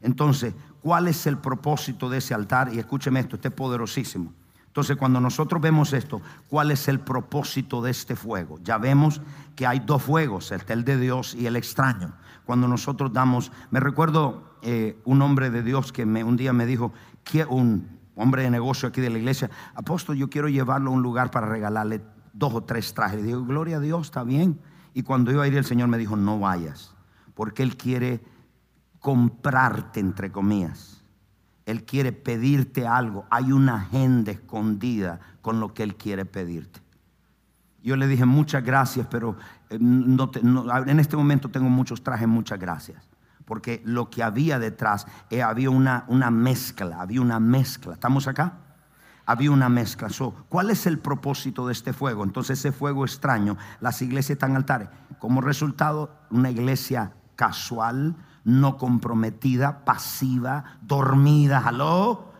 Entonces, 0.00 0.54
¿cuál 0.82 1.06
es 1.06 1.28
el 1.28 1.38
propósito 1.38 2.10
de 2.10 2.18
ese 2.18 2.34
altar? 2.34 2.74
Y 2.74 2.80
escúcheme 2.80 3.20
esto, 3.20 3.36
este 3.36 3.46
es 3.46 3.54
poderosísimo. 3.54 4.32
Entonces, 4.70 4.96
cuando 4.96 5.20
nosotros 5.20 5.60
vemos 5.60 5.92
esto, 5.92 6.22
¿cuál 6.48 6.70
es 6.70 6.86
el 6.86 7.00
propósito 7.00 7.82
de 7.82 7.90
este 7.90 8.14
fuego? 8.14 8.60
Ya 8.62 8.78
vemos 8.78 9.20
que 9.56 9.66
hay 9.66 9.80
dos 9.80 10.00
fuegos, 10.00 10.52
el 10.52 10.84
de 10.84 10.96
Dios 10.96 11.34
y 11.34 11.48
el 11.48 11.56
extraño. 11.56 12.14
Cuando 12.44 12.68
nosotros 12.68 13.12
damos, 13.12 13.50
me 13.72 13.80
recuerdo 13.80 14.56
eh, 14.62 14.96
un 15.04 15.22
hombre 15.22 15.50
de 15.50 15.64
Dios 15.64 15.90
que 15.90 16.04
un 16.04 16.36
día 16.36 16.52
me 16.52 16.66
dijo, 16.66 16.92
un, 17.48 17.98
hombre 18.14 18.44
de 18.44 18.50
negocio 18.50 18.88
aquí 18.88 19.00
de 19.00 19.10
la 19.10 19.18
iglesia, 19.18 19.50
apóstol, 19.74 20.16
yo 20.16 20.30
quiero 20.30 20.48
llevarlo 20.48 20.90
a 20.90 20.94
un 20.94 21.02
lugar 21.02 21.32
para 21.32 21.46
regalarle 21.46 22.00
dos 22.32 22.54
o 22.54 22.62
tres 22.62 22.94
trajes. 22.94 23.24
Digo, 23.24 23.44
gloria 23.44 23.78
a 23.78 23.80
Dios, 23.80 24.06
está 24.06 24.22
bien. 24.22 24.60
Y 24.94 25.02
cuando 25.02 25.32
iba 25.32 25.42
a 25.42 25.48
ir, 25.48 25.56
el 25.56 25.64
Señor 25.64 25.88
me 25.88 25.98
dijo, 25.98 26.14
no 26.14 26.38
vayas, 26.38 26.94
porque 27.34 27.64
Él 27.64 27.76
quiere 27.76 28.22
comprarte, 29.00 29.98
entre 29.98 30.30
comillas. 30.30 30.99
Él 31.70 31.84
quiere 31.84 32.12
pedirte 32.12 32.86
algo. 32.86 33.26
Hay 33.30 33.52
una 33.52 33.76
agenda 33.76 34.32
escondida 34.32 35.20
con 35.42 35.60
lo 35.60 35.72
que 35.74 35.82
Él 35.82 35.96
quiere 35.96 36.24
pedirte. 36.24 36.80
Yo 37.82 37.96
le 37.96 38.06
dije, 38.06 38.26
muchas 38.26 38.62
gracias, 38.62 39.06
pero 39.10 39.36
eh, 39.70 39.76
en 39.76 41.00
este 41.00 41.16
momento 41.16 41.48
tengo 41.48 41.68
muchos 41.70 42.02
trajes, 42.02 42.28
muchas 42.28 42.58
gracias 42.58 43.08
porque 43.46 43.82
lo 43.84 44.10
que 44.10 44.22
había 44.22 44.60
detrás 44.60 45.08
eh, 45.28 45.42
había 45.42 45.70
una, 45.70 46.04
una 46.06 46.30
mezcla, 46.30 47.00
había 47.00 47.20
una 47.20 47.40
mezcla. 47.40 47.94
¿Estamos 47.94 48.28
acá? 48.28 48.52
había 49.30 49.52
una 49.52 49.68
mezcla. 49.68 50.08
¿Cuál 50.48 50.70
es 50.70 50.86
el 50.86 50.98
propósito 50.98 51.66
de 51.66 51.72
este 51.72 51.92
fuego? 51.92 52.24
Entonces 52.24 52.58
ese 52.58 52.72
fuego 52.72 53.04
extraño, 53.04 53.56
las 53.80 54.02
iglesias 54.02 54.30
están 54.36 54.56
altares. 54.56 54.88
Como 55.20 55.40
resultado, 55.40 56.10
una 56.30 56.50
iglesia 56.50 57.12
casual, 57.36 58.16
no 58.44 58.76
comprometida, 58.76 59.84
pasiva, 59.84 60.78
dormida. 60.82 61.58
¿Aló? 61.58 62.30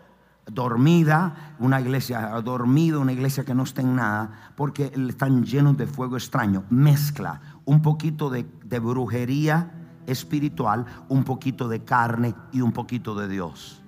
dormida, 0.52 1.54
una 1.58 1.80
iglesia 1.80 2.28
dormida, 2.42 2.98
una 2.98 3.12
iglesia 3.12 3.44
que 3.44 3.54
no 3.54 3.62
está 3.62 3.82
en 3.82 3.96
nada, 3.96 4.52
porque 4.56 4.92
están 5.08 5.44
llenos 5.44 5.76
de 5.76 5.86
fuego 5.86 6.16
extraño. 6.16 6.64
Mezcla 6.70 7.40
un 7.64 7.82
poquito 7.82 8.30
de, 8.30 8.44
brujería 8.80 9.72
espiritual, 10.06 10.86
un 11.08 11.24
poquito 11.24 11.68
de 11.68 11.84
carne 11.84 12.34
y 12.52 12.60
un 12.60 12.72
poquito 12.72 13.14
de 13.14 13.28
Dios. 13.28 13.82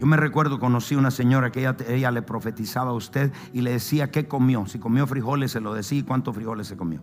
Yo 0.00 0.06
me 0.06 0.16
recuerdo, 0.16 0.58
conocí 0.58 0.96
una 0.96 1.12
señora 1.12 1.52
que 1.52 1.72
ella, 1.88 2.10
le 2.10 2.22
profetizaba 2.22 2.90
a 2.90 2.94
usted 2.94 3.32
y 3.52 3.60
le 3.60 3.72
decía 3.72 4.10
qué 4.10 4.26
comió. 4.26 4.66
Si 4.66 4.80
comió 4.80 5.06
frijoles, 5.06 5.52
se 5.52 5.60
lo 5.60 5.74
decía 5.74 6.04
cuántos 6.04 6.34
frijoles 6.34 6.66
se 6.66 6.76
comió. 6.76 7.00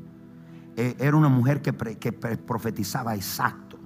Eh, 0.80 0.96
era 0.98 1.18
una 1.18 1.28
mujer 1.28 1.62
que, 1.62 1.74
que 1.74 2.14
profetizaba 2.14 3.14
exacto. 3.14 3.78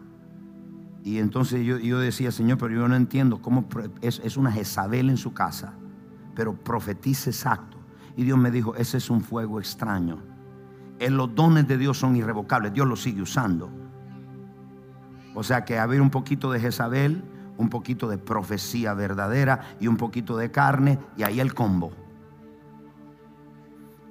Y 1.04 1.18
entonces 1.18 1.66
yo, 1.66 1.80
yo, 1.80 1.98
decía, 1.98 2.32
Señor, 2.32 2.60
pero 2.60 2.76
yo 2.76 2.88
no 2.88 2.96
entiendo 2.96 3.42
cómo 3.42 3.66
es, 4.02 4.22
es 4.24 4.38
una 4.38 4.52
Jezabel 4.52 5.10
en 5.10 5.18
su 5.18 5.34
casa, 5.34 5.74
pero 6.36 6.54
profetiza 6.54 7.32
exacto. 7.32 7.78
Y 8.16 8.26
Dios 8.26 8.38
me 8.38 8.52
dijo, 8.52 8.76
ese 8.76 8.98
es 8.98 9.10
un 9.10 9.22
fuego 9.22 9.60
extraño. 9.60 10.20
En 11.00 11.14
eh, 11.14 11.16
los 11.16 11.34
dones 11.34 11.68
de 11.68 11.80
Dios 11.80 11.98
son 11.98 12.16
irrevocables, 12.16 12.72
Dios 12.74 12.88
los 12.88 13.02
sigue 13.02 13.24
usando. 13.24 13.72
O 15.34 15.42
sea 15.42 15.66
que 15.66 15.80
haber 15.80 16.00
un 16.00 16.12
poquito 16.12 16.52
de 16.52 16.60
Jezabel, 16.60 17.24
un 17.58 17.70
poquito 17.70 18.08
de 18.08 18.20
profecía 18.20 18.94
verdadera 18.94 19.78
y 19.80 19.88
un 19.88 19.98
poquito 19.98 20.38
de 20.38 20.52
carne, 20.52 21.00
y 21.18 21.24
ahí 21.24 21.40
el 21.40 21.56
combo. 21.56 21.92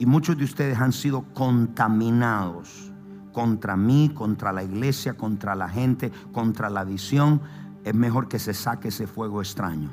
Y 0.02 0.06
muchos 0.06 0.36
de 0.36 0.42
ustedes 0.42 0.80
han 0.80 0.92
sido 0.92 1.22
contaminados 1.32 2.90
contra 3.32 3.76
mí, 3.76 4.10
contra 4.12 4.50
la 4.52 4.64
iglesia, 4.64 5.14
contra 5.14 5.54
la 5.54 5.68
gente, 5.68 6.10
contra 6.32 6.68
la 6.68 6.82
visión, 6.82 7.40
es 7.84 7.94
mejor 7.94 8.26
que 8.26 8.40
se 8.40 8.52
saque 8.52 8.88
ese 8.88 9.06
fuego 9.06 9.40
extraño. 9.40 9.90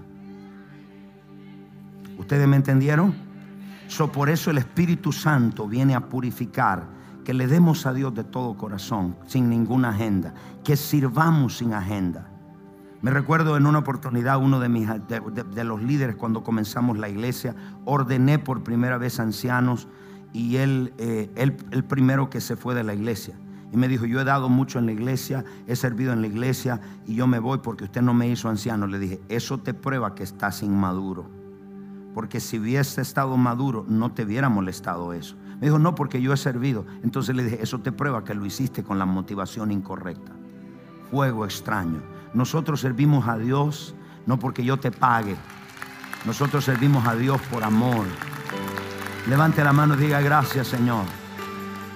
¿Ustedes 2.18 2.48
me 2.48 2.56
entendieron? 2.56 3.14
So, 3.88 4.12
por 4.12 4.32
eso 4.32 4.50
el 4.50 4.58
Espíritu 4.58 5.12
Santo 5.12 5.68
viene 5.68 5.94
a 5.94 6.10
purificar, 6.10 6.88
que 7.24 7.36
le 7.36 7.46
demos 7.46 7.86
a 7.86 7.94
Dios 7.94 8.12
de 8.16 8.24
todo 8.24 8.58
corazón, 8.58 9.16
sin 9.28 9.48
ninguna 9.48 9.90
agenda, 9.90 10.34
que 10.64 10.76
sirvamos 10.76 11.58
sin 11.58 11.76
agenda. 11.76 12.29
Me 13.02 13.12
recuerdo 13.12 13.56
en 13.56 13.66
una 13.66 13.80
oportunidad 13.80 14.38
uno 14.40 14.60
de, 14.60 14.68
mis, 14.68 14.90
de, 14.90 15.64
los 15.64 15.82
líderes 15.82 16.18
cuando 16.18 16.44
comenzamos 16.44 16.98
la 16.98 17.08
iglesia, 17.08 17.56
ordené 17.86 18.40
por 18.40 18.64
primera 18.64 18.98
vez 18.98 19.22
ancianos 19.22 19.88
y 20.34 20.58
él, 20.58 20.94
eh, 20.98 21.32
él, 21.36 21.56
el 21.72 21.86
primero 21.86 22.30
que 22.30 22.42
se 22.42 22.58
fue 22.58 22.76
de 22.76 22.84
la 22.84 22.94
iglesia. 22.94 23.36
Y 23.72 23.78
me 23.78 23.88
dijo, 23.88 24.06
yo 24.06 24.20
he 24.20 24.26
dado 24.26 24.50
mucho 24.50 24.80
en 24.80 24.88
la 24.88 24.92
iglesia, 24.92 25.46
he 25.68 25.76
servido 25.78 26.12
en 26.12 26.22
la 26.22 26.28
iglesia 26.28 26.82
y 27.06 27.16
yo 27.16 27.26
me 27.26 27.40
voy 27.40 27.60
porque 27.60 27.86
usted 27.86 28.02
no 28.02 28.14
me 28.14 28.28
hizo 28.28 28.50
anciano. 28.50 28.86
Le 28.86 29.00
dije, 29.00 29.22
eso 29.30 29.60
te 29.60 29.74
prueba 29.74 30.14
que 30.14 30.24
estás 30.24 30.62
inmaduro. 30.64 31.30
Porque 32.14 32.40
si 32.40 32.60
hubiese 32.60 33.02
estado 33.02 33.38
maduro, 33.38 33.86
no 33.88 34.12
te 34.12 34.24
hubiera 34.24 34.50
molestado 34.50 35.14
eso. 35.14 35.38
Me 35.62 35.68
dijo, 35.68 35.80
no, 35.80 35.96
porque 35.96 36.22
yo 36.22 36.34
he 36.34 36.38
servido. 36.38 36.86
Entonces 37.04 37.36
le 37.36 37.44
dije, 37.44 37.60
eso 37.62 37.80
te 37.80 37.92
prueba 37.92 38.24
que 38.24 38.34
lo 38.34 38.46
hiciste 38.46 38.84
con 38.84 38.98
la 38.98 39.06
motivación 39.06 39.72
incorrecta. 39.72 40.34
Fuego 41.12 41.46
extraño. 41.46 42.02
Nosotros 42.34 42.82
servimos 42.82 43.28
a 43.28 43.38
Dios 43.38 43.96
no 44.26 44.38
porque 44.38 44.64
yo 44.64 44.78
te 44.78 44.92
pague. 44.92 45.36
Nosotros 46.26 46.66
servimos 46.66 47.08
a 47.08 47.16
Dios 47.16 47.42
por 47.50 47.64
amor. 47.64 48.06
Levante 49.28 49.64
la 49.64 49.74
mano 49.74 49.96
y 49.96 49.98
diga 49.98 50.22
gracias 50.22 50.68
Señor. 50.68 51.06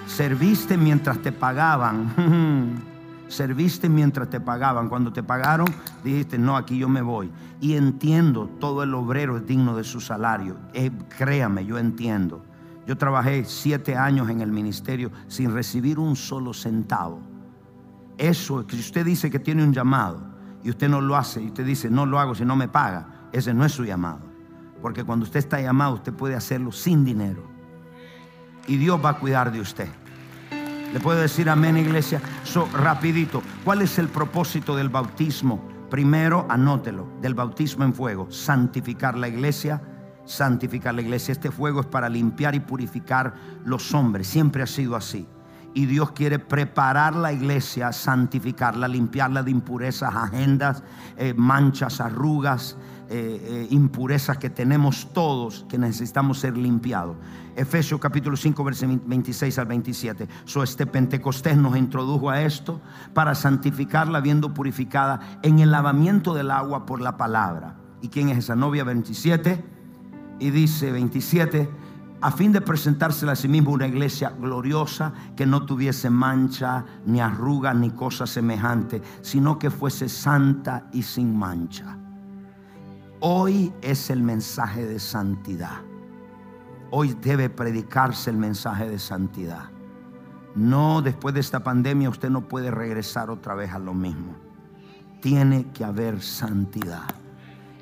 Serviste 0.06 0.76
mientras 0.76 1.18
te 1.18 1.32
pagaban. 1.32 2.82
Serviste 3.28 3.88
mientras 3.88 4.28
te 4.30 4.40
pagaban. 4.40 4.88
Cuando 4.88 5.12
te 5.12 5.22
pagaron, 5.22 5.66
dijiste, 6.02 6.38
no, 6.38 6.56
aquí 6.56 6.78
yo 6.78 6.88
me 6.88 7.02
voy. 7.02 7.30
Y 7.60 7.74
entiendo, 7.74 8.48
todo 8.60 8.82
el 8.82 8.94
obrero 8.94 9.36
es 9.36 9.46
digno 9.46 9.76
de 9.76 9.84
su 9.84 10.00
salario. 10.00 10.56
Eh, 10.72 10.90
créame, 11.16 11.64
yo 11.64 11.78
entiendo. 11.78 12.44
Yo 12.86 12.96
trabajé 12.98 13.44
siete 13.44 13.96
años 13.96 14.28
en 14.28 14.40
el 14.40 14.52
ministerio 14.52 15.10
sin 15.26 15.54
recibir 15.54 15.98
un 15.98 16.16
solo 16.16 16.52
centavo. 16.52 17.20
Eso, 18.18 18.66
que 18.66 18.76
usted 18.76 19.04
dice 19.04 19.30
que 19.30 19.38
tiene 19.38 19.62
un 19.62 19.72
llamado 19.72 20.22
y 20.62 20.70
usted 20.70 20.88
no 20.88 21.00
lo 21.00 21.16
hace 21.16 21.42
y 21.42 21.46
usted 21.46 21.66
dice, 21.66 21.90
no 21.90 22.06
lo 22.06 22.18
hago 22.18 22.34
si 22.34 22.44
no 22.44 22.56
me 22.56 22.68
paga, 22.68 23.28
ese 23.32 23.52
no 23.52 23.64
es 23.64 23.72
su 23.72 23.84
llamado. 23.84 24.20
Porque 24.80 25.04
cuando 25.04 25.24
usted 25.24 25.38
está 25.38 25.60
llamado, 25.60 25.94
usted 25.94 26.12
puede 26.12 26.34
hacerlo 26.34 26.70
sin 26.70 27.04
dinero. 27.04 27.42
Y 28.66 28.76
Dios 28.76 29.00
va 29.04 29.10
a 29.10 29.18
cuidar 29.18 29.52
de 29.52 29.60
usted. 29.60 29.88
¿Le 30.92 31.00
puedo 31.00 31.20
decir 31.20 31.50
amén, 31.50 31.76
iglesia? 31.76 32.20
So, 32.44 32.68
rapidito, 32.72 33.42
¿cuál 33.64 33.82
es 33.82 33.98
el 33.98 34.08
propósito 34.08 34.76
del 34.76 34.88
bautismo? 34.88 35.68
Primero, 35.90 36.46
anótelo, 36.48 37.08
del 37.20 37.34
bautismo 37.34 37.84
en 37.84 37.94
fuego, 37.94 38.30
santificar 38.30 39.16
la 39.16 39.26
iglesia, 39.26 39.82
santificar 40.24 40.94
la 40.94 41.02
iglesia. 41.02 41.32
Este 41.32 41.50
fuego 41.50 41.80
es 41.80 41.86
para 41.86 42.08
limpiar 42.08 42.54
y 42.54 42.60
purificar 42.60 43.34
los 43.64 43.92
hombres, 43.92 44.28
siempre 44.28 44.62
ha 44.62 44.66
sido 44.66 44.94
así. 44.94 45.26
Y 45.74 45.86
Dios 45.86 46.12
quiere 46.12 46.38
preparar 46.38 47.16
la 47.16 47.32
iglesia, 47.32 47.92
santificarla, 47.92 48.86
limpiarla 48.86 49.42
de 49.42 49.50
impurezas, 49.50 50.14
agendas, 50.14 50.84
eh, 51.16 51.34
manchas, 51.36 52.00
arrugas, 52.00 52.76
eh, 53.10 53.40
eh, 53.42 53.66
impurezas 53.70 54.38
que 54.38 54.48
tenemos 54.48 55.12
todos 55.12 55.66
que 55.68 55.76
necesitamos 55.76 56.38
ser 56.38 56.56
limpiados. 56.56 57.16
Efesios 57.56 58.00
capítulo 58.00 58.36
5, 58.36 58.64
versos 58.64 58.88
26 59.04 59.58
al 59.58 59.66
27. 59.66 60.28
So, 60.44 60.62
este 60.62 60.86
Pentecostés 60.86 61.56
nos 61.56 61.76
introdujo 61.76 62.30
a 62.30 62.42
esto 62.42 62.80
para 63.12 63.34
santificarla, 63.34 64.20
viendo 64.20 64.54
purificada 64.54 65.40
en 65.42 65.58
el 65.58 65.70
lavamiento 65.70 66.34
del 66.34 66.50
agua 66.50 66.86
por 66.86 67.00
la 67.00 67.16
palabra. 67.16 67.76
¿Y 68.00 68.08
quién 68.08 68.28
es 68.28 68.38
esa 68.38 68.54
novia? 68.54 68.84
27. 68.84 69.64
Y 70.38 70.50
dice 70.50 70.90
27 70.90 71.68
a 72.20 72.30
fin 72.30 72.52
de 72.52 72.60
presentársela 72.60 73.32
a 73.32 73.36
sí 73.36 73.48
mismo 73.48 73.72
una 73.72 73.86
iglesia 73.86 74.30
gloriosa 74.30 75.12
que 75.36 75.46
no 75.46 75.66
tuviese 75.66 76.08
mancha, 76.10 76.84
ni 77.04 77.20
arruga, 77.20 77.74
ni 77.74 77.90
cosa 77.90 78.26
semejante, 78.26 79.02
sino 79.20 79.58
que 79.58 79.70
fuese 79.70 80.08
santa 80.08 80.88
y 80.92 81.02
sin 81.02 81.36
mancha. 81.36 81.98
Hoy 83.20 83.72
es 83.82 84.10
el 84.10 84.22
mensaje 84.22 84.86
de 84.86 84.98
santidad. 84.98 85.80
Hoy 86.90 87.16
debe 87.20 87.50
predicarse 87.50 88.30
el 88.30 88.36
mensaje 88.36 88.88
de 88.88 88.98
santidad. 88.98 89.70
No, 90.54 91.02
después 91.02 91.34
de 91.34 91.40
esta 91.40 91.64
pandemia 91.64 92.08
usted 92.08 92.30
no 92.30 92.46
puede 92.48 92.70
regresar 92.70 93.30
otra 93.30 93.54
vez 93.54 93.72
a 93.72 93.78
lo 93.78 93.92
mismo. 93.92 94.34
Tiene 95.20 95.66
que 95.72 95.84
haber 95.84 96.22
santidad. 96.22 97.23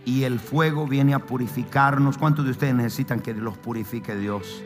Y 0.05 0.25
el 0.25 0.41
fuego 0.41 0.87
viene 0.87 1.15
a 1.15 1.21
purificarnos. 1.21 2.19
¿Cuántos 2.19 2.45
de 2.45 2.51
ustedes 2.51 2.75
necesitan 2.75 3.21
que 3.21 3.35
los 3.35 3.57
purifique 3.59 4.17
Dios? 4.17 4.63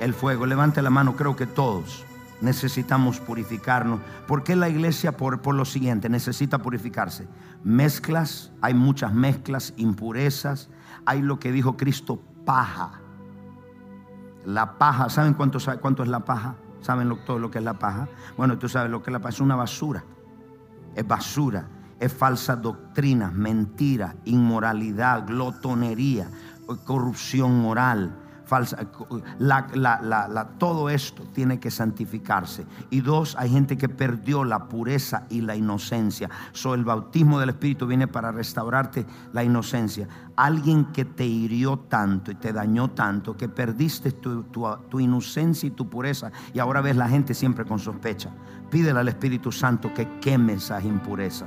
El 0.00 0.14
fuego, 0.14 0.46
levante 0.46 0.82
la 0.82 0.90
mano, 0.90 1.14
creo 1.14 1.36
que 1.36 1.46
todos 1.46 2.04
necesitamos 2.40 3.20
purificarnos. 3.20 4.00
¿Por 4.26 4.44
qué 4.44 4.54
la 4.54 4.68
iglesia? 4.68 5.16
Por, 5.16 5.40
por 5.40 5.54
lo 5.54 5.64
siguiente, 5.64 6.08
necesita 6.08 6.58
purificarse. 6.58 7.26
Mezclas, 7.64 8.52
hay 8.60 8.74
muchas 8.74 9.12
mezclas, 9.14 9.72
impurezas. 9.76 10.68
Hay 11.06 11.22
lo 11.22 11.38
que 11.38 11.52
dijo 11.52 11.76
Cristo, 11.76 12.20
paja. 12.44 13.00
La 14.44 14.78
paja, 14.78 15.08
¿saben 15.08 15.34
cuánto, 15.34 15.58
cuánto 15.80 16.02
es 16.02 16.08
la 16.08 16.20
paja? 16.20 16.56
¿Saben 16.80 17.16
todo 17.24 17.38
lo 17.38 17.50
que 17.50 17.58
es 17.58 17.64
la 17.64 17.78
paja? 17.78 18.08
Bueno, 18.36 18.58
tú 18.58 18.68
sabes 18.68 18.90
lo 18.90 19.02
que 19.02 19.10
es 19.10 19.12
la 19.12 19.20
paja, 19.20 19.30
es 19.30 19.40
una 19.40 19.56
basura. 19.56 20.04
Es 20.94 21.06
basura, 21.06 21.66
es 22.00 22.12
falsa 22.12 22.56
doctrina, 22.56 23.30
mentira, 23.30 24.14
inmoralidad, 24.24 25.26
glotonería, 25.26 26.28
corrupción 26.84 27.60
moral 27.60 28.24
la, 29.38 30.48
todo 30.58 30.90
esto 30.90 31.24
tiene 31.32 31.58
que 31.58 31.70
santificarse. 31.70 32.66
Y 32.90 33.00
dos, 33.00 33.36
hay 33.38 33.50
gente 33.50 33.76
que 33.76 33.88
perdió 33.88 34.44
la 34.44 34.68
pureza 34.68 35.24
y 35.30 35.40
la 35.40 35.56
inocencia. 35.56 36.30
So, 36.52 36.74
el 36.74 36.84
bautismo 36.84 37.40
del 37.40 37.50
Espíritu 37.50 37.86
viene 37.86 38.06
para 38.06 38.32
restaurarte 38.32 39.06
la 39.32 39.44
inocencia. 39.44 40.08
Alguien 40.36 40.86
que 40.86 41.04
te 41.04 41.26
hirió 41.26 41.78
tanto 41.78 42.30
y 42.30 42.34
te 42.34 42.52
dañó 42.52 42.90
tanto 42.90 43.36
que 43.36 43.48
perdiste 43.48 44.12
tu, 44.12 44.44
tu, 44.44 45.00
inocencia 45.00 45.66
y 45.66 45.70
tu 45.70 45.88
pureza 45.88 46.30
y 46.52 46.58
ahora 46.58 46.80
ves 46.80 46.96
la 46.96 47.08
gente 47.08 47.34
siempre 47.34 47.64
con 47.64 47.78
sospecha. 47.78 48.30
Pídele 48.70 49.00
al 49.00 49.08
Espíritu 49.08 49.52
Santo 49.52 49.92
que 49.94 50.18
queme 50.20 50.54
esa 50.54 50.82
impureza. 50.82 51.46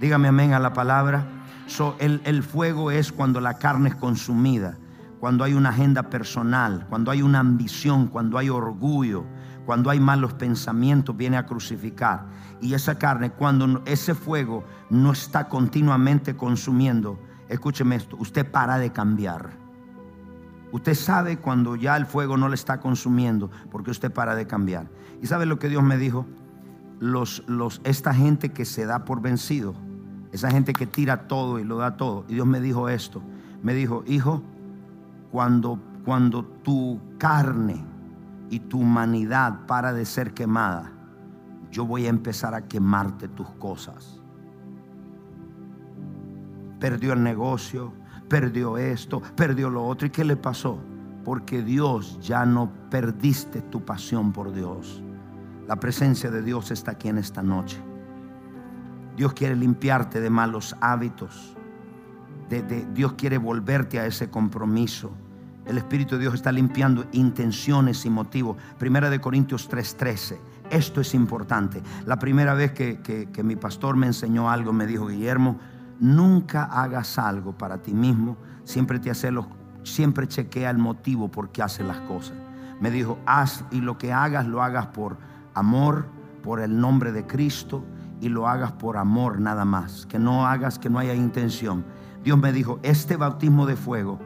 Dígame 0.00 0.28
amén 0.28 0.52
a 0.52 0.60
la 0.60 0.72
palabra. 0.72 1.26
So, 1.66 1.96
el, 1.98 2.20
el 2.24 2.42
fuego 2.42 2.90
es 2.90 3.12
cuando 3.12 3.40
la 3.40 3.58
carne 3.58 3.90
es 3.90 3.94
consumida 3.94 4.78
cuando 5.18 5.44
hay 5.44 5.54
una 5.54 5.70
agenda 5.70 6.04
personal, 6.04 6.86
cuando 6.88 7.10
hay 7.10 7.22
una 7.22 7.40
ambición, 7.40 8.06
cuando 8.06 8.38
hay 8.38 8.48
orgullo, 8.48 9.24
cuando 9.66 9.90
hay 9.90 10.00
malos 10.00 10.34
pensamientos, 10.34 11.16
viene 11.16 11.36
a 11.36 11.46
crucificar. 11.46 12.26
Y 12.60 12.74
esa 12.74 12.98
carne, 12.98 13.30
cuando 13.30 13.82
ese 13.84 14.14
fuego 14.14 14.64
no 14.90 15.12
está 15.12 15.48
continuamente 15.48 16.36
consumiendo, 16.36 17.18
escúcheme 17.48 17.96
esto, 17.96 18.16
usted 18.18 18.50
para 18.50 18.78
de 18.78 18.92
cambiar. 18.92 19.50
Usted 20.70 20.94
sabe 20.94 21.38
cuando 21.38 21.76
ya 21.76 21.96
el 21.96 22.06
fuego 22.06 22.36
no 22.36 22.48
le 22.48 22.54
está 22.54 22.78
consumiendo, 22.80 23.50
porque 23.70 23.90
usted 23.90 24.12
para 24.12 24.34
de 24.34 24.46
cambiar. 24.46 24.88
¿Y 25.20 25.26
sabe 25.26 25.46
lo 25.46 25.58
que 25.58 25.68
Dios 25.68 25.82
me 25.82 25.96
dijo? 25.96 26.26
Los, 27.00 27.42
los, 27.46 27.80
esta 27.84 28.12
gente 28.12 28.50
que 28.50 28.64
se 28.64 28.84
da 28.84 29.04
por 29.04 29.22
vencido, 29.22 29.74
Esa 30.32 30.50
gente 30.50 30.72
que 30.72 30.86
tira 30.86 31.28
todo 31.28 31.58
y 31.58 31.64
lo 31.64 31.78
da 31.78 31.96
todo. 31.96 32.24
Y 32.28 32.34
Dios 32.34 32.46
me 32.46 32.60
dijo 32.60 32.88
esto. 32.88 33.22
Me 33.62 33.74
dijo, 33.74 34.04
hijo, 34.06 34.42
cuando, 35.32 35.78
cuando 36.04 36.44
tu 36.44 37.00
carne 37.18 37.84
y 38.50 38.60
tu 38.60 38.80
humanidad 38.80 39.66
para 39.66 39.92
de 39.92 40.04
ser 40.04 40.34
quemada, 40.34 40.92
yo 41.70 41.86
voy 41.86 42.06
a 42.06 42.10
empezar 42.10 42.54
a 42.54 42.66
quemarte 42.66 43.28
tus 43.28 43.48
cosas. 43.50 44.20
Perdió 46.78 47.12
el 47.12 47.22
negocio, 47.22 47.92
perdió 48.28 48.78
esto, 48.78 49.20
perdió 49.36 49.68
lo 49.70 49.86
otro. 49.86 50.06
¿Y 50.06 50.10
qué 50.10 50.24
le 50.24 50.36
pasó? 50.36 50.78
Porque 51.24 51.62
Dios 51.62 52.18
ya 52.20 52.46
no 52.46 52.70
perdiste 52.90 53.60
tu 53.62 53.84
pasión 53.84 54.32
por 54.32 54.52
Dios. 54.52 55.02
La 55.66 55.76
presencia 55.76 56.30
de 56.30 56.42
Dios 56.42 56.70
está 56.70 56.92
aquí 56.92 57.08
en 57.08 57.18
esta 57.18 57.42
noche. 57.42 57.82
Dios 59.18 59.32
quiere 59.32 59.56
limpiarte 59.56 60.20
de 60.20 60.30
malos 60.30 60.76
hábitos. 60.80 61.56
Dios 62.94 63.14
quiere 63.14 63.36
volverte 63.36 63.98
a 63.98 64.06
ese 64.06 64.30
compromiso. 64.30 65.10
El 65.66 65.76
Espíritu 65.76 66.14
de 66.14 66.20
Dios 66.20 66.34
está 66.34 66.52
limpiando 66.52 67.04
intenciones 67.10 68.06
y 68.06 68.10
motivos. 68.10 68.56
Primera 68.78 69.10
de 69.10 69.20
Corintios 69.20 69.68
3:13. 69.68 70.38
Esto 70.70 71.00
es 71.00 71.14
importante. 71.14 71.82
La 72.06 72.20
primera 72.20 72.54
vez 72.54 72.70
que, 72.70 73.00
que 73.00 73.42
mi 73.42 73.56
pastor 73.56 73.96
me 73.96 74.06
enseñó 74.06 74.50
algo, 74.50 74.72
me 74.72 74.86
dijo, 74.86 75.08
Guillermo, 75.08 75.58
nunca 75.98 76.62
hagas 76.66 77.18
algo 77.18 77.58
para 77.58 77.82
ti 77.82 77.94
mismo. 77.94 78.36
Siempre 78.62 79.00
te 79.00 79.10
hace 79.10 79.32
los, 79.32 79.46
siempre 79.82 80.28
chequea 80.28 80.70
el 80.70 80.78
motivo 80.78 81.28
por 81.28 81.50
qué 81.50 81.64
haces 81.64 81.84
las 81.84 81.98
cosas. 82.02 82.36
Me 82.80 82.92
dijo, 82.92 83.18
haz 83.26 83.64
y 83.72 83.80
lo 83.80 83.98
que 83.98 84.12
hagas 84.12 84.46
lo 84.46 84.62
hagas 84.62 84.86
por 84.86 85.18
amor, 85.54 86.06
por 86.40 86.60
el 86.60 86.80
nombre 86.80 87.10
de 87.10 87.26
Cristo 87.26 87.84
y 88.20 88.28
lo 88.28 88.48
hagas 88.48 88.72
por 88.72 88.96
amor 88.96 89.40
nada 89.40 89.64
más. 89.64 90.06
Que 90.06 90.18
no 90.18 90.46
hagas 90.46 90.78
que 90.78 90.90
no 90.90 90.98
haya 90.98 91.14
intención. 91.14 91.84
Dios 92.22 92.38
me 92.38 92.52
dijo, 92.52 92.78
este 92.82 93.16
bautismo 93.16 93.66
de 93.66 93.76
fuego 93.76 94.18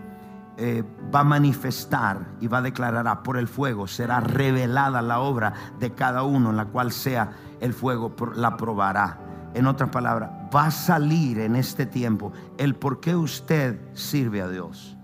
eh, 0.56 0.84
va 1.14 1.20
a 1.20 1.24
manifestar 1.24 2.26
y 2.40 2.46
va 2.46 2.58
a 2.58 2.62
declarar 2.62 3.08
ah, 3.08 3.22
por 3.22 3.36
el 3.36 3.48
fuego, 3.48 3.86
será 3.86 4.20
revelada 4.20 5.00
la 5.00 5.20
obra 5.20 5.54
de 5.78 5.92
cada 5.92 6.24
uno 6.24 6.50
en 6.50 6.56
la 6.56 6.66
cual 6.66 6.92
sea 6.92 7.32
el 7.60 7.72
fuego, 7.72 8.14
la 8.34 8.56
probará. 8.56 9.18
En 9.54 9.66
otras 9.66 9.90
palabras, 9.90 10.30
va 10.54 10.66
a 10.66 10.70
salir 10.70 11.38
en 11.38 11.56
este 11.56 11.86
tiempo 11.86 12.32
el 12.58 12.74
por 12.74 13.00
qué 13.00 13.16
usted 13.16 13.80
sirve 13.94 14.42
a 14.42 14.48
Dios. 14.48 14.96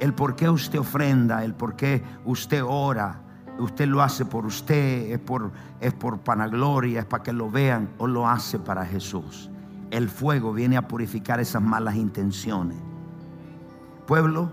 El 0.00 0.14
por 0.14 0.36
qué 0.36 0.50
usted 0.50 0.80
ofrenda, 0.80 1.44
el 1.44 1.54
por 1.54 1.76
qué 1.76 2.02
usted 2.24 2.62
ora, 2.66 3.22
usted 3.62 3.86
lo 3.86 4.02
hace 4.02 4.24
por 4.24 4.46
usted, 4.46 5.12
es 5.12 5.18
por, 5.18 5.52
es 5.80 5.92
por 5.92 6.18
panagloria, 6.20 7.00
es 7.00 7.06
para 7.06 7.22
que 7.22 7.32
lo 7.32 7.50
vean, 7.50 7.88
o 7.98 8.06
lo 8.06 8.28
hace 8.28 8.58
para 8.58 8.84
Jesús. 8.84 9.50
El 9.90 10.08
fuego 10.08 10.52
viene 10.52 10.76
a 10.76 10.88
purificar 10.88 11.40
esas 11.40 11.62
malas 11.62 11.96
intenciones. 11.96 12.78
Pueblo, 14.06 14.52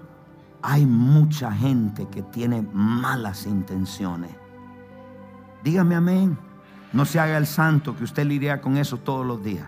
hay 0.62 0.86
mucha 0.86 1.52
gente 1.52 2.08
que 2.10 2.22
tiene 2.22 2.62
malas 2.74 3.46
intenciones. 3.46 4.32
Dígame 5.64 5.96
amén. 5.96 6.38
No 6.92 7.06
se 7.06 7.20
haga 7.20 7.38
el 7.38 7.46
santo 7.46 7.96
que 7.96 8.04
usted 8.04 8.26
lidia 8.26 8.62
con 8.62 8.78
eso 8.78 8.98
todos 8.98 9.26
los 9.26 9.44
días. 9.44 9.68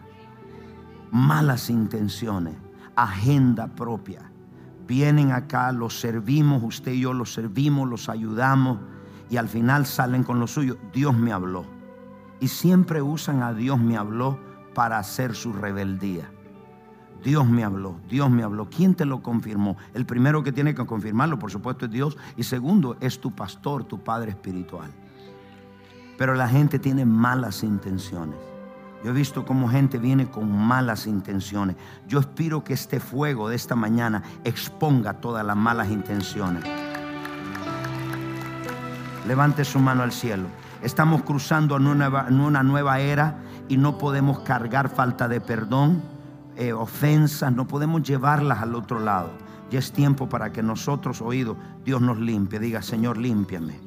Malas 1.12 1.70
intenciones, 1.70 2.56
agenda 2.96 3.68
propia. 3.68 4.32
Vienen 4.88 5.32
acá, 5.32 5.72
los 5.72 6.00
servimos, 6.00 6.64
usted 6.64 6.94
y 6.94 7.02
yo 7.02 7.14
los 7.14 7.34
servimos, 7.34 7.88
los 7.88 8.10
ayudamos 8.10 8.80
y 9.32 9.38
al 9.38 9.48
final 9.48 9.86
salen 9.86 10.24
con 10.24 10.40
lo 10.42 10.46
suyo. 10.46 10.78
Dios 10.94 11.18
me 11.18 11.32
habló. 11.32 11.66
Y 12.42 12.50
siempre 12.50 13.02
usan 13.02 13.42
a 13.42 13.54
Dios 13.54 13.80
me 13.80 13.96
habló 13.96 14.38
para 14.76 15.00
hacer 15.00 15.36
su 15.36 15.54
rebeldía. 15.54 16.30
Dios 17.24 17.48
me 17.48 17.64
habló, 17.64 17.96
Dios 18.10 18.30
me 18.30 18.44
habló. 18.44 18.70
¿Quién 18.70 18.94
te 18.94 19.06
lo 19.06 19.24
confirmó? 19.24 19.78
El 19.94 20.06
primero 20.06 20.44
que 20.44 20.52
tiene 20.52 20.76
que 20.76 20.86
confirmarlo, 20.86 21.40
por 21.40 21.50
supuesto, 21.50 21.86
es 21.86 21.92
Dios. 21.92 22.18
Y 22.36 22.44
segundo, 22.44 22.98
es 23.00 23.22
tu 23.22 23.32
pastor, 23.32 23.86
tu 23.86 24.04
padre 24.04 24.32
espiritual. 24.32 24.92
Pero 26.18 26.36
la 26.36 26.50
gente 26.50 26.78
tiene 26.78 27.06
malas 27.06 27.64
intenciones. 27.64 28.38
Yo 29.02 29.12
he 29.12 29.14
visto 29.14 29.46
cómo 29.46 29.70
gente 29.70 29.98
viene 29.98 30.30
con 30.30 30.52
malas 30.52 31.08
intenciones. 31.08 31.78
Yo 32.06 32.20
espero 32.20 32.66
que 32.66 32.74
este 32.74 33.00
fuego 33.00 33.48
de 33.48 33.56
esta 33.56 33.76
mañana 33.76 34.24
exponga 34.44 35.14
todas 35.14 35.46
las 35.46 35.56
malas 35.56 35.90
intenciones. 35.90 36.91
Levante 39.28 39.66
su 39.66 39.80
mano 39.80 40.04
al 40.04 40.12
cielo. 40.12 40.48
Estamos 40.82 41.22
cruzando 41.22 41.78
en 41.78 41.88
una 41.88 42.64
nueva, 42.64 43.00
era 43.00 43.38
y 43.70 43.78
no 43.78 43.98
podemos 43.98 44.40
cargar 44.40 44.90
falta 44.90 45.28
de 45.28 45.40
perdón, 45.40 46.02
eh, 46.56 46.74
ofensas, 46.74 47.54
no 47.54 47.68
podemos 47.68 48.02
llevarlas 48.02 48.60
al 48.60 48.76
otro 48.76 49.00
lado. 49.00 49.30
Ya 49.70 49.80
es 49.80 49.94
tiempo 49.94 50.28
para 50.28 50.52
que 50.52 50.64
nosotros, 50.64 51.22
oídos, 51.22 51.56
Dios 51.86 52.02
nos 52.02 52.18
limpie. 52.20 52.60
Diga, 52.60 52.82
Señor, 52.82 53.18
límpiame. 53.18 53.80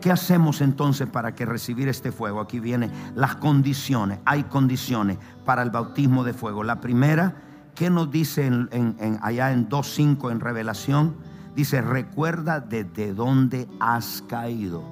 ¿Qué 0.00 0.10
hacemos 0.10 0.60
entonces 0.60 1.08
para 1.08 1.34
que 1.34 1.46
recibir 1.46 1.88
este 1.88 2.12
fuego? 2.12 2.40
Aquí 2.40 2.60
vienen 2.60 2.92
las 3.14 3.36
condiciones. 3.36 4.18
Hay 4.24 4.44
condiciones 4.44 5.18
para 5.44 5.62
el 5.62 5.70
bautismo 5.70 6.24
de 6.24 6.34
fuego. 6.34 6.62
La 6.64 6.80
primera, 6.80 7.34
¿qué 7.74 7.88
nos 7.88 8.10
dice 8.10 8.46
en, 8.46 9.18
allá 9.22 9.52
en 9.52 9.68
2.5 9.68 10.30
en 10.30 10.40
Revelación? 10.40 11.14
Dice, 11.60 11.82
recuerda 11.82 12.60
desde 12.60 13.12
dónde 13.12 13.68
has 13.80 14.24
caído. 14.26 14.82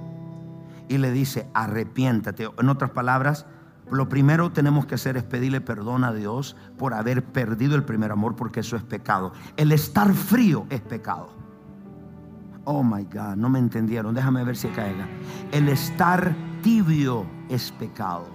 Y 0.87 0.99
le 0.99 1.11
dice, 1.13 1.49
arrepiéntate. 1.55 2.47
En 2.59 2.69
otras 2.69 2.91
palabras, 2.91 3.47
lo 3.91 4.11
primero 4.11 4.53
tenemos 4.53 4.85
que 4.85 4.97
hacer 4.97 5.17
es 5.17 5.23
pedirle 5.23 5.63
perdón 5.63 6.05
a 6.05 6.13
Dios 6.13 6.57
por 6.77 6.93
haber 6.93 7.25
perdido 7.25 7.75
el 7.75 7.85
primer 7.85 8.13
amor, 8.13 8.37
porque 8.37 8.61
eso 8.61 8.77
es 8.77 8.83
pecado. 8.83 9.33
El 9.57 9.73
estar 9.73 10.13
frío 10.13 10.67
es 10.69 10.83
pecado. 10.83 11.31
Oh 12.65 12.83
my 12.83 13.05
God, 13.05 13.37
no 13.37 13.49
me 13.49 13.61
entendieron. 13.61 14.15
Déjame 14.15 14.45
ver 14.45 14.55
si 14.55 14.69
caiga. 14.69 15.09
El 15.53 15.71
estar 15.71 16.37
tibio 16.63 17.25
es 17.49 17.73
pecado. 17.73 18.27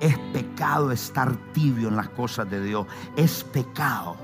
Es 0.00 0.18
pecado 0.32 0.90
estar 0.90 1.36
tibio 1.52 1.86
en 1.86 1.94
las 1.94 2.08
cosas 2.08 2.50
de 2.50 2.64
Dios. 2.64 2.84
Es 3.14 3.44
pecado. 3.44 4.16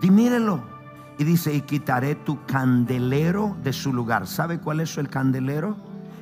Dímelo. 0.00 0.71
Y 1.18 1.24
dice, 1.24 1.54
y 1.54 1.60
quitaré 1.62 2.14
tu 2.14 2.44
candelero 2.46 3.56
de 3.62 3.72
su 3.72 3.92
lugar. 3.92 4.26
¿Sabe 4.26 4.58
cuál 4.58 4.80
es 4.80 4.96
el 4.98 5.08
candelero? 5.08 5.76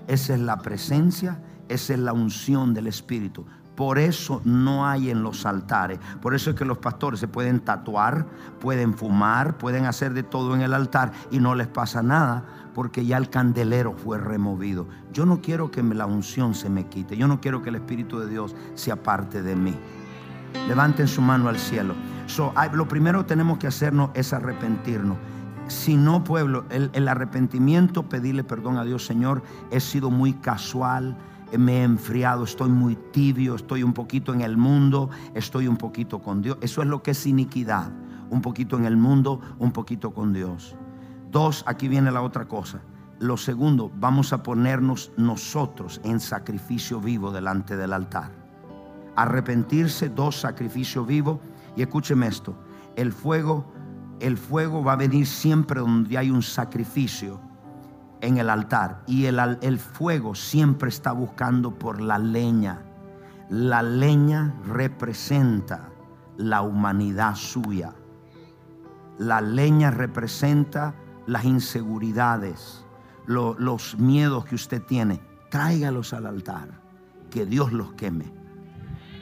Esa 0.06 0.34
es 0.34 0.40
la 0.40 0.58
presencia, 0.58 1.40
esa 1.68 1.94
es 1.94 2.00
la 2.00 2.12
unción 2.12 2.74
del 2.74 2.88
Espíritu. 2.88 3.46
Por 3.76 3.98
eso 3.98 4.42
no 4.44 4.86
hay 4.86 5.08
en 5.08 5.22
los 5.22 5.46
altares. 5.46 5.98
Por 6.20 6.34
eso 6.34 6.50
es 6.50 6.56
que 6.56 6.66
los 6.66 6.76
pastores 6.78 7.18
se 7.18 7.28
pueden 7.28 7.60
tatuar, 7.60 8.26
pueden 8.60 8.92
fumar, 8.92 9.56
pueden 9.56 9.86
hacer 9.86 10.12
de 10.12 10.22
todo 10.22 10.54
en 10.54 10.60
el 10.60 10.74
altar 10.74 11.12
y 11.30 11.38
no 11.38 11.54
les 11.54 11.66
pasa 11.66 12.02
nada 12.02 12.44
porque 12.74 13.06
ya 13.06 13.16
el 13.16 13.30
candelero 13.30 13.94
fue 13.94 14.18
removido. 14.18 14.86
Yo 15.12 15.24
no 15.24 15.40
quiero 15.40 15.70
que 15.70 15.82
la 15.82 16.06
unción 16.06 16.54
se 16.54 16.68
me 16.68 16.88
quite. 16.88 17.16
Yo 17.16 17.26
no 17.26 17.40
quiero 17.40 17.62
que 17.62 17.70
el 17.70 17.76
Espíritu 17.76 18.18
de 18.18 18.28
Dios 18.28 18.54
se 18.74 18.92
aparte 18.92 19.42
de 19.42 19.56
mí. 19.56 19.74
Levanten 20.68 21.08
su 21.08 21.22
mano 21.22 21.48
al 21.48 21.58
cielo. 21.58 21.94
Lo 22.72 22.88
primero 22.88 23.20
que 23.20 23.28
tenemos 23.28 23.58
que 23.58 23.66
hacernos 23.66 24.10
es 24.14 24.32
arrepentirnos. 24.32 25.16
Si 25.68 25.96
no, 25.96 26.24
pueblo, 26.24 26.64
el, 26.70 26.90
el 26.92 27.08
arrepentimiento, 27.08 28.08
pedirle 28.08 28.42
perdón 28.42 28.76
a 28.76 28.84
Dios, 28.84 29.06
Señor, 29.06 29.42
he 29.70 29.78
sido 29.80 30.10
muy 30.10 30.32
casual, 30.34 31.16
me 31.56 31.78
he 31.78 31.82
enfriado, 31.84 32.44
estoy 32.44 32.70
muy 32.70 32.96
tibio, 33.12 33.54
estoy 33.54 33.82
un 33.82 33.92
poquito 33.92 34.34
en 34.34 34.40
el 34.40 34.56
mundo, 34.56 35.10
estoy 35.34 35.68
un 35.68 35.76
poquito 35.76 36.20
con 36.20 36.42
Dios. 36.42 36.58
Eso 36.60 36.82
es 36.82 36.88
lo 36.88 37.02
que 37.02 37.12
es 37.12 37.26
iniquidad. 37.26 37.90
Un 38.30 38.42
poquito 38.42 38.76
en 38.76 38.84
el 38.84 38.96
mundo, 38.96 39.40
un 39.58 39.72
poquito 39.72 40.12
con 40.12 40.32
Dios. 40.32 40.76
Dos, 41.30 41.64
aquí 41.66 41.88
viene 41.88 42.10
la 42.10 42.22
otra 42.22 42.46
cosa. 42.46 42.80
Lo 43.18 43.36
segundo, 43.36 43.90
vamos 43.96 44.32
a 44.32 44.42
ponernos 44.42 45.12
nosotros 45.16 46.00
en 46.04 46.20
sacrificio 46.20 47.00
vivo 47.00 47.32
delante 47.32 47.76
del 47.76 47.92
altar 47.92 48.40
arrepentirse, 49.20 50.08
dos, 50.08 50.36
sacrificio 50.36 51.04
vivo. 51.04 51.40
Y 51.76 51.82
escúcheme 51.82 52.26
esto, 52.26 52.56
el 52.96 53.12
fuego, 53.12 53.64
el 54.20 54.36
fuego 54.36 54.82
va 54.82 54.94
a 54.94 54.96
venir 54.96 55.26
siempre 55.26 55.80
donde 55.80 56.18
hay 56.18 56.30
un 56.30 56.42
sacrificio 56.42 57.40
en 58.20 58.38
el 58.38 58.50
altar. 58.50 59.02
Y 59.06 59.26
el, 59.26 59.38
el 59.62 59.78
fuego 59.78 60.34
siempre 60.34 60.88
está 60.88 61.12
buscando 61.12 61.74
por 61.74 62.00
la 62.00 62.18
leña. 62.18 62.82
La 63.48 63.82
leña 63.82 64.54
representa 64.66 65.88
la 66.36 66.62
humanidad 66.62 67.34
suya. 67.34 67.94
La 69.18 69.40
leña 69.40 69.90
representa 69.90 70.94
las 71.26 71.44
inseguridades, 71.44 72.84
los 73.26 73.98
miedos 73.98 74.44
que 74.46 74.54
usted 74.54 74.82
tiene. 74.82 75.20
Tráigalos 75.50 76.12
al 76.12 76.26
altar, 76.26 76.80
que 77.30 77.44
Dios 77.44 77.72
los 77.72 77.92
queme. 77.92 78.39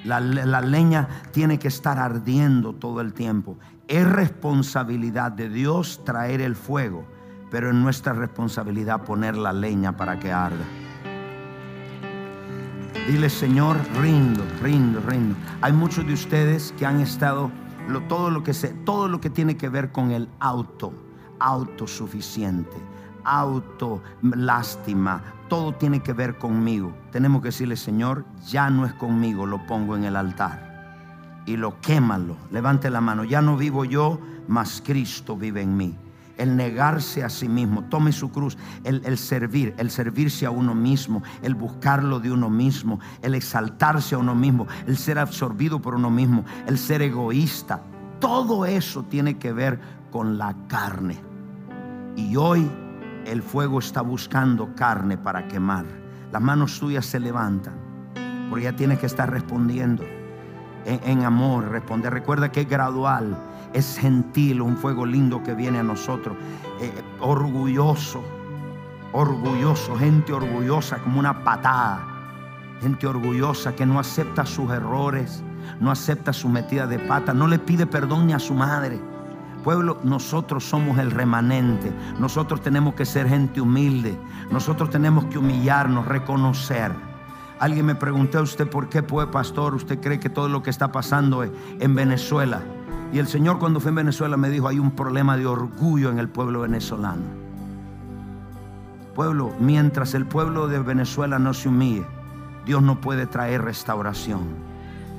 La, 0.08 0.60
leña 0.62 1.06
tiene 1.32 1.58
que 1.58 1.68
estar 1.68 1.98
ardiendo 1.98 2.72
todo 2.72 3.02
el 3.02 3.12
tiempo. 3.12 3.58
Es 3.86 4.08
responsabilidad 4.08 5.32
de 5.32 5.50
Dios 5.50 6.02
traer 6.04 6.40
el 6.40 6.56
fuego, 6.56 7.04
pero 7.50 7.68
es 7.68 7.74
nuestra 7.74 8.14
responsabilidad 8.14 9.04
poner 9.04 9.36
la 9.36 9.52
leña 9.52 9.96
para 9.96 10.18
que 10.18 10.32
arda. 10.32 10.64
Dile, 13.06 13.28
Señor, 13.28 13.76
rindo, 14.00 14.44
rindo, 14.62 15.00
rindo. 15.06 15.36
Hay 15.60 15.72
muchos 15.72 16.06
de 16.06 16.14
ustedes 16.14 16.74
que 16.78 16.86
han 16.86 17.00
estado 17.00 17.50
todo 18.08 18.30
lo 18.30 18.42
que 18.42 18.54
se, 18.54 18.68
todo 18.68 19.08
lo 19.08 19.20
que 19.20 19.30
tiene 19.30 19.56
que 19.56 19.68
ver 19.68 19.92
con 19.92 20.10
el 20.10 20.28
auto, 20.40 20.92
autosuficiente, 21.38 22.76
auto 23.28 24.02
lástima, 24.22 25.22
todo 25.48 25.72
tiene 25.74 26.00
que 26.00 26.12
ver 26.12 26.38
conmigo. 26.38 26.94
Tenemos 27.12 27.42
que 27.42 27.48
decirle, 27.48 27.76
Señor, 27.76 28.24
ya 28.46 28.70
no 28.70 28.86
es 28.86 28.92
conmigo, 28.94 29.46
lo 29.46 29.66
pongo 29.66 29.96
en 29.96 30.04
el 30.04 30.16
altar 30.16 30.68
y 31.48 31.56
lo 31.56 31.80
quémalo. 31.80 32.36
Levante 32.50 32.90
la 32.90 33.00
mano. 33.00 33.24
Ya 33.24 33.40
no 33.40 33.56
vivo 33.56 33.84
yo, 33.84 34.20
mas 34.46 34.82
Cristo 34.84 35.36
vive 35.36 35.62
en 35.62 35.76
mí. 35.76 35.96
El 36.36 36.56
negarse 36.56 37.24
a 37.24 37.30
sí 37.30 37.48
mismo, 37.48 37.84
tome 37.84 38.12
su 38.12 38.30
cruz, 38.30 38.56
el, 38.84 39.02
el 39.04 39.18
servir, 39.18 39.74
el 39.76 39.90
servirse 39.90 40.46
a 40.46 40.50
uno 40.50 40.72
mismo, 40.72 41.22
el 41.42 41.56
buscarlo 41.56 42.20
de 42.20 42.30
uno 42.30 42.48
mismo, 42.48 43.00
el 43.22 43.34
exaltarse 43.34 44.14
a 44.14 44.18
uno 44.18 44.36
mismo, 44.36 44.68
el 44.86 44.96
ser 44.96 45.18
absorbido 45.18 45.80
por 45.80 45.96
uno 45.96 46.10
mismo, 46.10 46.44
el 46.66 46.78
ser 46.78 47.02
egoísta. 47.02 47.82
Todo 48.20 48.66
eso 48.66 49.02
tiene 49.04 49.38
que 49.38 49.52
ver 49.52 49.80
con 50.12 50.38
la 50.38 50.54
carne. 50.68 51.18
Y 52.14 52.36
hoy 52.36 52.70
el 53.30 53.42
fuego 53.42 53.78
está 53.78 54.00
buscando 54.00 54.74
carne 54.74 55.18
para 55.18 55.46
quemar. 55.48 55.84
Las 56.32 56.40
manos 56.40 56.80
tuyas 56.80 57.04
se 57.04 57.20
levantan, 57.20 57.74
porque 58.48 58.64
ya 58.64 58.74
tienes 58.74 58.98
que 58.98 59.06
estar 59.06 59.30
respondiendo 59.30 60.04
en, 60.84 61.24
amor, 61.24 61.68
responder. 61.68 62.12
Recuerda 62.12 62.50
que 62.50 62.62
es 62.62 62.68
gradual, 62.68 63.36
es 63.74 63.98
gentil, 63.98 64.62
un 64.62 64.76
fuego 64.76 65.04
lindo 65.04 65.42
que 65.42 65.54
viene 65.54 65.78
a 65.78 65.82
nosotros, 65.82 66.36
eh, 66.80 66.90
orgulloso, 67.20 68.22
orgulloso, 69.12 69.96
gente 69.96 70.32
orgullosa 70.32 70.98
como 70.98 71.20
una 71.20 71.44
patada, 71.44 72.06
gente 72.80 73.06
orgullosa 73.06 73.74
que 73.74 73.84
no 73.84 73.98
acepta 73.98 74.46
sus 74.46 74.70
errores, 74.70 75.42
no 75.80 75.90
acepta 75.90 76.32
su 76.32 76.48
metida 76.48 76.86
de 76.86 76.98
pata, 76.98 77.34
no 77.34 77.46
le 77.46 77.58
pide 77.58 77.86
perdón 77.86 78.26
ni 78.26 78.32
a 78.32 78.38
su 78.38 78.54
madre. 78.54 78.98
Pueblo, 79.62 79.98
nosotros 80.02 80.64
somos 80.64 80.98
el 80.98 81.10
remanente. 81.10 81.92
Nosotros 82.18 82.60
tenemos 82.62 82.94
que 82.94 83.04
ser 83.04 83.28
gente 83.28 83.60
humilde. 83.60 84.18
Nosotros 84.50 84.90
tenemos 84.90 85.24
que 85.26 85.38
humillarnos, 85.38 86.06
reconocer. 86.06 86.92
Alguien 87.58 87.86
me 87.86 87.94
preguntó 87.94 88.38
a 88.38 88.42
usted 88.42 88.68
por 88.68 88.88
qué, 88.88 89.02
pues, 89.02 89.26
pastor, 89.28 89.74
usted 89.74 90.00
cree 90.00 90.20
que 90.20 90.30
todo 90.30 90.48
lo 90.48 90.62
que 90.62 90.70
está 90.70 90.92
pasando 90.92 91.42
es 91.42 91.50
en 91.80 91.94
Venezuela. 91.94 92.62
Y 93.12 93.18
el 93.18 93.26
Señor 93.26 93.58
cuando 93.58 93.80
fue 93.80 93.88
en 93.88 93.96
Venezuela 93.96 94.36
me 94.36 94.50
dijo, 94.50 94.68
hay 94.68 94.78
un 94.78 94.92
problema 94.92 95.36
de 95.36 95.46
orgullo 95.46 96.10
en 96.10 96.18
el 96.18 96.28
pueblo 96.28 96.60
venezolano. 96.60 97.22
Pueblo, 99.14 99.52
mientras 99.58 100.14
el 100.14 100.26
pueblo 100.26 100.68
de 100.68 100.78
Venezuela 100.78 101.38
no 101.38 101.52
se 101.52 101.68
humille, 101.68 102.06
Dios 102.64 102.82
no 102.82 103.00
puede 103.00 103.26
traer 103.26 103.62
restauración. 103.62 104.67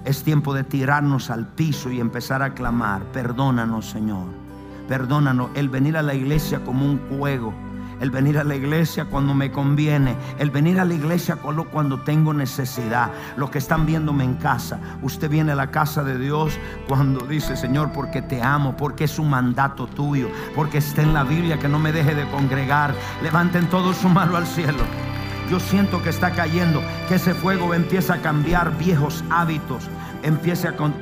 Es 0.05 0.23
tiempo 0.23 0.53
de 0.53 0.63
tirarnos 0.63 1.29
al 1.29 1.47
piso 1.47 1.91
y 1.91 1.99
empezar 1.99 2.41
a 2.41 2.53
clamar, 2.53 3.03
perdónanos 3.11 3.89
Señor, 3.89 4.27
perdónanos. 4.87 5.49
El 5.55 5.69
venir 5.69 5.97
a 5.97 6.01
la 6.01 6.13
iglesia 6.13 6.63
como 6.63 6.85
un 6.85 6.99
juego, 7.09 7.53
el 7.99 8.11
venir 8.11 8.37
a 8.37 8.43
la 8.43 8.55
iglesia 8.55 9.05
cuando 9.05 9.33
me 9.33 9.51
conviene, 9.51 10.15
el 10.39 10.51
venir 10.51 10.79
a 10.79 10.85
la 10.85 10.93
iglesia 10.93 11.35
cuando 11.35 11.99
tengo 11.99 12.33
necesidad. 12.33 13.11
Los 13.35 13.49
que 13.49 13.57
están 13.57 13.85
viéndome 13.85 14.23
en 14.23 14.35
casa, 14.35 14.79
usted 15.01 15.29
viene 15.29 15.51
a 15.51 15.55
la 15.55 15.69
casa 15.69 16.03
de 16.03 16.17
Dios 16.17 16.57
cuando 16.87 17.25
dice, 17.25 17.57
Señor, 17.57 17.91
porque 17.91 18.21
te 18.21 18.41
amo, 18.41 18.77
porque 18.77 19.03
es 19.03 19.19
un 19.19 19.29
mandato 19.29 19.85
tuyo, 19.87 20.29
porque 20.55 20.77
está 20.77 21.01
en 21.01 21.13
la 21.13 21.23
Biblia 21.23 21.59
que 21.59 21.67
no 21.67 21.77
me 21.77 21.91
deje 21.91 22.15
de 22.15 22.29
congregar. 22.29 22.95
Levanten 23.21 23.67
todo 23.69 23.93
su 23.93 24.07
mano 24.07 24.37
al 24.37 24.47
cielo. 24.47 24.83
Yo 25.49 25.59
siento 25.59 26.03
que 26.03 26.09
está 26.09 26.31
cayendo, 26.31 26.81
que 27.07 27.15
ese 27.15 27.33
fuego 27.33 27.73
empieza 27.73 28.15
a 28.15 28.21
cambiar 28.21 28.77
viejos 28.77 29.23
hábitos, 29.31 29.83
empieza 30.21 30.75
con 30.75 30.93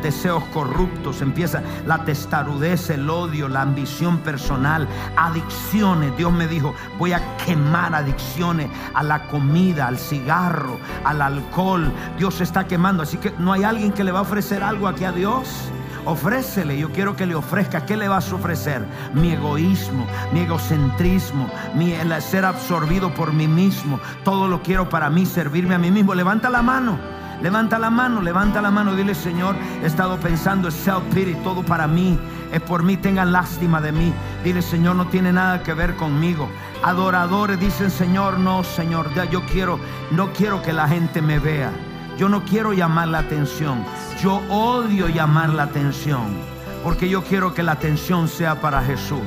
deseos 0.00 0.44
corruptos, 0.52 1.22
empieza 1.22 1.60
la 1.86 2.04
testarudez, 2.04 2.90
el 2.90 3.10
odio, 3.10 3.48
la 3.48 3.62
ambición 3.62 4.18
personal, 4.18 4.86
adicciones. 5.16 6.16
Dios 6.16 6.32
me 6.32 6.46
dijo, 6.46 6.72
voy 6.98 7.14
a 7.14 7.36
quemar 7.38 7.96
adicciones 7.96 8.68
a 8.94 9.02
la 9.02 9.26
comida, 9.26 9.88
al 9.88 9.98
cigarro, 9.98 10.78
al 11.04 11.20
alcohol. 11.20 11.92
Dios 12.16 12.40
está 12.40 12.68
quemando, 12.68 13.02
así 13.02 13.16
que 13.16 13.32
no 13.38 13.52
hay 13.52 13.64
alguien 13.64 13.90
que 13.90 14.04
le 14.04 14.12
va 14.12 14.20
a 14.20 14.22
ofrecer 14.22 14.62
algo 14.62 14.86
aquí 14.86 15.04
a 15.04 15.10
Dios. 15.10 15.70
Ofrécele, 16.06 16.78
yo 16.78 16.92
quiero 16.92 17.16
que 17.16 17.26
le 17.26 17.34
ofrezca. 17.34 17.84
¿Qué 17.84 17.96
le 17.96 18.06
vas 18.06 18.30
a 18.30 18.36
ofrecer? 18.36 18.86
Mi 19.12 19.32
egoísmo, 19.32 20.06
mi 20.32 20.40
egocentrismo, 20.40 21.50
mi 21.74 21.92
el 21.92 22.22
ser 22.22 22.44
absorbido 22.44 23.12
por 23.12 23.32
mí 23.32 23.48
mismo. 23.48 23.98
Todo 24.24 24.46
lo 24.46 24.62
quiero 24.62 24.88
para 24.88 25.10
mí, 25.10 25.26
servirme 25.26 25.74
a 25.74 25.78
mí 25.78 25.90
mismo. 25.90 26.14
Levanta 26.14 26.48
la 26.48 26.62
mano. 26.62 26.96
Levanta 27.42 27.78
la 27.78 27.90
mano, 27.90 28.22
levanta 28.22 28.62
la 28.62 28.70
mano, 28.70 28.94
dile 28.94 29.14
Señor, 29.14 29.56
he 29.82 29.86
estado 29.86 30.18
pensando, 30.18 30.68
es 30.68 30.86
self-pity, 30.86 31.34
todo 31.42 31.62
para 31.62 31.86
mí, 31.86 32.18
es 32.50 32.62
por 32.62 32.82
mí, 32.82 32.96
tengan 32.96 33.30
lástima 33.30 33.78
de 33.82 33.92
mí. 33.92 34.10
Dile 34.42 34.62
Señor, 34.62 34.96
no 34.96 35.06
tiene 35.08 35.34
nada 35.34 35.62
que 35.62 35.74
ver 35.74 35.96
conmigo. 35.96 36.48
Adoradores 36.82 37.60
dicen 37.60 37.90
Señor, 37.90 38.38
no 38.38 38.64
Señor, 38.64 39.12
ya 39.14 39.26
yo 39.26 39.44
quiero, 39.44 39.78
no 40.12 40.32
quiero 40.32 40.62
que 40.62 40.72
la 40.72 40.88
gente 40.88 41.20
me 41.20 41.38
vea. 41.38 41.70
Yo 42.18 42.30
no 42.30 42.44
quiero 42.44 42.72
llamar 42.72 43.08
la 43.08 43.18
atención. 43.18 43.84
Yo 44.22 44.36
odio 44.48 45.08
llamar 45.08 45.50
la 45.50 45.64
atención. 45.64 46.24
Porque 46.82 47.08
yo 47.08 47.22
quiero 47.22 47.52
que 47.52 47.62
la 47.62 47.72
atención 47.72 48.26
sea 48.26 48.60
para 48.60 48.82
Jesús. 48.82 49.20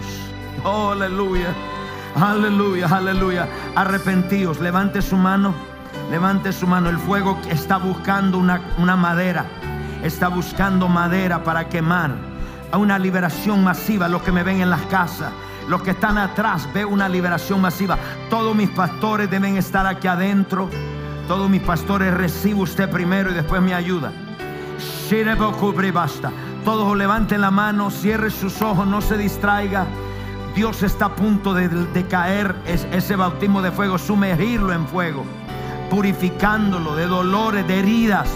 Oh, 0.64 0.92
aleluya. 0.92 1.54
Aleluya, 2.16 2.88
aleluya. 2.88 3.48
Arrepentíos. 3.76 4.60
Levante 4.60 5.04
su 5.04 5.18
mano. 5.18 5.54
Levante 6.10 6.52
su 6.52 6.66
mano. 6.66 6.90
El 6.90 6.98
fuego 6.98 7.40
está 7.50 7.78
buscando 7.78 8.40
una, 8.40 8.60
una 8.80 8.96
madera. 8.96 9.46
Está 10.02 10.28
buscando 10.28 10.88
madera 10.88 11.44
para 11.44 11.70
quemar. 11.70 12.12
A 12.72 12.78
una 12.78 12.98
liberación 12.98 13.64
masiva. 13.64 14.08
Los 14.08 14.24
que 14.24 14.32
me 14.32 14.42
ven 14.42 14.62
en 14.62 14.70
las 14.72 14.82
casas. 14.88 15.32
Los 15.68 15.84
que 15.84 15.92
están 15.92 16.18
atrás. 16.18 16.68
Ve 16.74 16.86
una 16.86 17.08
liberación 17.08 17.62
masiva. 17.62 18.00
Todos 18.32 18.56
mis 18.56 18.70
pastores 18.72 19.30
deben 19.30 19.58
estar 19.58 19.86
aquí 19.86 20.08
adentro. 20.08 20.72
Todos 21.30 21.47
mis 21.47 21.61
pastores, 21.61 22.11
recibo 22.11 22.63
usted 22.63 22.89
primero 22.89 23.30
y 23.30 23.36
después 23.36 23.61
me 23.61 23.75
ayuda. 23.75 24.11
basta. 25.93 26.32
Todos 26.65 26.97
levanten 26.97 27.39
la 27.39 27.51
mano, 27.51 27.91
cierre 27.91 28.32
sus 28.32 28.63
ojos, 28.63 28.88
no 28.88 28.99
se 28.99 29.15
distraiga. 29.15 29.86
Dios 30.55 30.82
está 30.82 31.05
a 31.05 31.15
punto 31.15 31.53
de, 31.53 32.07
caer 32.09 32.55
es, 32.65 32.88
ese 32.91 33.15
bautismo 33.15 33.61
de 33.61 33.71
fuego, 33.71 33.99
sumergirlo 33.99 34.73
en 34.73 34.88
fuego, 34.88 35.23
purificándolo 35.91 36.95
de 36.95 37.05
dolores, 37.05 37.67
de 37.67 37.77
heridas. 37.77 38.27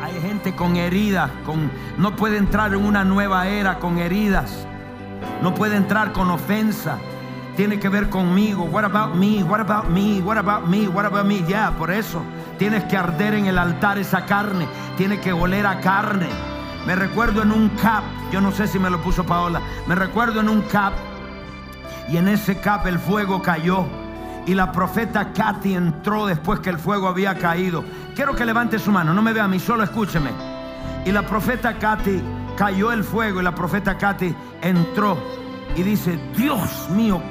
Hay 0.00 0.20
gente 0.20 0.54
con 0.54 0.76
heridas, 0.76 1.28
con, 1.44 1.72
no 1.96 2.14
puede 2.14 2.36
entrar 2.36 2.72
en 2.72 2.84
una 2.84 3.02
nueva 3.02 3.48
era 3.48 3.80
con 3.80 3.98
heridas, 3.98 4.64
no 5.42 5.56
puede 5.56 5.74
entrar 5.74 6.12
con 6.12 6.30
ofensa 6.30 6.98
tiene 7.58 7.80
que 7.80 7.88
ver 7.88 8.08
conmigo. 8.08 8.66
What 8.66 8.84
about 8.84 9.16
me? 9.16 9.42
What 9.42 9.58
about 9.58 9.88
me? 9.88 10.20
What 10.20 10.38
about 10.38 10.68
me? 10.68 10.86
What 10.86 11.06
about 11.06 11.26
me? 11.26 11.40
Ya, 11.40 11.48
yeah, 11.48 11.70
por 11.72 11.90
eso 11.90 12.22
tienes 12.56 12.84
que 12.84 12.96
arder 12.96 13.34
en 13.34 13.46
el 13.46 13.58
altar 13.58 13.98
esa 13.98 14.24
carne. 14.26 14.68
Tiene 14.96 15.20
que 15.20 15.32
oler 15.32 15.66
a 15.66 15.80
carne. 15.80 16.28
Me 16.86 16.94
recuerdo 16.94 17.42
en 17.42 17.50
un 17.50 17.70
cap, 17.70 18.04
yo 18.30 18.40
no 18.40 18.52
sé 18.52 18.68
si 18.68 18.78
me 18.78 18.88
lo 18.88 19.02
puso 19.02 19.26
Paola. 19.26 19.60
Me 19.88 19.96
recuerdo 19.96 20.38
en 20.38 20.48
un 20.48 20.62
cap 20.62 20.92
y 22.08 22.16
en 22.16 22.28
ese 22.28 22.58
cap 22.58 22.86
el 22.86 23.00
fuego 23.00 23.42
cayó. 23.42 23.86
Y 24.46 24.54
la 24.54 24.70
profeta 24.70 25.32
Katy 25.32 25.74
entró 25.74 26.26
después 26.26 26.60
que 26.60 26.70
el 26.70 26.78
fuego 26.78 27.08
había 27.08 27.34
caído. 27.38 27.84
Quiero 28.14 28.36
que 28.36 28.46
levante 28.46 28.78
su 28.78 28.92
mano, 28.92 29.12
no 29.12 29.20
me 29.20 29.32
vea 29.32 29.44
a 29.44 29.48
mí, 29.48 29.58
solo 29.58 29.82
escúcheme. 29.82 30.30
Y 31.04 31.10
la 31.10 31.22
profeta 31.26 31.76
Katy 31.76 32.22
cayó 32.56 32.92
el 32.92 33.02
fuego 33.02 33.40
y 33.40 33.42
la 33.42 33.56
profeta 33.56 33.98
Katy 33.98 34.32
entró 34.62 35.18
y 35.76 35.82
dice, 35.82 36.18
Dios 36.36 36.88
mío, 36.90 37.22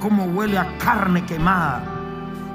cómo 0.00 0.24
huele 0.24 0.58
a 0.58 0.76
carne 0.78 1.24
quemada. 1.24 1.82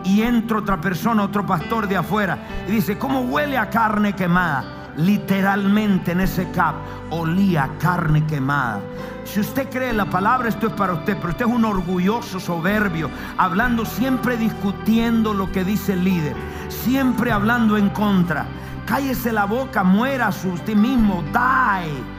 Y 0.04 0.22
entra 0.22 0.60
otra 0.60 0.82
persona, 0.82 1.24
otro 1.24 1.46
pastor 1.46 1.88
de 1.88 1.98
afuera, 1.98 2.38
y 2.68 2.72
dice, 2.72 2.98
¿cómo 2.98 3.22
huele 3.22 3.58
a 3.58 3.70
carne 3.70 4.14
quemada? 4.14 4.92
Literalmente 4.98 6.12
en 6.12 6.22
ese 6.22 6.52
cap 6.52 6.76
olía 7.10 7.70
carne 7.80 8.26
quemada. 8.26 8.82
Si 9.24 9.40
usted 9.40 9.70
cree 9.70 9.94
la 9.94 10.06
palabra, 10.06 10.50
esto 10.50 10.68
es 10.68 10.74
para 10.74 10.94
usted, 10.94 11.18
pero 11.18 11.30
usted 11.30 11.46
es 11.46 11.52
un 11.52 11.66
orgulloso, 11.66 12.40
soberbio, 12.40 13.10
hablando 13.38 13.86
siempre 13.86 14.36
discutiendo 14.36 15.34
lo 15.34 15.52
que 15.52 15.64
dice 15.64 15.94
el 15.94 16.04
líder, 16.04 16.36
siempre 16.68 17.32
hablando 17.32 17.78
en 17.78 17.90
contra. 17.90 18.46
Cállese 18.86 19.32
la 19.32 19.46
boca, 19.46 19.84
muera 19.84 20.30
usted 20.30 20.76
mismo, 20.76 21.24
die. 21.32 22.13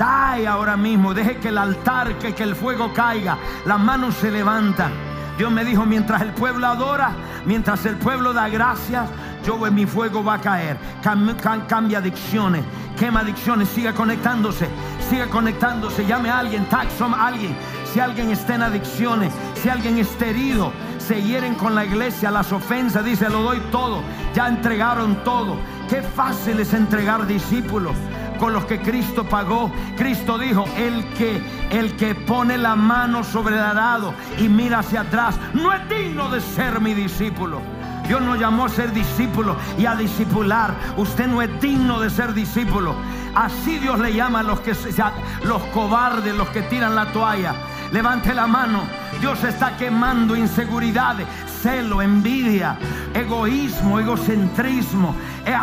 Die 0.00 0.46
ahora 0.46 0.78
mismo, 0.78 1.12
deje 1.12 1.36
que 1.36 1.48
el 1.48 1.58
altar, 1.58 2.18
que, 2.18 2.34
que 2.34 2.42
el 2.42 2.56
fuego 2.56 2.90
caiga, 2.94 3.36
las 3.66 3.78
manos 3.78 4.14
se 4.14 4.30
levantan. 4.30 4.90
Dios 5.36 5.52
me 5.52 5.62
dijo, 5.62 5.84
mientras 5.84 6.22
el 6.22 6.30
pueblo 6.30 6.66
adora, 6.66 7.10
mientras 7.44 7.84
el 7.84 7.96
pueblo 7.96 8.32
da 8.32 8.48
gracias, 8.48 9.10
yo 9.44 9.58
mi 9.70 9.84
fuego 9.84 10.24
va 10.24 10.34
a 10.34 10.40
caer. 10.40 10.78
Cam, 11.02 11.36
cam, 11.36 11.66
cambia 11.66 11.98
adicciones, 11.98 12.64
quema 12.98 13.20
adicciones, 13.20 13.68
siga 13.68 13.92
conectándose, 13.92 14.70
siga 15.10 15.26
conectándose, 15.26 16.06
llame 16.06 16.30
a 16.30 16.38
alguien, 16.38 16.64
taxom 16.70 17.12
a 17.12 17.26
alguien. 17.26 17.54
Si 17.92 18.00
alguien 18.00 18.30
está 18.30 18.54
en 18.54 18.62
adicciones, 18.62 19.34
si 19.52 19.68
alguien 19.68 19.98
está 19.98 20.24
herido, 20.24 20.72
se 20.96 21.22
hieren 21.22 21.56
con 21.56 21.74
la 21.74 21.84
iglesia, 21.84 22.30
las 22.30 22.50
ofensas, 22.52 23.04
dice, 23.04 23.28
lo 23.28 23.42
doy 23.42 23.60
todo, 23.70 24.00
ya 24.34 24.48
entregaron 24.48 25.22
todo. 25.24 25.58
Qué 25.90 26.00
fácil 26.00 26.58
es 26.60 26.72
entregar 26.72 27.26
discípulos 27.26 27.94
con 28.40 28.54
los 28.54 28.64
que 28.64 28.80
Cristo 28.80 29.24
pagó. 29.24 29.70
Cristo 29.96 30.38
dijo, 30.38 30.64
el 30.76 31.04
que 31.14 31.40
el 31.70 31.94
que 31.96 32.14
pone 32.14 32.58
la 32.58 32.74
mano 32.74 33.22
sobre 33.22 33.54
el 33.54 33.62
arado 33.62 34.14
y 34.38 34.48
mira 34.48 34.80
hacia 34.80 35.02
atrás, 35.02 35.38
no 35.52 35.72
es 35.72 35.88
digno 35.88 36.28
de 36.30 36.40
ser 36.40 36.80
mi 36.80 36.94
discípulo. 36.94 37.60
Dios 38.08 38.22
nos 38.22 38.40
llamó 38.40 38.64
a 38.64 38.68
ser 38.68 38.92
discípulo 38.92 39.56
y 39.78 39.86
a 39.86 39.94
discipular. 39.94 40.74
Usted 40.96 41.28
no 41.28 41.42
es 41.42 41.60
digno 41.60 42.00
de 42.00 42.10
ser 42.10 42.34
discípulo. 42.34 42.94
Así 43.36 43.78
Dios 43.78 44.00
le 44.00 44.12
llama 44.12 44.40
a 44.40 44.42
los 44.42 44.60
que 44.60 44.74
los 45.44 45.62
cobardes, 45.66 46.34
los 46.34 46.48
que 46.48 46.62
tiran 46.62 46.96
la 46.96 47.12
toalla. 47.12 47.54
Levante 47.92 48.34
la 48.34 48.48
mano. 48.48 48.82
Dios 49.20 49.44
está 49.44 49.76
quemando 49.76 50.34
inseguridades, 50.34 51.26
celo, 51.62 52.00
envidia, 52.00 52.78
egoísmo, 53.14 54.00
egocentrismo, 54.00 55.14
eh, 55.44 55.54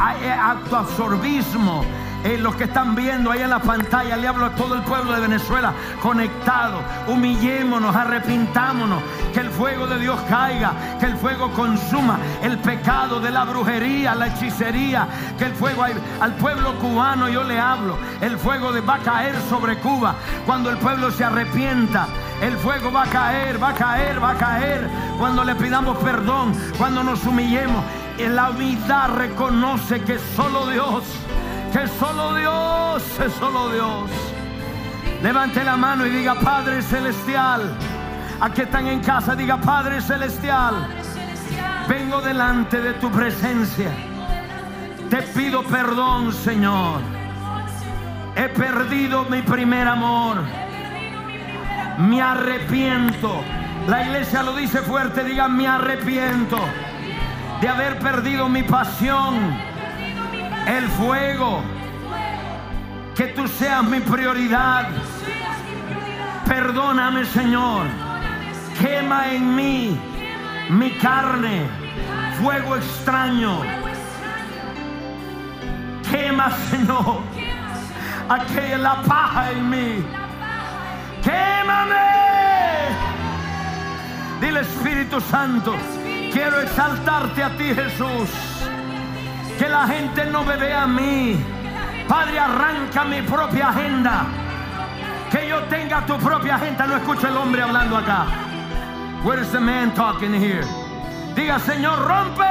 eh, 2.24 2.38
los 2.38 2.56
que 2.56 2.66
están 2.66 2.96
viendo 2.96 3.32
ahí 3.32 3.42
en 3.42 3.50
la 3.50 3.60
pantalla, 3.60 4.18
le 4.18 4.28
hablo 4.28 4.46
a 4.46 4.56
todo 4.56 4.76
el 4.76 4.82
pueblo 4.82 5.14
de 5.14 5.22
Venezuela 5.22 5.74
conectado. 6.02 6.82
Humillémonos, 7.08 7.96
arrepintámonos, 7.96 9.02
que 9.34 9.40
el 9.42 9.50
fuego 9.50 9.88
de 9.88 10.00
Dios 10.00 10.20
caiga, 10.30 10.74
que 11.00 11.06
el 11.06 11.16
fuego 11.18 11.52
consuma 11.52 12.20
el 12.42 12.58
pecado 12.58 13.20
de 13.20 13.32
la 13.32 13.46
brujería, 13.46 14.16
la 14.16 14.28
hechicería, 14.28 15.08
que 15.38 15.46
el 15.46 15.54
fuego 15.54 15.84
al 15.84 16.34
pueblo 16.36 16.78
cubano 16.80 17.30
yo 17.30 17.44
le 17.44 17.60
hablo, 17.60 17.98
el 18.22 18.38
fuego 18.38 18.72
va 18.88 18.96
a 18.96 19.00
caer 19.00 19.36
sobre 19.50 19.78
Cuba 19.78 20.16
cuando 20.46 20.70
el 20.70 20.78
pueblo 20.78 21.12
se 21.12 21.24
arrepienta. 21.24 22.08
El 22.42 22.56
fuego 22.58 22.92
va 22.92 23.04
a 23.04 23.08
caer, 23.08 23.62
va 23.62 23.70
a 23.70 23.74
caer, 23.74 24.24
va 24.24 24.32
a 24.32 24.38
caer 24.38 24.88
cuando 25.18 25.44
le 25.44 25.56
pidamos 25.56 25.98
perdón, 25.98 26.54
cuando 26.78 27.04
nos 27.04 27.26
humillemos. 27.26 27.84
La 28.20 28.50
vida 28.52 29.08
reconoce 29.08 30.02
que 30.02 30.20
solo 30.36 30.68
Dios 30.68 31.04
que 31.78 31.88
solo 31.88 32.34
Dios, 32.36 33.04
es 33.20 33.34
solo 33.34 33.70
Dios. 33.70 34.10
Levante 35.22 35.64
la 35.64 35.78
mano 35.78 36.08
y 36.08 36.10
diga, 36.10 36.34
Padre 36.36 36.82
Celestial. 36.82 37.72
A 38.40 38.50
que 38.52 38.64
están 38.64 38.88
en 38.88 39.00
casa, 39.00 39.36
diga, 39.36 39.58
Padre 39.58 40.02
Celestial. 40.02 40.88
Vengo 41.88 42.22
delante 42.22 42.82
de 42.82 42.94
tu 42.94 43.12
presencia. 43.12 43.92
Te 45.10 45.22
pido 45.22 45.64
perdón, 45.64 46.34
Señor. 46.34 47.02
He 48.36 48.50
perdido 48.50 49.26
mi 49.26 49.44
primer 49.44 49.88
amor. 49.88 50.38
Me 52.00 52.22
arrepiento. 52.22 53.44
La 53.88 54.04
iglesia 54.04 54.42
lo 54.42 54.56
dice 54.56 54.82
fuerte, 54.82 55.24
diga, 55.24 55.48
me 55.48 55.68
arrepiento 55.68 56.58
de 57.62 57.70
haber 57.70 58.00
perdido 58.00 58.50
mi 58.50 58.64
pasión 58.64 59.77
el 60.68 60.88
fuego. 60.90 61.62
Que 63.16 63.28
tú 63.28 63.48
seas 63.48 63.84
mi 63.84 64.00
prioridad. 64.02 64.90
Perdóname, 66.46 67.26
Señor. 67.26 67.88
Quema 68.80 69.32
en 69.34 69.56
mí 69.56 70.00
mi 70.70 70.92
carne. 70.92 71.68
Fuego 72.42 72.76
extraño. 72.76 73.62
Quema, 76.12 76.52
Señor. 76.70 77.22
Aquella 78.30 78.78
la 78.78 79.02
paja 79.04 79.52
en 79.52 79.70
mí. 79.70 80.06
Quémame. 81.24 81.96
Dile 84.42 84.60
Espíritu 84.62 85.20
Santo. 85.22 85.76
Quiero 86.32 86.62
exaltarte 86.62 87.44
a 87.44 87.50
ti, 87.58 87.74
Jesús. 87.74 88.67
Que 89.58 89.68
la 89.68 89.88
gente 89.88 90.24
no 90.26 90.44
me 90.44 90.56
vea 90.56 90.84
a 90.84 90.88
mí. 90.88 91.36
Padre, 92.08 92.40
arranca 92.40 93.04
mi 93.06 93.24
propia 93.24 93.70
agenda. 93.70 94.26
Que 95.32 95.48
yo 95.48 95.64
tenga 95.64 96.06
tu 96.06 96.16
propia 96.20 96.56
agenda. 96.56 96.86
No 96.86 96.98
escucho 96.98 97.28
el 97.28 97.36
hombre 97.36 97.64
hablando 97.64 97.98
acá. 97.98 98.28
Where 99.24 99.42
is 99.42 99.52
the 99.52 99.60
man 99.60 99.96
talking 99.96 100.32
here? 100.32 100.64
Diga, 101.36 101.60
Señor, 101.60 101.98
rompe. 102.08 102.46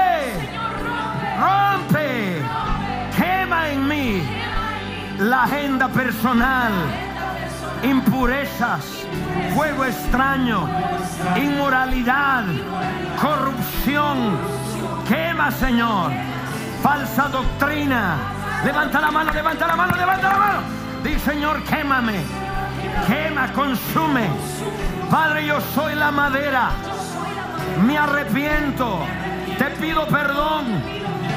Rompe. 1.38 2.42
Quema 3.16 3.68
en 3.70 3.86
mí 3.86 4.22
la 5.20 5.44
agenda 5.44 5.88
personal. 5.88 6.72
Impurezas, 7.84 9.06
fuego 9.54 9.84
extraño, 9.84 10.68
inmoralidad, 11.36 12.44
corrupción. 13.20 14.36
Quema, 15.06 15.52
Señor 15.52 16.10
falsa 16.82 17.28
doctrina. 17.28 18.16
Levanta 18.64 19.00
la 19.00 19.10
mano, 19.10 19.32
levanta 19.32 19.66
la 19.66 19.76
mano, 19.76 19.96
levanta 19.96 20.28
la 20.28 20.38
mano. 20.38 20.58
Dice 21.02 21.30
Señor, 21.32 21.62
quémame, 21.64 22.20
quema, 23.06 23.52
consume. 23.52 24.28
Padre, 25.10 25.46
yo 25.46 25.60
soy 25.74 25.94
la 25.94 26.10
madera. 26.10 26.70
Me 27.84 27.96
arrepiento. 27.96 29.00
Te 29.58 29.66
pido 29.80 30.06
perdón. 30.08 30.82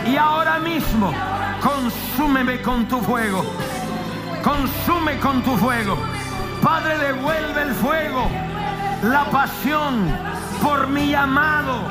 Y 0.06 0.18
ahora 0.18 0.60
mismo, 0.60 1.14
consúmeme 1.62 2.62
con 2.62 2.88
tu 2.88 3.00
fuego. 3.02 3.46
Consume 4.44 5.20
con 5.20 5.42
tu 5.44 5.56
fuego. 5.58 5.98
Padre, 6.64 6.98
devuelve 6.98 7.62
el 7.62 7.74
fuego, 7.76 8.30
la 9.04 9.26
pasión 9.26 10.12
por 10.62 10.88
mi 10.88 11.10
llamado 11.10 11.88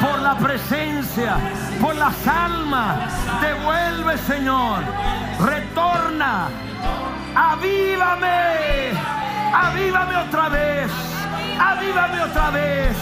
por 0.00 0.20
la 0.20 0.36
presencia, 0.36 1.36
por 1.80 1.94
las 1.96 2.14
almas. 2.26 2.96
Devuelve, 3.40 4.18
Señor. 4.18 4.82
Retorna. 5.40 6.48
Avívame. 7.34 8.92
Avívame 9.54 10.16
otra 10.16 10.48
vez. 10.48 10.90
Avívame 11.58 12.22
otra 12.22 12.50
vez. 12.50 12.96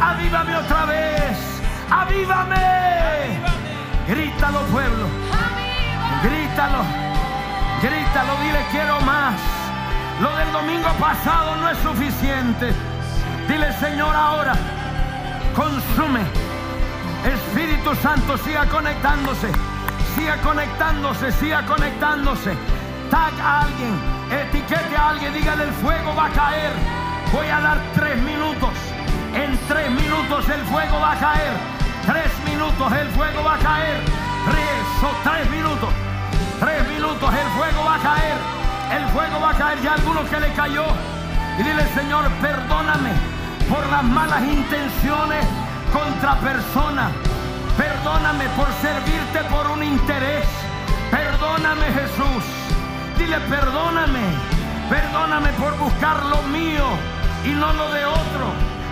Avívame 0.00 0.56
otra 0.56 0.84
vez. 0.86 1.38
Avívame. 1.90 3.40
Grítalo, 4.06 4.60
pueblo. 4.66 5.06
Grítalo. 6.22 6.84
Grítalo. 7.82 8.36
Dile, 8.42 8.66
quiero 8.70 9.00
más. 9.02 9.34
Lo 10.20 10.36
del 10.36 10.52
domingo 10.52 10.88
pasado 10.98 11.56
no 11.56 11.68
es 11.68 11.78
suficiente. 11.78 12.72
Dile, 13.48 13.72
Señor, 13.74 14.14
ahora 14.14 14.52
consume. 15.54 16.20
Espíritu 17.24 17.94
Santo, 17.96 18.38
siga 18.38 18.66
conectándose, 18.66 19.50
siga 20.14 20.36
conectándose, 20.38 21.32
siga 21.32 21.64
conectándose. 21.66 22.56
Tag 23.10 23.32
a 23.40 23.60
alguien, 23.62 23.94
etiquete 24.30 24.96
a 24.96 25.10
alguien, 25.10 25.34
dígale 25.34 25.64
el 25.64 25.72
fuego 25.72 26.14
va 26.14 26.26
a 26.26 26.30
caer. 26.30 26.72
Voy 27.32 27.46
a 27.46 27.60
dar 27.60 27.78
tres 27.94 28.16
minutos. 28.22 28.70
En 29.34 29.56
tres 29.68 29.90
minutos 29.90 30.48
el 30.48 30.60
fuego 30.62 31.00
va 31.00 31.12
a 31.12 31.20
caer. 31.20 31.52
Tres 32.06 32.32
minutos 32.50 32.92
el 32.92 33.08
fuego 33.10 33.44
va 33.44 33.54
a 33.54 33.58
caer. 33.58 34.00
Tres 34.50 35.12
tres 35.22 35.50
minutos. 35.50 35.90
Tres 36.58 36.88
minutos 36.88 37.30
el 37.34 37.48
fuego 37.58 37.84
va 37.84 37.94
a 37.94 37.98
caer. 37.98 38.36
El 38.96 39.08
fuego 39.10 39.40
va 39.40 39.50
a 39.50 39.54
caer. 39.54 39.82
Ya 39.82 39.94
algunos 39.94 40.28
que 40.28 40.40
le 40.40 40.52
cayó. 40.54 40.84
Y 41.58 41.62
dile, 41.62 41.86
Señor, 41.94 42.28
perdóname 42.40 43.39
por 43.70 43.88
las 43.88 44.02
malas 44.02 44.42
intenciones 44.42 45.46
contra 45.92 46.34
personas. 46.40 47.12
Perdóname 47.78 48.46
por 48.56 48.66
servirte 48.82 49.38
por 49.48 49.70
un 49.70 49.82
interés. 49.84 50.44
Perdóname 51.10 51.86
Jesús. 51.86 52.44
Dile 53.16 53.38
perdóname. 53.48 54.20
Perdóname 54.90 55.52
por 55.52 55.78
buscar 55.78 56.26
lo 56.26 56.42
mío 56.48 56.84
y 57.44 57.50
no 57.50 57.72
lo 57.72 57.92
de 57.92 58.04
otro. 58.04 58.46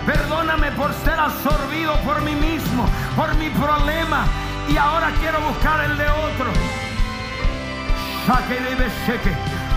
Perdóname 0.05 0.71
por 0.71 0.93
ser 0.93 1.19
absorbido 1.19 1.93
por 2.05 2.21
mí 2.21 2.33
mismo, 2.35 2.85
por 3.17 3.35
mi 3.35 3.49
problema. 3.49 4.23
Y 4.69 4.77
ahora 4.77 5.11
quiero 5.19 5.41
buscar 5.41 5.83
el 5.83 5.97
de 5.97 6.07
otro. 6.07 6.51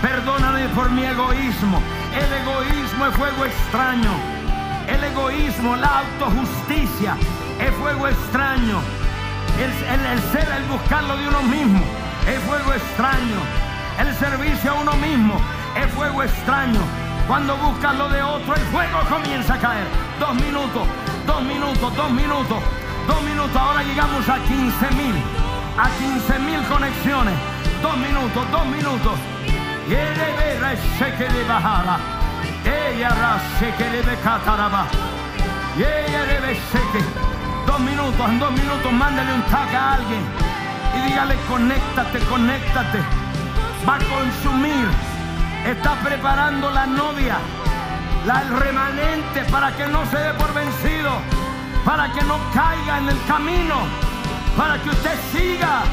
Perdóname 0.01 0.69
por 0.69 0.89
mi 0.91 1.03
egoísmo. 1.03 1.81
El 2.15 2.33
egoísmo 2.41 3.05
es 3.07 3.15
fuego 3.15 3.45
extraño. 3.45 4.32
El 4.87 5.01
egoísmo, 5.03 5.75
la 5.77 5.99
autojusticia, 5.99 7.15
el 7.59 7.71
fuego 7.73 8.07
extraño. 8.07 8.81
El, 9.57 9.71
ser, 10.31 10.49
el 10.51 10.63
buscarlo 10.63 11.15
de 11.15 11.27
uno 11.27 11.41
mismo, 11.43 11.79
es 12.27 12.39
fuego 12.39 12.73
extraño. 12.73 13.39
El 13.99 14.13
servicio 14.15 14.71
a 14.71 14.73
uno 14.81 14.93
mismo, 14.93 15.39
es 15.75 15.91
fuego 15.93 16.23
extraño. 16.23 16.81
Cuando 17.27 17.55
buscas 17.57 17.95
lo 17.95 18.09
de 18.09 18.21
otro, 18.21 18.55
el 18.55 18.61
fuego 18.63 18.99
comienza 19.09 19.53
a 19.53 19.59
caer. 19.59 19.87
Dos 20.19 20.35
minutos, 20.35 20.85
dos 21.25 21.41
minutos, 21.43 21.95
dos 21.95 22.11
minutos, 22.11 22.57
dos 23.07 23.23
minutos. 23.23 23.55
Ahora 23.55 23.83
llegamos 23.83 24.27
a 24.27 24.35
15 24.39 24.91
mil, 24.95 25.15
a 25.77 25.89
15 25.89 26.39
mil 26.39 26.61
conexiones. 26.63 27.35
Dos 27.81 27.97
minutos, 27.97 28.51
dos 28.51 28.65
minutos. 28.65 29.13
Y 29.87 29.93
el 29.93 31.33
de 31.33 31.43
bajara. 31.47 32.22
Dos 37.65 37.79
minutos, 37.79 38.29
en 38.29 38.39
dos 38.39 38.51
minutos, 38.51 38.91
mándale 38.91 39.33
un 39.33 39.41
tag 39.43 39.75
a 39.75 39.93
alguien 39.93 40.21
y 40.95 41.09
dígale, 41.09 41.35
conéctate, 41.49 42.19
conéctate. 42.19 42.99
Va 43.87 43.95
a 43.95 43.99
consumir. 43.99 44.87
Está 45.65 45.95
preparando 45.95 46.69
la 46.71 46.85
novia, 46.85 47.37
la, 48.25 48.41
el 48.41 48.59
remanente 48.59 49.43
para 49.49 49.71
que 49.75 49.87
no 49.87 50.05
se 50.07 50.17
dé 50.17 50.33
por 50.33 50.53
vencido, 50.53 51.11
para 51.85 52.11
que 52.11 52.21
no 52.23 52.37
caiga 52.53 52.97
en 52.97 53.09
el 53.09 53.25
camino, 53.25 53.75
para 54.57 54.77
que 54.81 54.89
usted 54.89 55.17
siga, 55.31 55.83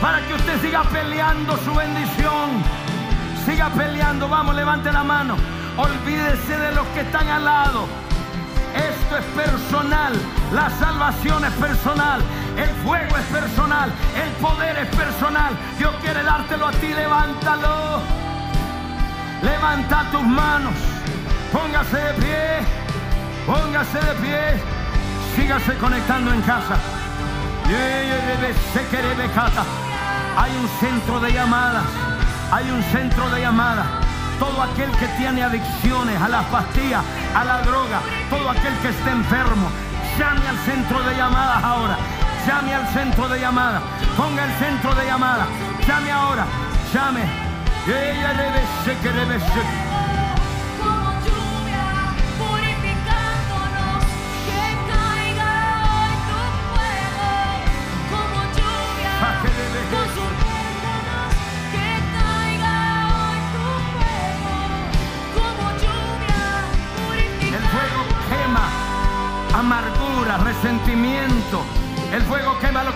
para 0.00 0.20
que 0.26 0.34
usted 0.34 0.60
siga 0.60 0.82
peleando 0.84 1.56
su 1.58 1.74
bendición. 1.74 2.62
Siga 3.44 3.68
peleando, 3.70 4.28
vamos, 4.28 4.54
levante 4.54 4.92
la 4.92 5.04
mano. 5.04 5.36
Olvídese 5.76 6.58
de 6.58 6.72
los 6.72 6.86
que 6.88 7.00
están 7.00 7.28
al 7.28 7.44
lado. 7.44 7.86
Esto 8.74 9.18
es 9.18 9.24
personal, 9.46 10.14
la 10.52 10.70
salvación 10.70 11.44
es 11.44 11.52
personal, 11.52 12.20
el 12.56 12.68
fuego 12.82 13.16
es 13.16 13.24
personal, 13.26 13.90
el 14.22 14.30
poder 14.40 14.78
es 14.78 14.96
personal. 14.96 15.54
Dios 15.78 15.94
quiere 16.02 16.22
dártelo 16.22 16.68
a 16.68 16.72
ti, 16.72 16.88
levántalo. 16.88 18.00
Levanta 19.42 20.04
tus 20.10 20.22
manos, 20.22 20.74
póngase 21.52 21.96
de 21.96 22.12
pie, 22.14 22.60
póngase 23.46 23.98
de 23.98 24.14
pie, 24.14 24.40
sígase 25.36 25.74
conectando 25.76 26.32
en 26.32 26.40
casa. 26.42 26.76
Hay 30.38 30.52
un 30.56 30.68
centro 30.80 31.20
de 31.20 31.32
llamadas, 31.32 31.84
hay 32.50 32.70
un 32.70 32.82
centro 32.84 33.28
de 33.30 33.40
llamadas 33.40 34.05
todo 34.38 34.62
aquel 34.62 34.90
que 34.92 35.06
tiene 35.18 35.42
adicciones 35.42 36.20
a 36.20 36.28
las 36.28 36.44
pastillas, 36.46 37.02
a 37.34 37.44
la 37.44 37.62
droga, 37.62 38.00
todo 38.30 38.50
aquel 38.50 38.74
que 38.78 38.88
esté 38.88 39.10
enfermo, 39.10 39.68
llame 40.18 40.48
al 40.48 40.58
centro 40.58 41.02
de 41.02 41.16
llamadas 41.16 41.64
ahora. 41.64 41.96
Llame 42.46 42.74
al 42.74 42.86
centro 42.88 43.28
de 43.28 43.40
llamadas. 43.40 43.82
Ponga 44.16 44.44
el 44.44 44.52
centro 44.52 44.94
de 44.94 45.04
llamadas. 45.04 45.48
Llame 45.86 46.12
ahora. 46.12 46.46
Llame. 46.94 47.24
Ella 47.86 48.34
debe 48.34 48.62
ser 48.84 48.96
que 48.98 49.10
debe 49.10 49.40
ser. 49.40 49.85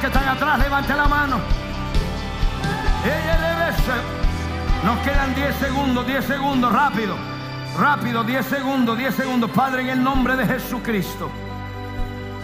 Que 0.00 0.06
están 0.06 0.28
atrás. 0.28 0.58
Levante 0.58 0.94
la 0.94 1.06
mano. 1.06 1.36
Nos 4.84 4.98
quedan 5.00 5.34
10 5.34 5.54
segundos, 5.56 6.06
10 6.06 6.24
segundos, 6.24 6.72
rápido. 6.72 7.14
Rápido, 7.78 8.24
10 8.24 8.46
segundos, 8.46 8.96
10 8.98 9.14
segundos. 9.14 9.50
Padre, 9.50 9.82
en 9.82 9.88
el 9.90 10.02
nombre 10.02 10.36
de 10.36 10.46
Jesucristo. 10.46 11.30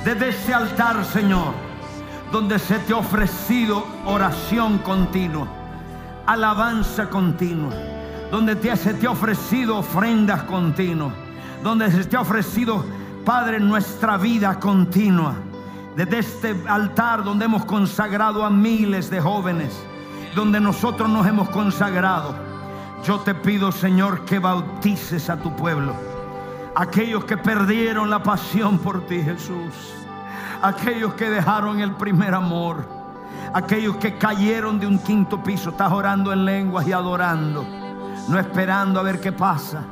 Desde 0.04 0.28
este 0.28 0.54
altar, 0.54 1.04
Señor, 1.04 1.52
donde 2.30 2.58
se 2.58 2.78
te 2.80 2.92
ha 2.92 2.96
ofrecido 2.96 3.84
oración 4.04 4.78
continua, 4.78 5.48
alabanza 6.26 7.08
continua, 7.08 7.72
donde 8.30 8.54
te- 8.56 8.76
se 8.76 8.94
te 8.94 9.06
ha 9.06 9.10
ofrecido 9.10 9.78
ofrendas 9.78 10.42
continuas, 10.44 11.12
donde 11.62 11.90
se 11.90 12.04
te 12.04 12.16
ha 12.16 12.20
ofrecido, 12.20 12.84
Padre, 13.24 13.58
nuestra 13.58 14.16
vida 14.16 14.60
continua. 14.60 15.34
Desde 15.96 16.18
este 16.18 16.54
altar 16.68 17.24
donde 17.24 17.46
hemos 17.46 17.64
consagrado 17.64 18.44
a 18.44 18.50
miles 18.50 19.08
de 19.08 19.18
jóvenes, 19.18 19.72
donde 20.34 20.60
nosotros 20.60 21.08
nos 21.08 21.26
hemos 21.26 21.48
consagrado, 21.48 22.34
yo 23.02 23.20
te 23.20 23.34
pido, 23.34 23.72
Señor, 23.72 24.26
que 24.26 24.38
bautices 24.38 25.30
a 25.30 25.38
tu 25.38 25.56
pueblo. 25.56 25.94
Aquellos 26.74 27.24
que 27.24 27.38
perdieron 27.38 28.10
la 28.10 28.22
pasión 28.22 28.78
por 28.78 29.06
ti, 29.06 29.22
Jesús, 29.22 29.94
aquellos 30.60 31.14
que 31.14 31.30
dejaron 31.30 31.80
el 31.80 31.92
primer 31.92 32.34
amor, 32.34 32.86
aquellos 33.54 33.96
que 33.96 34.18
cayeron 34.18 34.78
de 34.78 34.86
un 34.86 34.98
quinto 34.98 35.42
piso, 35.42 35.70
estás 35.70 35.90
orando 35.90 36.30
en 36.30 36.44
lenguas 36.44 36.86
y 36.86 36.92
adorando, 36.92 37.64
no 38.28 38.38
esperando 38.38 39.00
a 39.00 39.02
ver 39.02 39.18
qué 39.18 39.32
pasa. 39.32 39.82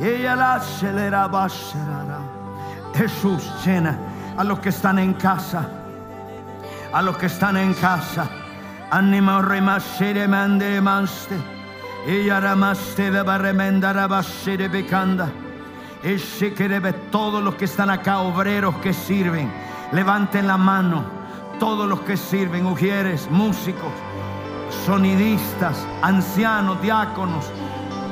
Ella 0.00 0.36
la 0.36 0.54
aceleraba. 0.54 1.50
Jesús 2.94 3.50
llena 3.64 3.98
a 4.36 4.44
los 4.44 4.58
que 4.60 4.70
están 4.70 4.98
en 4.98 5.14
casa 5.14 5.68
a 6.94 7.02
los 7.02 7.18
que 7.18 7.26
están 7.26 7.56
en 7.56 7.74
casa. 7.74 8.28
Anima 8.90 9.42
remasere 9.42 10.28
mande 10.28 10.80
maste. 10.80 11.36
Y 12.06 12.30
aramaste 12.30 13.10
de 13.10 13.22
barremenda 13.22 14.06
basere 14.06 14.68
becanda. 14.68 15.28
Ese 16.02 16.54
que 16.54 16.68
debe 16.68 16.92
todos 17.10 17.42
los 17.42 17.56
que 17.56 17.64
están 17.64 17.90
acá, 17.90 18.20
obreros 18.20 18.76
que 18.76 18.92
sirven, 18.92 19.50
levanten 19.90 20.46
la 20.46 20.56
mano. 20.56 21.02
Todos 21.58 21.88
los 21.88 22.00
que 22.02 22.16
sirven, 22.16 22.66
ujieres, 22.66 23.28
músicos, 23.30 23.92
sonidistas, 24.86 25.84
ancianos, 26.02 26.80
diáconos, 26.80 27.50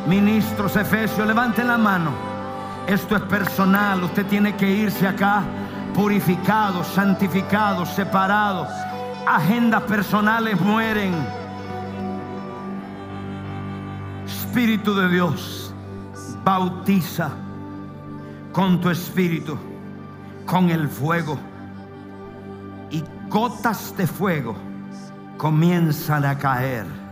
ministros, 0.08 0.74
efesios, 0.74 1.26
levanten 1.26 1.68
la 1.68 1.78
mano. 1.78 2.31
Esto 2.86 3.16
es 3.16 3.22
personal, 3.22 4.02
usted 4.02 4.26
tiene 4.26 4.56
que 4.56 4.68
irse 4.68 5.06
acá 5.06 5.42
purificado, 5.94 6.82
santificado, 6.84 7.86
separado. 7.86 8.66
Agendas 9.26 9.82
personales 9.82 10.60
mueren. 10.60 11.14
Espíritu 14.26 14.94
de 14.94 15.08
Dios, 15.08 15.74
bautiza 16.44 17.30
con 18.52 18.80
tu 18.80 18.90
espíritu, 18.90 19.56
con 20.46 20.70
el 20.70 20.88
fuego. 20.88 21.38
Y 22.90 23.02
gotas 23.28 23.96
de 23.96 24.06
fuego 24.06 24.54
comienzan 25.38 26.24
a 26.24 26.36
caer 26.36 27.02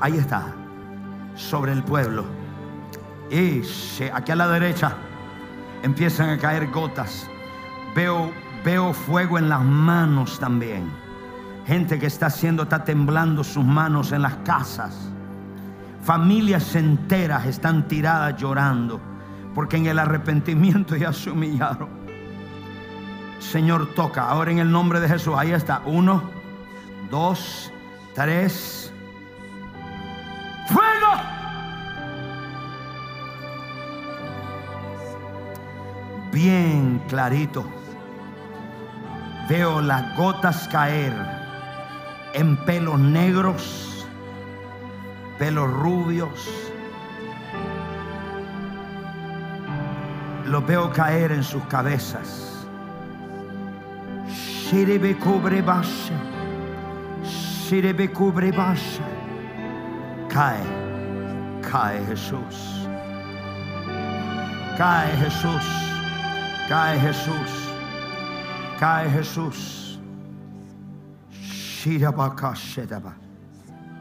ahí 0.00 0.16
está, 0.16 0.54
sobre 1.34 1.72
el 1.72 1.82
pueblo. 1.82 2.24
Y 3.30 3.62
aquí 4.12 4.32
a 4.32 4.36
la 4.36 4.48
derecha 4.48 4.96
empiezan 5.82 6.30
a 6.30 6.38
caer 6.38 6.68
gotas. 6.68 7.28
Veo, 7.94 8.32
veo 8.64 8.92
fuego 8.92 9.38
en 9.38 9.48
las 9.48 9.62
manos 9.62 10.38
también. 10.38 10.90
Gente 11.66 11.98
que 11.98 12.06
está 12.06 12.26
haciendo, 12.26 12.62
está 12.62 12.84
temblando 12.84 13.44
sus 13.44 13.64
manos 13.64 14.12
en 14.12 14.22
las 14.22 14.36
casas. 14.36 15.10
Familias 16.02 16.74
enteras 16.74 17.44
están 17.44 17.86
tiradas 17.86 18.40
llorando 18.40 19.00
porque 19.54 19.76
en 19.76 19.86
el 19.86 19.98
arrepentimiento 19.98 20.96
ya 20.96 21.12
se 21.12 21.30
humillaron. 21.30 21.88
Señor, 23.40 23.94
toca. 23.94 24.28
Ahora 24.28 24.50
en 24.50 24.58
el 24.58 24.70
nombre 24.70 25.00
de 25.00 25.08
Jesús. 25.08 25.34
Ahí 25.36 25.52
está. 25.52 25.82
Uno, 25.84 26.22
dos, 27.10 27.72
tres. 28.14 28.92
Bien 36.40 37.02
clarito. 37.08 37.66
Veo 39.48 39.80
las 39.80 40.16
gotas 40.16 40.68
caer 40.68 41.12
en 42.32 42.56
pelos 42.58 43.00
negros, 43.00 44.06
pelos 45.36 45.68
rubios. 45.68 46.30
Los 50.46 50.64
veo 50.64 50.92
caer 50.92 51.32
en 51.32 51.42
sus 51.42 51.64
cabezas. 51.64 52.64
Shirebe 54.28 55.18
cubre 55.18 55.60
basha. 55.60 56.20
Shirebe 57.24 58.12
cubre 58.12 58.52
basha. 58.52 59.02
Cae, 60.28 60.62
cae 61.68 62.06
Jesús. 62.06 62.86
Cae 64.76 65.16
Jesús. 65.16 65.87
Cae 66.68 67.00
Jesús. 67.00 67.72
Cae 68.78 69.10
Jesús. 69.10 69.98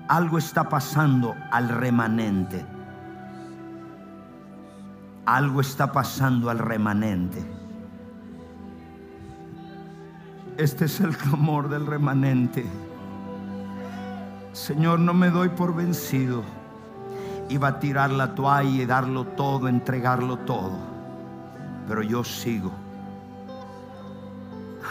Algo 0.09 0.37
está 0.37 0.67
pasando 0.67 1.33
al 1.49 1.69
remanente. 1.69 2.65
Algo 5.25 5.61
está 5.61 5.93
pasando 5.93 6.49
al 6.49 6.59
remanente. 6.59 7.41
Este 10.57 10.85
es 10.85 10.99
el 10.99 11.15
clamor 11.15 11.69
del 11.69 11.85
remanente. 11.85 12.65
Señor, 14.51 14.99
no 14.99 15.13
me 15.13 15.29
doy 15.29 15.47
por 15.49 15.73
vencido. 15.73 16.43
iba 17.47 17.69
a 17.69 17.79
tirar 17.79 18.11
la 18.11 18.35
toalla 18.35 18.83
y 18.83 18.85
darlo 18.85 19.23
todo, 19.23 19.69
entregarlo 19.69 20.35
todo. 20.39 20.96
Pero 21.87 22.01
yo 22.03 22.23
sigo. 22.23 22.71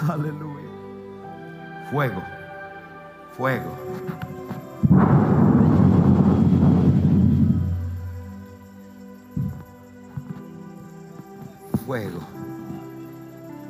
Aleluya. 0.08 0.66
Fuego, 1.90 2.22
fuego. 3.36 3.76
Fuego. 11.86 12.20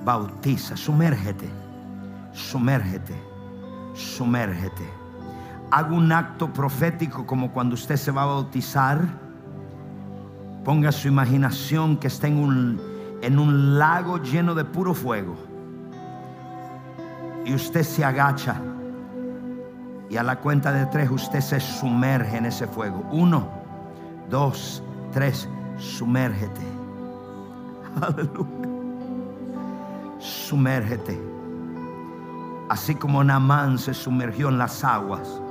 Bautiza, 0.05 0.77
sumérgete, 0.77 1.49
sumérgete, 2.33 3.15
sumérgete. 3.95 4.89
Haga 5.71 5.93
un 5.93 6.13
acto 6.13 6.53
profético 6.53 7.27
como 7.27 7.53
cuando 7.53 7.75
usted 7.75 7.97
se 7.97 8.13
va 8.13 8.23
a 8.23 8.27
bautizar. 8.27 9.01
Ponga 10.65 10.91
su 10.93 11.09
imaginación 11.09 11.97
que 11.97 12.07
está 12.07 12.29
en 12.29 12.39
un, 12.39 12.96
en 13.27 13.41
un 13.41 13.77
lago 13.77 14.19
lleno 14.19 14.55
de 14.55 14.65
puro 14.65 14.95
fuego. 14.95 15.35
Y 17.45 17.55
usted 17.55 17.83
se 17.83 18.05
agacha. 18.05 18.55
Y 20.09 20.17
a 20.17 20.23
la 20.23 20.39
cuenta 20.39 20.71
de 20.71 20.87
tres 20.87 21.11
usted 21.11 21.41
se 21.41 21.59
sumerge 21.59 22.37
en 22.37 22.47
ese 22.47 22.69
fuego. 22.69 23.05
Uno, 23.11 23.49
dos, 24.31 24.81
tres. 25.13 25.49
Sumérgete. 25.77 26.63
Aleluya. 28.01 28.69
Sumérgete. 30.21 31.21
Así 32.69 32.95
como 32.95 33.25
Namán 33.25 33.77
se 33.77 33.93
sumergió 33.93 34.51
en 34.51 34.59
las 34.59 34.85
aguas. 34.85 35.43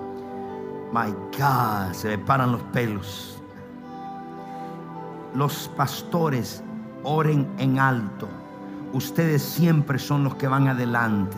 My 0.93 1.11
God, 1.37 1.91
se 1.91 2.07
me 2.07 2.17
paran 2.19 2.53
los 2.53 2.61
pelos. 2.71 3.41
Los 5.33 5.69
pastores 5.75 6.63
oren 7.05 7.47
en 7.57 7.79
alto. 7.79 8.27
Ustedes 8.91 9.41
siempre 9.41 9.99
son 9.99 10.23
los 10.23 10.35
que 10.35 10.47
van 10.47 10.67
adelante. 10.67 11.37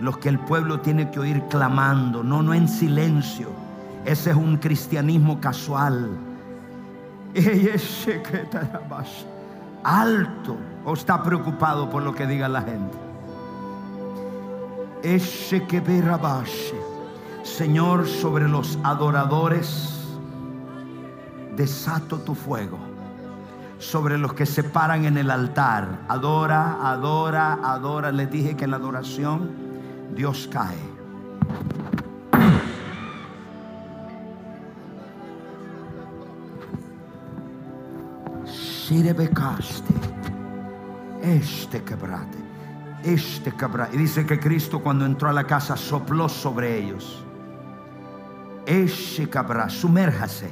Los 0.00 0.18
que 0.18 0.28
el 0.28 0.38
pueblo 0.38 0.80
tiene 0.80 1.10
que 1.10 1.20
oír 1.20 1.42
clamando, 1.48 2.22
no, 2.22 2.42
no 2.42 2.52
en 2.52 2.68
silencio. 2.68 3.48
Ese 4.04 4.30
es 4.30 4.36
un 4.36 4.56
cristianismo 4.56 5.40
casual. 5.40 6.10
Alto 9.84 10.56
o 10.84 10.92
está 10.92 11.22
preocupado 11.22 11.88
por 11.88 12.02
lo 12.02 12.14
que 12.14 12.26
diga 12.26 12.48
la 12.48 12.62
gente. 12.62 12.98
Señor, 17.42 18.06
sobre 18.06 18.48
los 18.48 18.78
adoradores, 18.82 20.06
desato 21.56 22.18
tu 22.18 22.34
fuego. 22.34 22.91
Sobre 23.82 24.16
los 24.16 24.32
que 24.32 24.46
se 24.46 24.62
paran 24.62 25.06
en 25.06 25.18
el 25.18 25.28
altar, 25.28 26.04
adora, 26.06 26.78
adora, 26.88 27.54
adora. 27.64 28.12
Les 28.12 28.30
dije 28.30 28.56
que 28.56 28.64
en 28.64 28.70
la 28.70 28.76
adoración 28.76 29.50
Dios 30.14 30.48
cae. 30.52 30.78
Sirebecaste, 38.46 39.94
este 41.20 41.82
quebrate, 41.82 42.38
este 43.02 43.50
quebrate. 43.50 43.96
Y 43.96 43.98
dice 43.98 44.24
que 44.24 44.38
Cristo 44.38 44.78
cuando 44.78 45.04
entró 45.04 45.28
a 45.28 45.32
la 45.32 45.44
casa 45.44 45.76
sopló 45.76 46.28
sobre 46.28 46.78
ellos. 46.78 47.24
Ese 48.64 49.28
cabra, 49.28 49.68
sumérjase, 49.68 50.50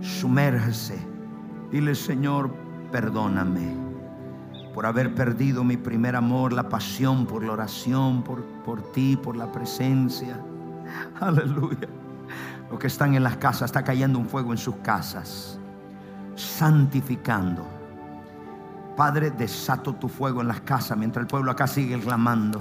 sumérjase. 0.00 1.15
Dile, 1.70 1.94
Señor, 1.94 2.50
perdóname 2.92 3.86
por 4.74 4.86
haber 4.86 5.14
perdido 5.14 5.64
mi 5.64 5.76
primer 5.76 6.14
amor, 6.16 6.52
la 6.52 6.68
pasión 6.68 7.26
por 7.26 7.42
la 7.42 7.52
oración, 7.52 8.22
por, 8.22 8.44
por 8.64 8.92
ti, 8.92 9.16
por 9.16 9.36
la 9.36 9.50
presencia. 9.50 10.38
Aleluya. 11.20 11.88
Los 12.70 12.78
que 12.78 12.86
están 12.86 13.14
en 13.14 13.22
las 13.22 13.36
casas, 13.38 13.70
está 13.70 13.82
cayendo 13.82 14.18
un 14.18 14.26
fuego 14.26 14.52
en 14.52 14.58
sus 14.58 14.76
casas, 14.76 15.58
santificando. 16.34 17.66
Padre, 18.96 19.30
desato 19.30 19.94
tu 19.94 20.08
fuego 20.08 20.42
en 20.42 20.48
las 20.48 20.60
casas 20.60 20.98
mientras 20.98 21.22
el 21.22 21.26
pueblo 21.28 21.50
acá 21.50 21.66
sigue 21.66 21.98
clamando. 21.98 22.60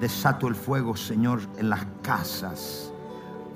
Desato 0.00 0.48
el 0.48 0.54
fuego, 0.54 0.96
Señor, 0.96 1.40
en 1.58 1.70
las 1.70 1.84
casas 2.02 2.90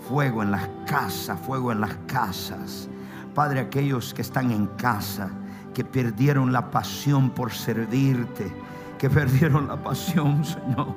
Fuego 0.09 0.43
en 0.43 0.51
las 0.51 0.69
casas, 0.87 1.41
fuego 1.41 1.73
en 1.73 1.81
las 1.81 1.95
casas. 2.07 2.89
Padre, 3.35 3.61
aquellos 3.61 4.15
que 4.15 4.23
están 4.23 4.53
en 4.53 4.67
casa, 4.69 5.29
que 5.75 5.85
perdieron 5.85 6.53
la 6.53 6.71
pasión 6.71 7.31
por 7.31 7.53
servirte, 7.53 8.55
que 8.97 9.11
perdieron 9.11 9.67
la 9.67 9.77
pasión, 9.77 10.45
Señor, 10.45 10.95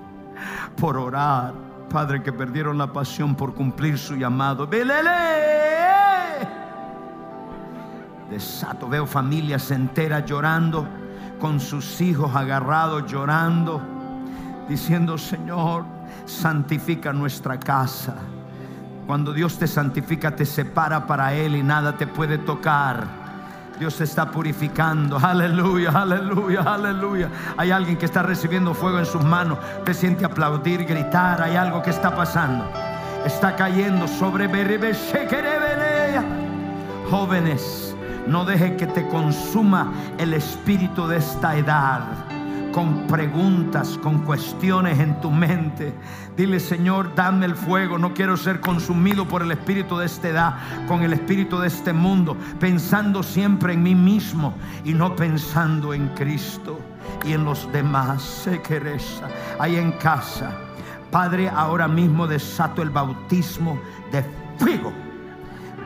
por 0.80 0.98
orar. 0.98 1.54
Padre, 1.90 2.22
que 2.22 2.34
perdieron 2.34 2.78
la 2.78 2.92
pasión 2.92 3.34
por 3.34 3.54
cumplir 3.56 3.98
su 3.98 4.16
llamado. 4.16 4.68
Desato, 8.30 8.90
veo 8.90 9.06
familias 9.08 9.72
enteras 9.72 10.26
llorando, 10.26 10.86
con 11.40 11.62
sus 11.62 12.02
hijos 12.02 12.36
agarrados 12.36 13.10
llorando, 13.10 13.82
diciendo, 14.68 15.18
Señor, 15.18 15.86
santifica 16.26 17.14
nuestra 17.14 17.58
casa. 17.58 18.16
Cuando 19.08 19.32
Dios 19.32 19.58
te 19.58 19.68
santifica, 19.68 20.36
te 20.36 20.46
separa 20.46 21.08
para 21.08 21.34
Él 21.34 21.56
y 21.56 21.64
nada 21.64 21.96
te 21.96 22.06
puede 22.06 22.38
tocar. 22.38 23.08
Dios 23.80 23.96
te 23.96 24.04
está 24.04 24.30
purificando. 24.30 25.18
Aleluya, 25.24 25.92
aleluya, 25.92 26.62
aleluya. 26.62 27.30
Hay 27.56 27.72
alguien 27.72 27.96
que 27.96 28.06
está 28.06 28.22
recibiendo 28.22 28.74
fuego 28.74 29.00
en 29.00 29.06
sus 29.06 29.24
manos. 29.24 29.60
Te 29.86 29.94
siente 29.94 30.26
aplaudir, 30.26 30.86
gritar. 30.86 31.42
Hay 31.42 31.56
algo 31.56 31.82
que 31.82 31.92
está 31.92 32.14
pasando. 32.14 32.70
Está 33.26 33.56
cayendo 33.56 34.10
sobre 34.10 34.50
Jóvenes, 37.10 37.96
no 38.28 38.44
deje 38.44 38.76
que 38.76 38.88
te 38.88 39.08
consuma 39.08 39.94
el 40.18 40.34
espíritu 40.34 41.08
de 41.08 41.18
esta 41.18 41.56
edad 41.56 42.37
con 42.78 43.08
preguntas, 43.08 43.98
con 44.04 44.20
cuestiones 44.20 44.99
en 44.99 45.20
tu 45.20 45.32
mente. 45.32 45.95
Dile, 46.36 46.60
Señor, 46.60 47.16
dame 47.16 47.48
el 47.48 47.56
fuego. 47.56 47.98
No 47.98 48.14
quiero 48.14 48.38
ser 48.38 48.62
consumido 48.62 49.28
por 49.28 49.41
el 49.41 49.52
espíritu 49.52 49.98
de 49.98 50.06
esta 50.06 50.28
edad, 50.28 50.58
con 50.88 51.02
el 51.02 51.12
espíritu 51.12 51.58
de 51.58 51.70
este 51.70 51.91
mundo, 51.91 52.38
pensando 52.60 53.24
siempre 53.24 53.74
en 53.74 53.82
mí 53.82 53.95
mismo 53.95 54.54
y 54.86 54.94
no 54.94 55.16
pensando 55.16 55.91
en 55.91 56.10
Cristo 56.10 56.78
y 57.26 57.34
en 57.34 57.45
los 57.45 57.68
demás. 57.72 58.22
Se 58.22 58.62
queresa 58.62 59.28
ahí 59.58 59.78
en 59.78 59.94
casa. 59.94 60.52
Padre, 61.10 61.49
ahora 61.49 61.88
mismo 61.88 62.28
desato 62.28 62.84
el 62.84 62.91
bautismo 62.91 63.80
de 64.12 64.24
fuego 64.60 65.07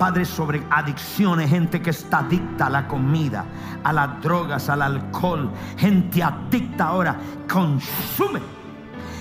Padre, 0.01 0.25
sobre 0.25 0.63
adicciones, 0.71 1.51
gente 1.51 1.79
que 1.79 1.91
está 1.91 2.21
adicta 2.21 2.65
a 2.65 2.69
la 2.71 2.87
comida, 2.87 3.45
a 3.83 3.93
las 3.93 4.19
drogas, 4.19 4.67
al 4.67 4.81
alcohol, 4.81 5.51
gente 5.77 6.23
adicta 6.23 6.85
ahora, 6.85 7.19
consume. 7.47 8.39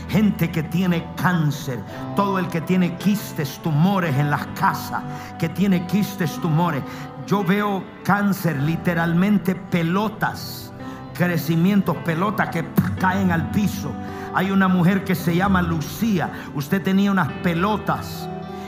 Gente 0.09 0.51
que 0.51 0.62
tiene 0.62 1.07
cáncer, 1.16 1.81
todo 2.16 2.39
el 2.39 2.48
que 2.48 2.62
tiene 2.62 2.97
quistes, 2.97 3.61
tumores 3.62 4.16
en 4.16 4.31
las 4.31 4.47
casas, 4.59 5.02
que 5.39 5.51
tiene 5.51 5.86
quistes, 5.86 6.40
tumores. 6.40 6.82
Yo 7.27 7.44
veo 7.44 7.85
cáncer, 8.02 8.57
literalmente 8.62 9.55
pelotas, 9.55 10.73
crecimientos, 11.12 11.94
pelotas 12.07 12.48
que 12.48 12.65
caen 12.98 13.32
al 13.32 13.51
piso. 13.51 13.93
Hay 14.35 14.51
una 14.51 14.66
mujer 14.66 15.05
que 15.05 15.15
se 15.15 15.36
llama 15.36 15.61
Lucía. 15.61 16.32
Usted 16.55 16.82
tenía 16.82 17.12
unas 17.12 17.31
pelotas 17.43 18.27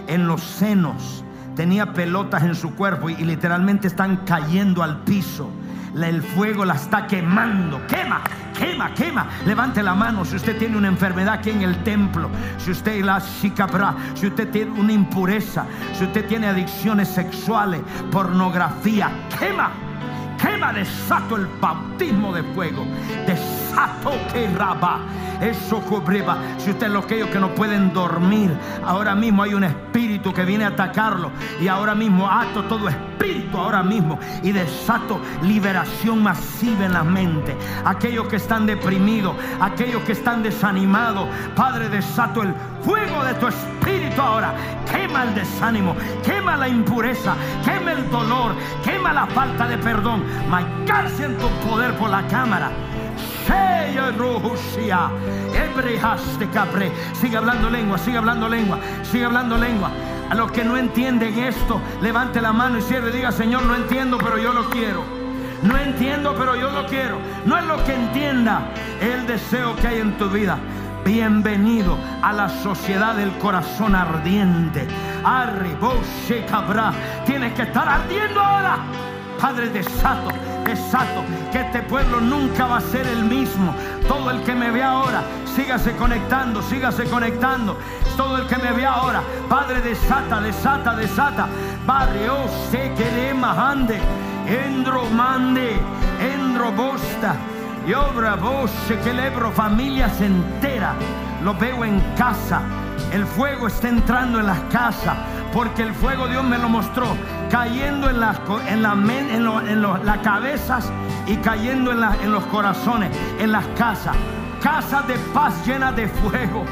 en 0.09 0.27
los 0.27 0.43
senos 0.43 1.25
tenía 1.55 1.93
pelotas 1.93 2.43
en 2.43 2.55
su 2.55 2.74
cuerpo 2.74 3.11
y, 3.11 3.16
literalmente 3.16 3.89
están 3.89 4.19
cayendo 4.19 4.83
al 4.83 4.99
piso. 5.01 5.51
el 5.95 6.23
fuego 6.23 6.65
la 6.65 6.74
está 6.74 7.07
quemando. 7.07 7.87
Quema, 7.87 8.23
quema, 8.59 8.95
quema. 8.95 9.27
Levante 9.47 9.83
la 9.83 9.95
mano 9.95 10.24
si 10.24 10.37
usted 10.37 10.59
tiene 10.59 10.77
una 10.77 10.89
enfermedad 10.89 11.35
aquí 11.35 11.51
en 11.51 11.62
el 11.62 11.83
templo. 11.83 12.31
Si 12.59 12.70
usted 12.70 13.03
la 13.05 13.19
shikabra, 13.19 13.95
si 14.15 14.27
usted 14.27 14.51
tiene 14.51 14.73
una 14.73 14.93
impureza, 14.93 15.66
si 15.97 16.05
usted 16.05 16.27
tiene 16.27 16.49
adicciones 16.49 17.09
sexuales, 17.09 17.83
pornografía, 18.11 19.11
quema. 19.39 19.70
Quema, 20.41 20.73
desato 20.73 21.37
el 21.37 21.47
bautismo 21.61 22.33
de 22.33 22.43
fuego. 22.43 22.85
Desato 23.27 23.52
Eso 25.43 25.81
cubriba. 25.81 26.39
Si 26.59 26.70
usted 26.70 26.86
es 26.86 26.93
lo 26.93 27.05
que 27.05 27.16
ellos 27.16 27.28
que 27.31 27.40
no 27.40 27.53
pueden 27.55 27.93
dormir, 27.93 28.57
ahora 28.85 29.15
mismo 29.16 29.43
hay 29.43 29.55
un 29.55 29.65
espíritu 29.65 30.32
que 30.32 30.44
viene 30.44 30.65
a 30.65 30.69
atacarlo. 30.69 31.32
Y 31.61 31.66
ahora 31.66 31.94
mismo 31.97 32.31
ato 32.31 32.62
todo 32.65 32.89
espíritu 32.89 33.59
ahora 33.59 33.82
mismo 33.82 34.19
y 34.43 34.53
desato 34.53 35.20
liberación 35.43 36.23
masiva 36.23 36.85
en 36.86 36.93
la 36.93 37.03
mente. 37.03 37.57
Aquellos 37.85 38.28
que 38.28 38.36
están 38.36 38.66
deprimidos, 38.66 39.35
aquellos 39.61 40.03
que 40.03 40.12
están 40.12 40.43
desanimados, 40.43 41.28
Padre, 41.57 41.89
desato 41.89 42.43
el 42.43 42.55
fuego 42.82 43.24
de 43.24 43.35
tu 43.35 43.49
espíritu 43.49 44.20
ahora. 44.20 44.55
Quema 44.90 45.24
el 45.24 45.35
desánimo, 45.35 45.97
quema 46.24 46.57
la 46.57 46.69
impureza, 46.69 47.35
quema 47.65 47.93
el 47.93 48.09
dolor, 48.11 48.55
quema 48.85 49.12
la 49.12 49.27
falta 49.27 49.66
de 49.66 49.78
perdón. 49.78 50.23
Marcarse 50.49 51.24
en 51.24 51.36
tu 51.39 51.49
poder 51.69 51.97
por 51.97 52.11
la 52.11 52.27
cámara. 52.28 52.70
Sigue 57.20 57.36
hablando 57.36 57.70
lengua, 57.70 57.98
sigue 57.98 58.19
hablando 58.19 58.48
lengua, 58.48 58.78
sigue 59.02 59.24
hablando 59.24 59.56
lengua. 59.56 59.90
A 60.31 60.35
los 60.35 60.51
que 60.51 60.64
no 60.64 60.77
entienden 60.77 61.39
esto, 61.39 61.81
levante 62.01 62.40
la 62.40 62.52
mano 62.52 62.78
y 62.78 62.82
cierre 62.82 63.10
y 63.10 63.12
diga, 63.12 63.32
Señor, 63.32 63.62
no 63.64 63.74
entiendo, 63.74 64.19
pero 64.19 64.39
yo 64.39 64.52
lo 64.52 64.69
quiero. 64.70 65.05
No 65.62 65.77
entiendo, 65.78 66.35
pero 66.36 66.56
yo 66.56 66.70
lo 66.70 66.86
quiero. 66.86 67.19
No 67.44 67.56
es 67.59 67.64
lo 67.66 67.85
que 67.85 67.94
entienda, 67.94 68.62
el 69.01 69.27
deseo 69.27 69.77
que 69.77 69.89
hay 69.89 70.01
en 70.01 70.16
tu 70.19 70.28
vida. 70.28 70.59
Bienvenido 71.05 71.98
a 72.23 72.32
la 72.32 72.48
sociedad 72.48 73.14
del 73.14 73.31
corazón 73.39 73.94
ardiente. 73.94 74.86
Cabra. 76.48 76.93
Tienes 77.27 77.52
que 77.55 77.62
estar 77.62 77.89
ardiendo 77.89 78.40
ahora. 78.40 78.78
Padre, 79.43 79.70
desato, 79.70 80.28
desato 80.64 81.24
que 81.51 81.62
este 81.62 81.82
pueblo 81.82 82.20
nunca 82.20 82.64
va 82.64 82.77
a 82.77 82.81
ser 82.81 83.05
el 83.09 83.24
mismo. 83.24 83.74
Todo 84.06 84.31
el 84.31 84.40
que 84.44 84.55
me 84.55 84.70
ve 84.70 84.85
ahora, 84.85 85.24
sígase 85.56 85.97
conectando, 85.97 86.62
sígase 86.62 87.06
conectando. 87.06 87.77
Todo 88.16 88.39
el 88.39 88.47
que 88.47 88.56
me 88.59 88.70
ve 88.70 88.86
ahora, 88.86 89.20
Padre, 89.48 89.81
desata, 89.81 90.40
desata, 90.40 90.94
desata. 90.94 91.48
Barrio 91.85 92.36
se 92.70 92.94
que 92.94 93.35
mahande, 93.35 94.01
endro 94.47 95.06
mande, 95.06 95.77
endro 96.20 96.70
bosta. 96.70 97.35
Y 97.85 97.94
obra 97.94 98.36
vos 98.36 98.70
que 99.02 99.12
lebro 99.12 99.51
familias 99.51 100.20
enteras. 100.20 100.94
Lo 101.43 101.52
veo 101.55 101.85
en 101.85 101.98
casa. 102.16 102.60
El 103.12 103.27
fuego 103.27 103.66
está 103.66 103.89
entrando 103.89 104.39
en 104.39 104.47
las 104.47 104.60
casas. 104.70 105.16
Porque 105.52 105.82
el 105.82 105.93
fuego 105.94 106.28
Dios 106.28 106.44
me 106.44 106.59
lo 106.59 106.69
mostró. 106.69 107.16
Cayendo 107.53 108.11
en 108.11 108.19
las, 108.19 108.41
en 108.66 108.85
en 108.85 109.85
en 109.85 110.20
cabezas 110.23 110.91
y 111.29 111.37
cayendo 111.37 111.93
en, 111.93 112.03
en 112.24 112.33
los 112.33 112.45
corazones. 112.47 113.16
En 113.39 113.53
las 113.53 113.65
casas. 113.79 114.16
Casas 114.61 115.07
de 115.07 115.15
paz 115.33 115.55
llenas 115.65 115.95
de 115.95 116.09
fuego. 116.09 116.65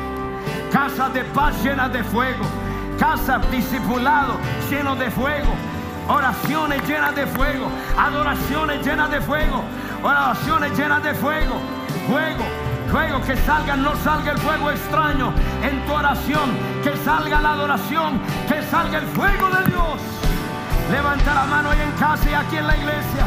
Casas 0.73 1.15
de 1.15 1.23
paz 1.23 1.63
llenas 1.63 1.93
de 1.93 2.03
fuego. 2.03 2.45
Casas 2.99 3.49
discipulados 3.53 4.37
llenos 4.69 4.99
de 4.99 5.11
fuego. 5.13 5.53
Oraciones 6.09 6.89
llenas 6.89 7.15
de 7.15 7.27
fuego. 7.27 7.69
Adoraciones 7.97 8.85
llenas 8.85 9.11
de 9.13 9.21
fuego 9.21 9.63
oraciones 10.03 10.77
llenas 10.77 11.03
de 11.03 11.15
fuego, 11.15 11.57
fuego, 12.09 12.45
fuego, 12.91 13.21
que 13.23 13.37
salga, 13.37 13.77
no 13.77 13.95
salga 13.97 14.33
el 14.33 14.39
fuego 14.39 14.71
extraño 14.71 15.33
en 15.63 15.85
tu 15.87 15.93
oración, 15.93 16.51
que 16.83 16.97
salga 17.05 17.41
la 17.41 17.53
adoración, 17.53 18.21
que 18.49 18.63
salga 18.63 18.99
el 18.99 19.07
fuego 19.09 19.49
de 19.51 19.65
Dios. 19.71 20.30
Levanta 20.91 21.35
la 21.35 21.45
mano 21.45 21.71
ahí 21.71 21.81
en 21.81 21.93
casa 21.93 22.31
y 22.31 22.35
aquí 22.35 22.57
en 22.57 22.67
la 22.67 22.77
iglesia. 22.77 23.27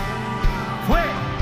Fuego. 0.88 1.34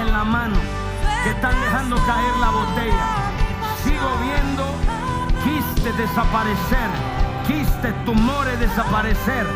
en 0.00 0.12
la 0.12 0.24
mano 0.24 0.56
que 1.22 1.30
están 1.30 1.60
dejando 1.60 1.96
caer 2.06 2.36
la 2.36 2.50
botella. 2.50 3.23
Viendo 4.22 4.64
quistes 5.44 5.96
desaparecer, 5.96 6.90
quistes, 7.46 8.04
tumores 8.04 8.58
desaparecer. 8.58 9.46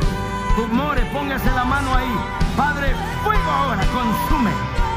Tumores, 0.56 1.04
póngase 1.12 1.50
la 1.52 1.64
mano 1.64 1.94
ahí. 1.94 2.18
Padre, 2.56 2.94
fuego 3.22 3.50
ahora, 3.50 3.82
consume, 3.94 4.50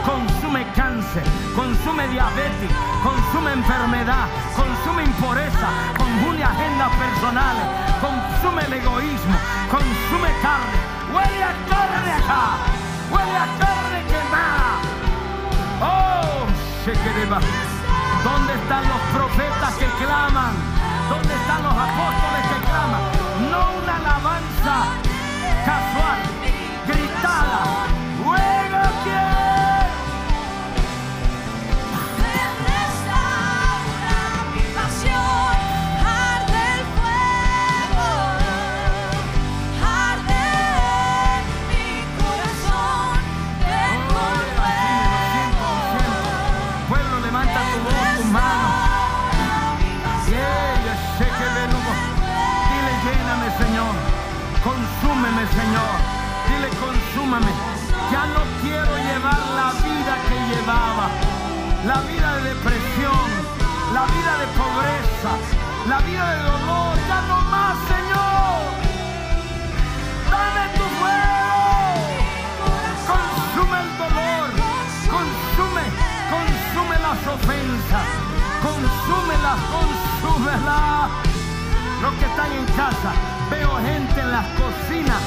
consume 0.03 0.65
cáncer, 0.73 1.23
consume 1.55 2.07
diabetes, 2.07 2.71
consume 3.03 3.53
enfermedad, 3.53 4.25
consume 4.55 5.03
impureza, 5.03 5.69
consume 5.95 6.43
agendas 6.43 6.89
personales, 6.95 7.67
consume 8.01 8.65
el 8.65 8.73
egoísmo, 8.73 9.37
consume 9.69 10.29
carne. 10.41 10.79
Huele 11.13 11.43
a 11.43 11.53
carne 11.69 12.11
acá, 12.13 12.43
huele 13.11 13.37
a 13.37 13.47
carne 13.59 13.99
quemada. 14.09 14.71
Oh, 15.81 16.47
¿Dónde 18.31 18.53
están 18.53 18.87
los 18.87 19.01
profetas 19.13 19.73
que 19.75 19.87
claman? 20.03 20.53
¿Dónde 21.09 21.33
están 21.33 21.63
los 21.63 21.73
apóstoles 21.73 22.43
que 22.47 22.59
claman? 22.65 23.01
No 23.51 23.61
una 23.83 23.95
alabanza 23.97 25.00
vida 66.05 66.25
de 66.35 66.43
dolor. 66.43 66.97
Ya 67.07 67.21
no 67.29 67.41
más, 67.49 67.75
Señor. 67.93 68.59
Dame 70.31 70.63
tu 70.77 70.85
fuego. 70.99 71.95
Consume 73.11 73.77
el 73.85 73.91
dolor. 73.97 74.47
Consume, 75.15 75.85
consume 76.35 76.95
las 77.07 77.19
ofensas. 77.35 78.07
Consúmelas, 78.61 79.59
consúmelas. 79.75 81.09
Los 82.01 82.13
que 82.15 82.25
están 82.25 82.51
en 82.51 82.65
casa, 82.75 83.11
Veo 83.51 83.75
gente 83.79 84.21
en 84.21 84.31
las 84.31 84.45
cocinas. 84.55 85.21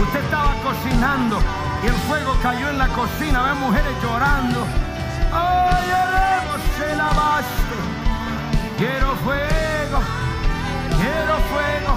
Usted 0.00 0.20
estaba 0.20 0.54
cocinando 0.62 1.40
y 1.82 1.86
el 1.88 1.94
fuego 2.06 2.36
cayó 2.40 2.70
en 2.70 2.78
la 2.78 2.86
cocina. 2.88 3.42
Veo 3.42 3.56
mujeres 3.56 3.92
llorando. 4.00 4.64
¡Ay, 5.32 5.90
se 6.78 6.94
la 6.94 7.06
baste! 7.06 7.93
Quiero 8.76 9.14
fuego, 9.16 10.00
quiero 11.00 11.34
fuego. 11.50 11.94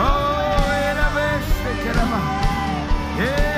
¡Oh, 0.00 0.72
era 0.90 1.08
bestia 1.08 1.82
que 1.82 1.88
era 1.88 2.04
más! 2.04 3.57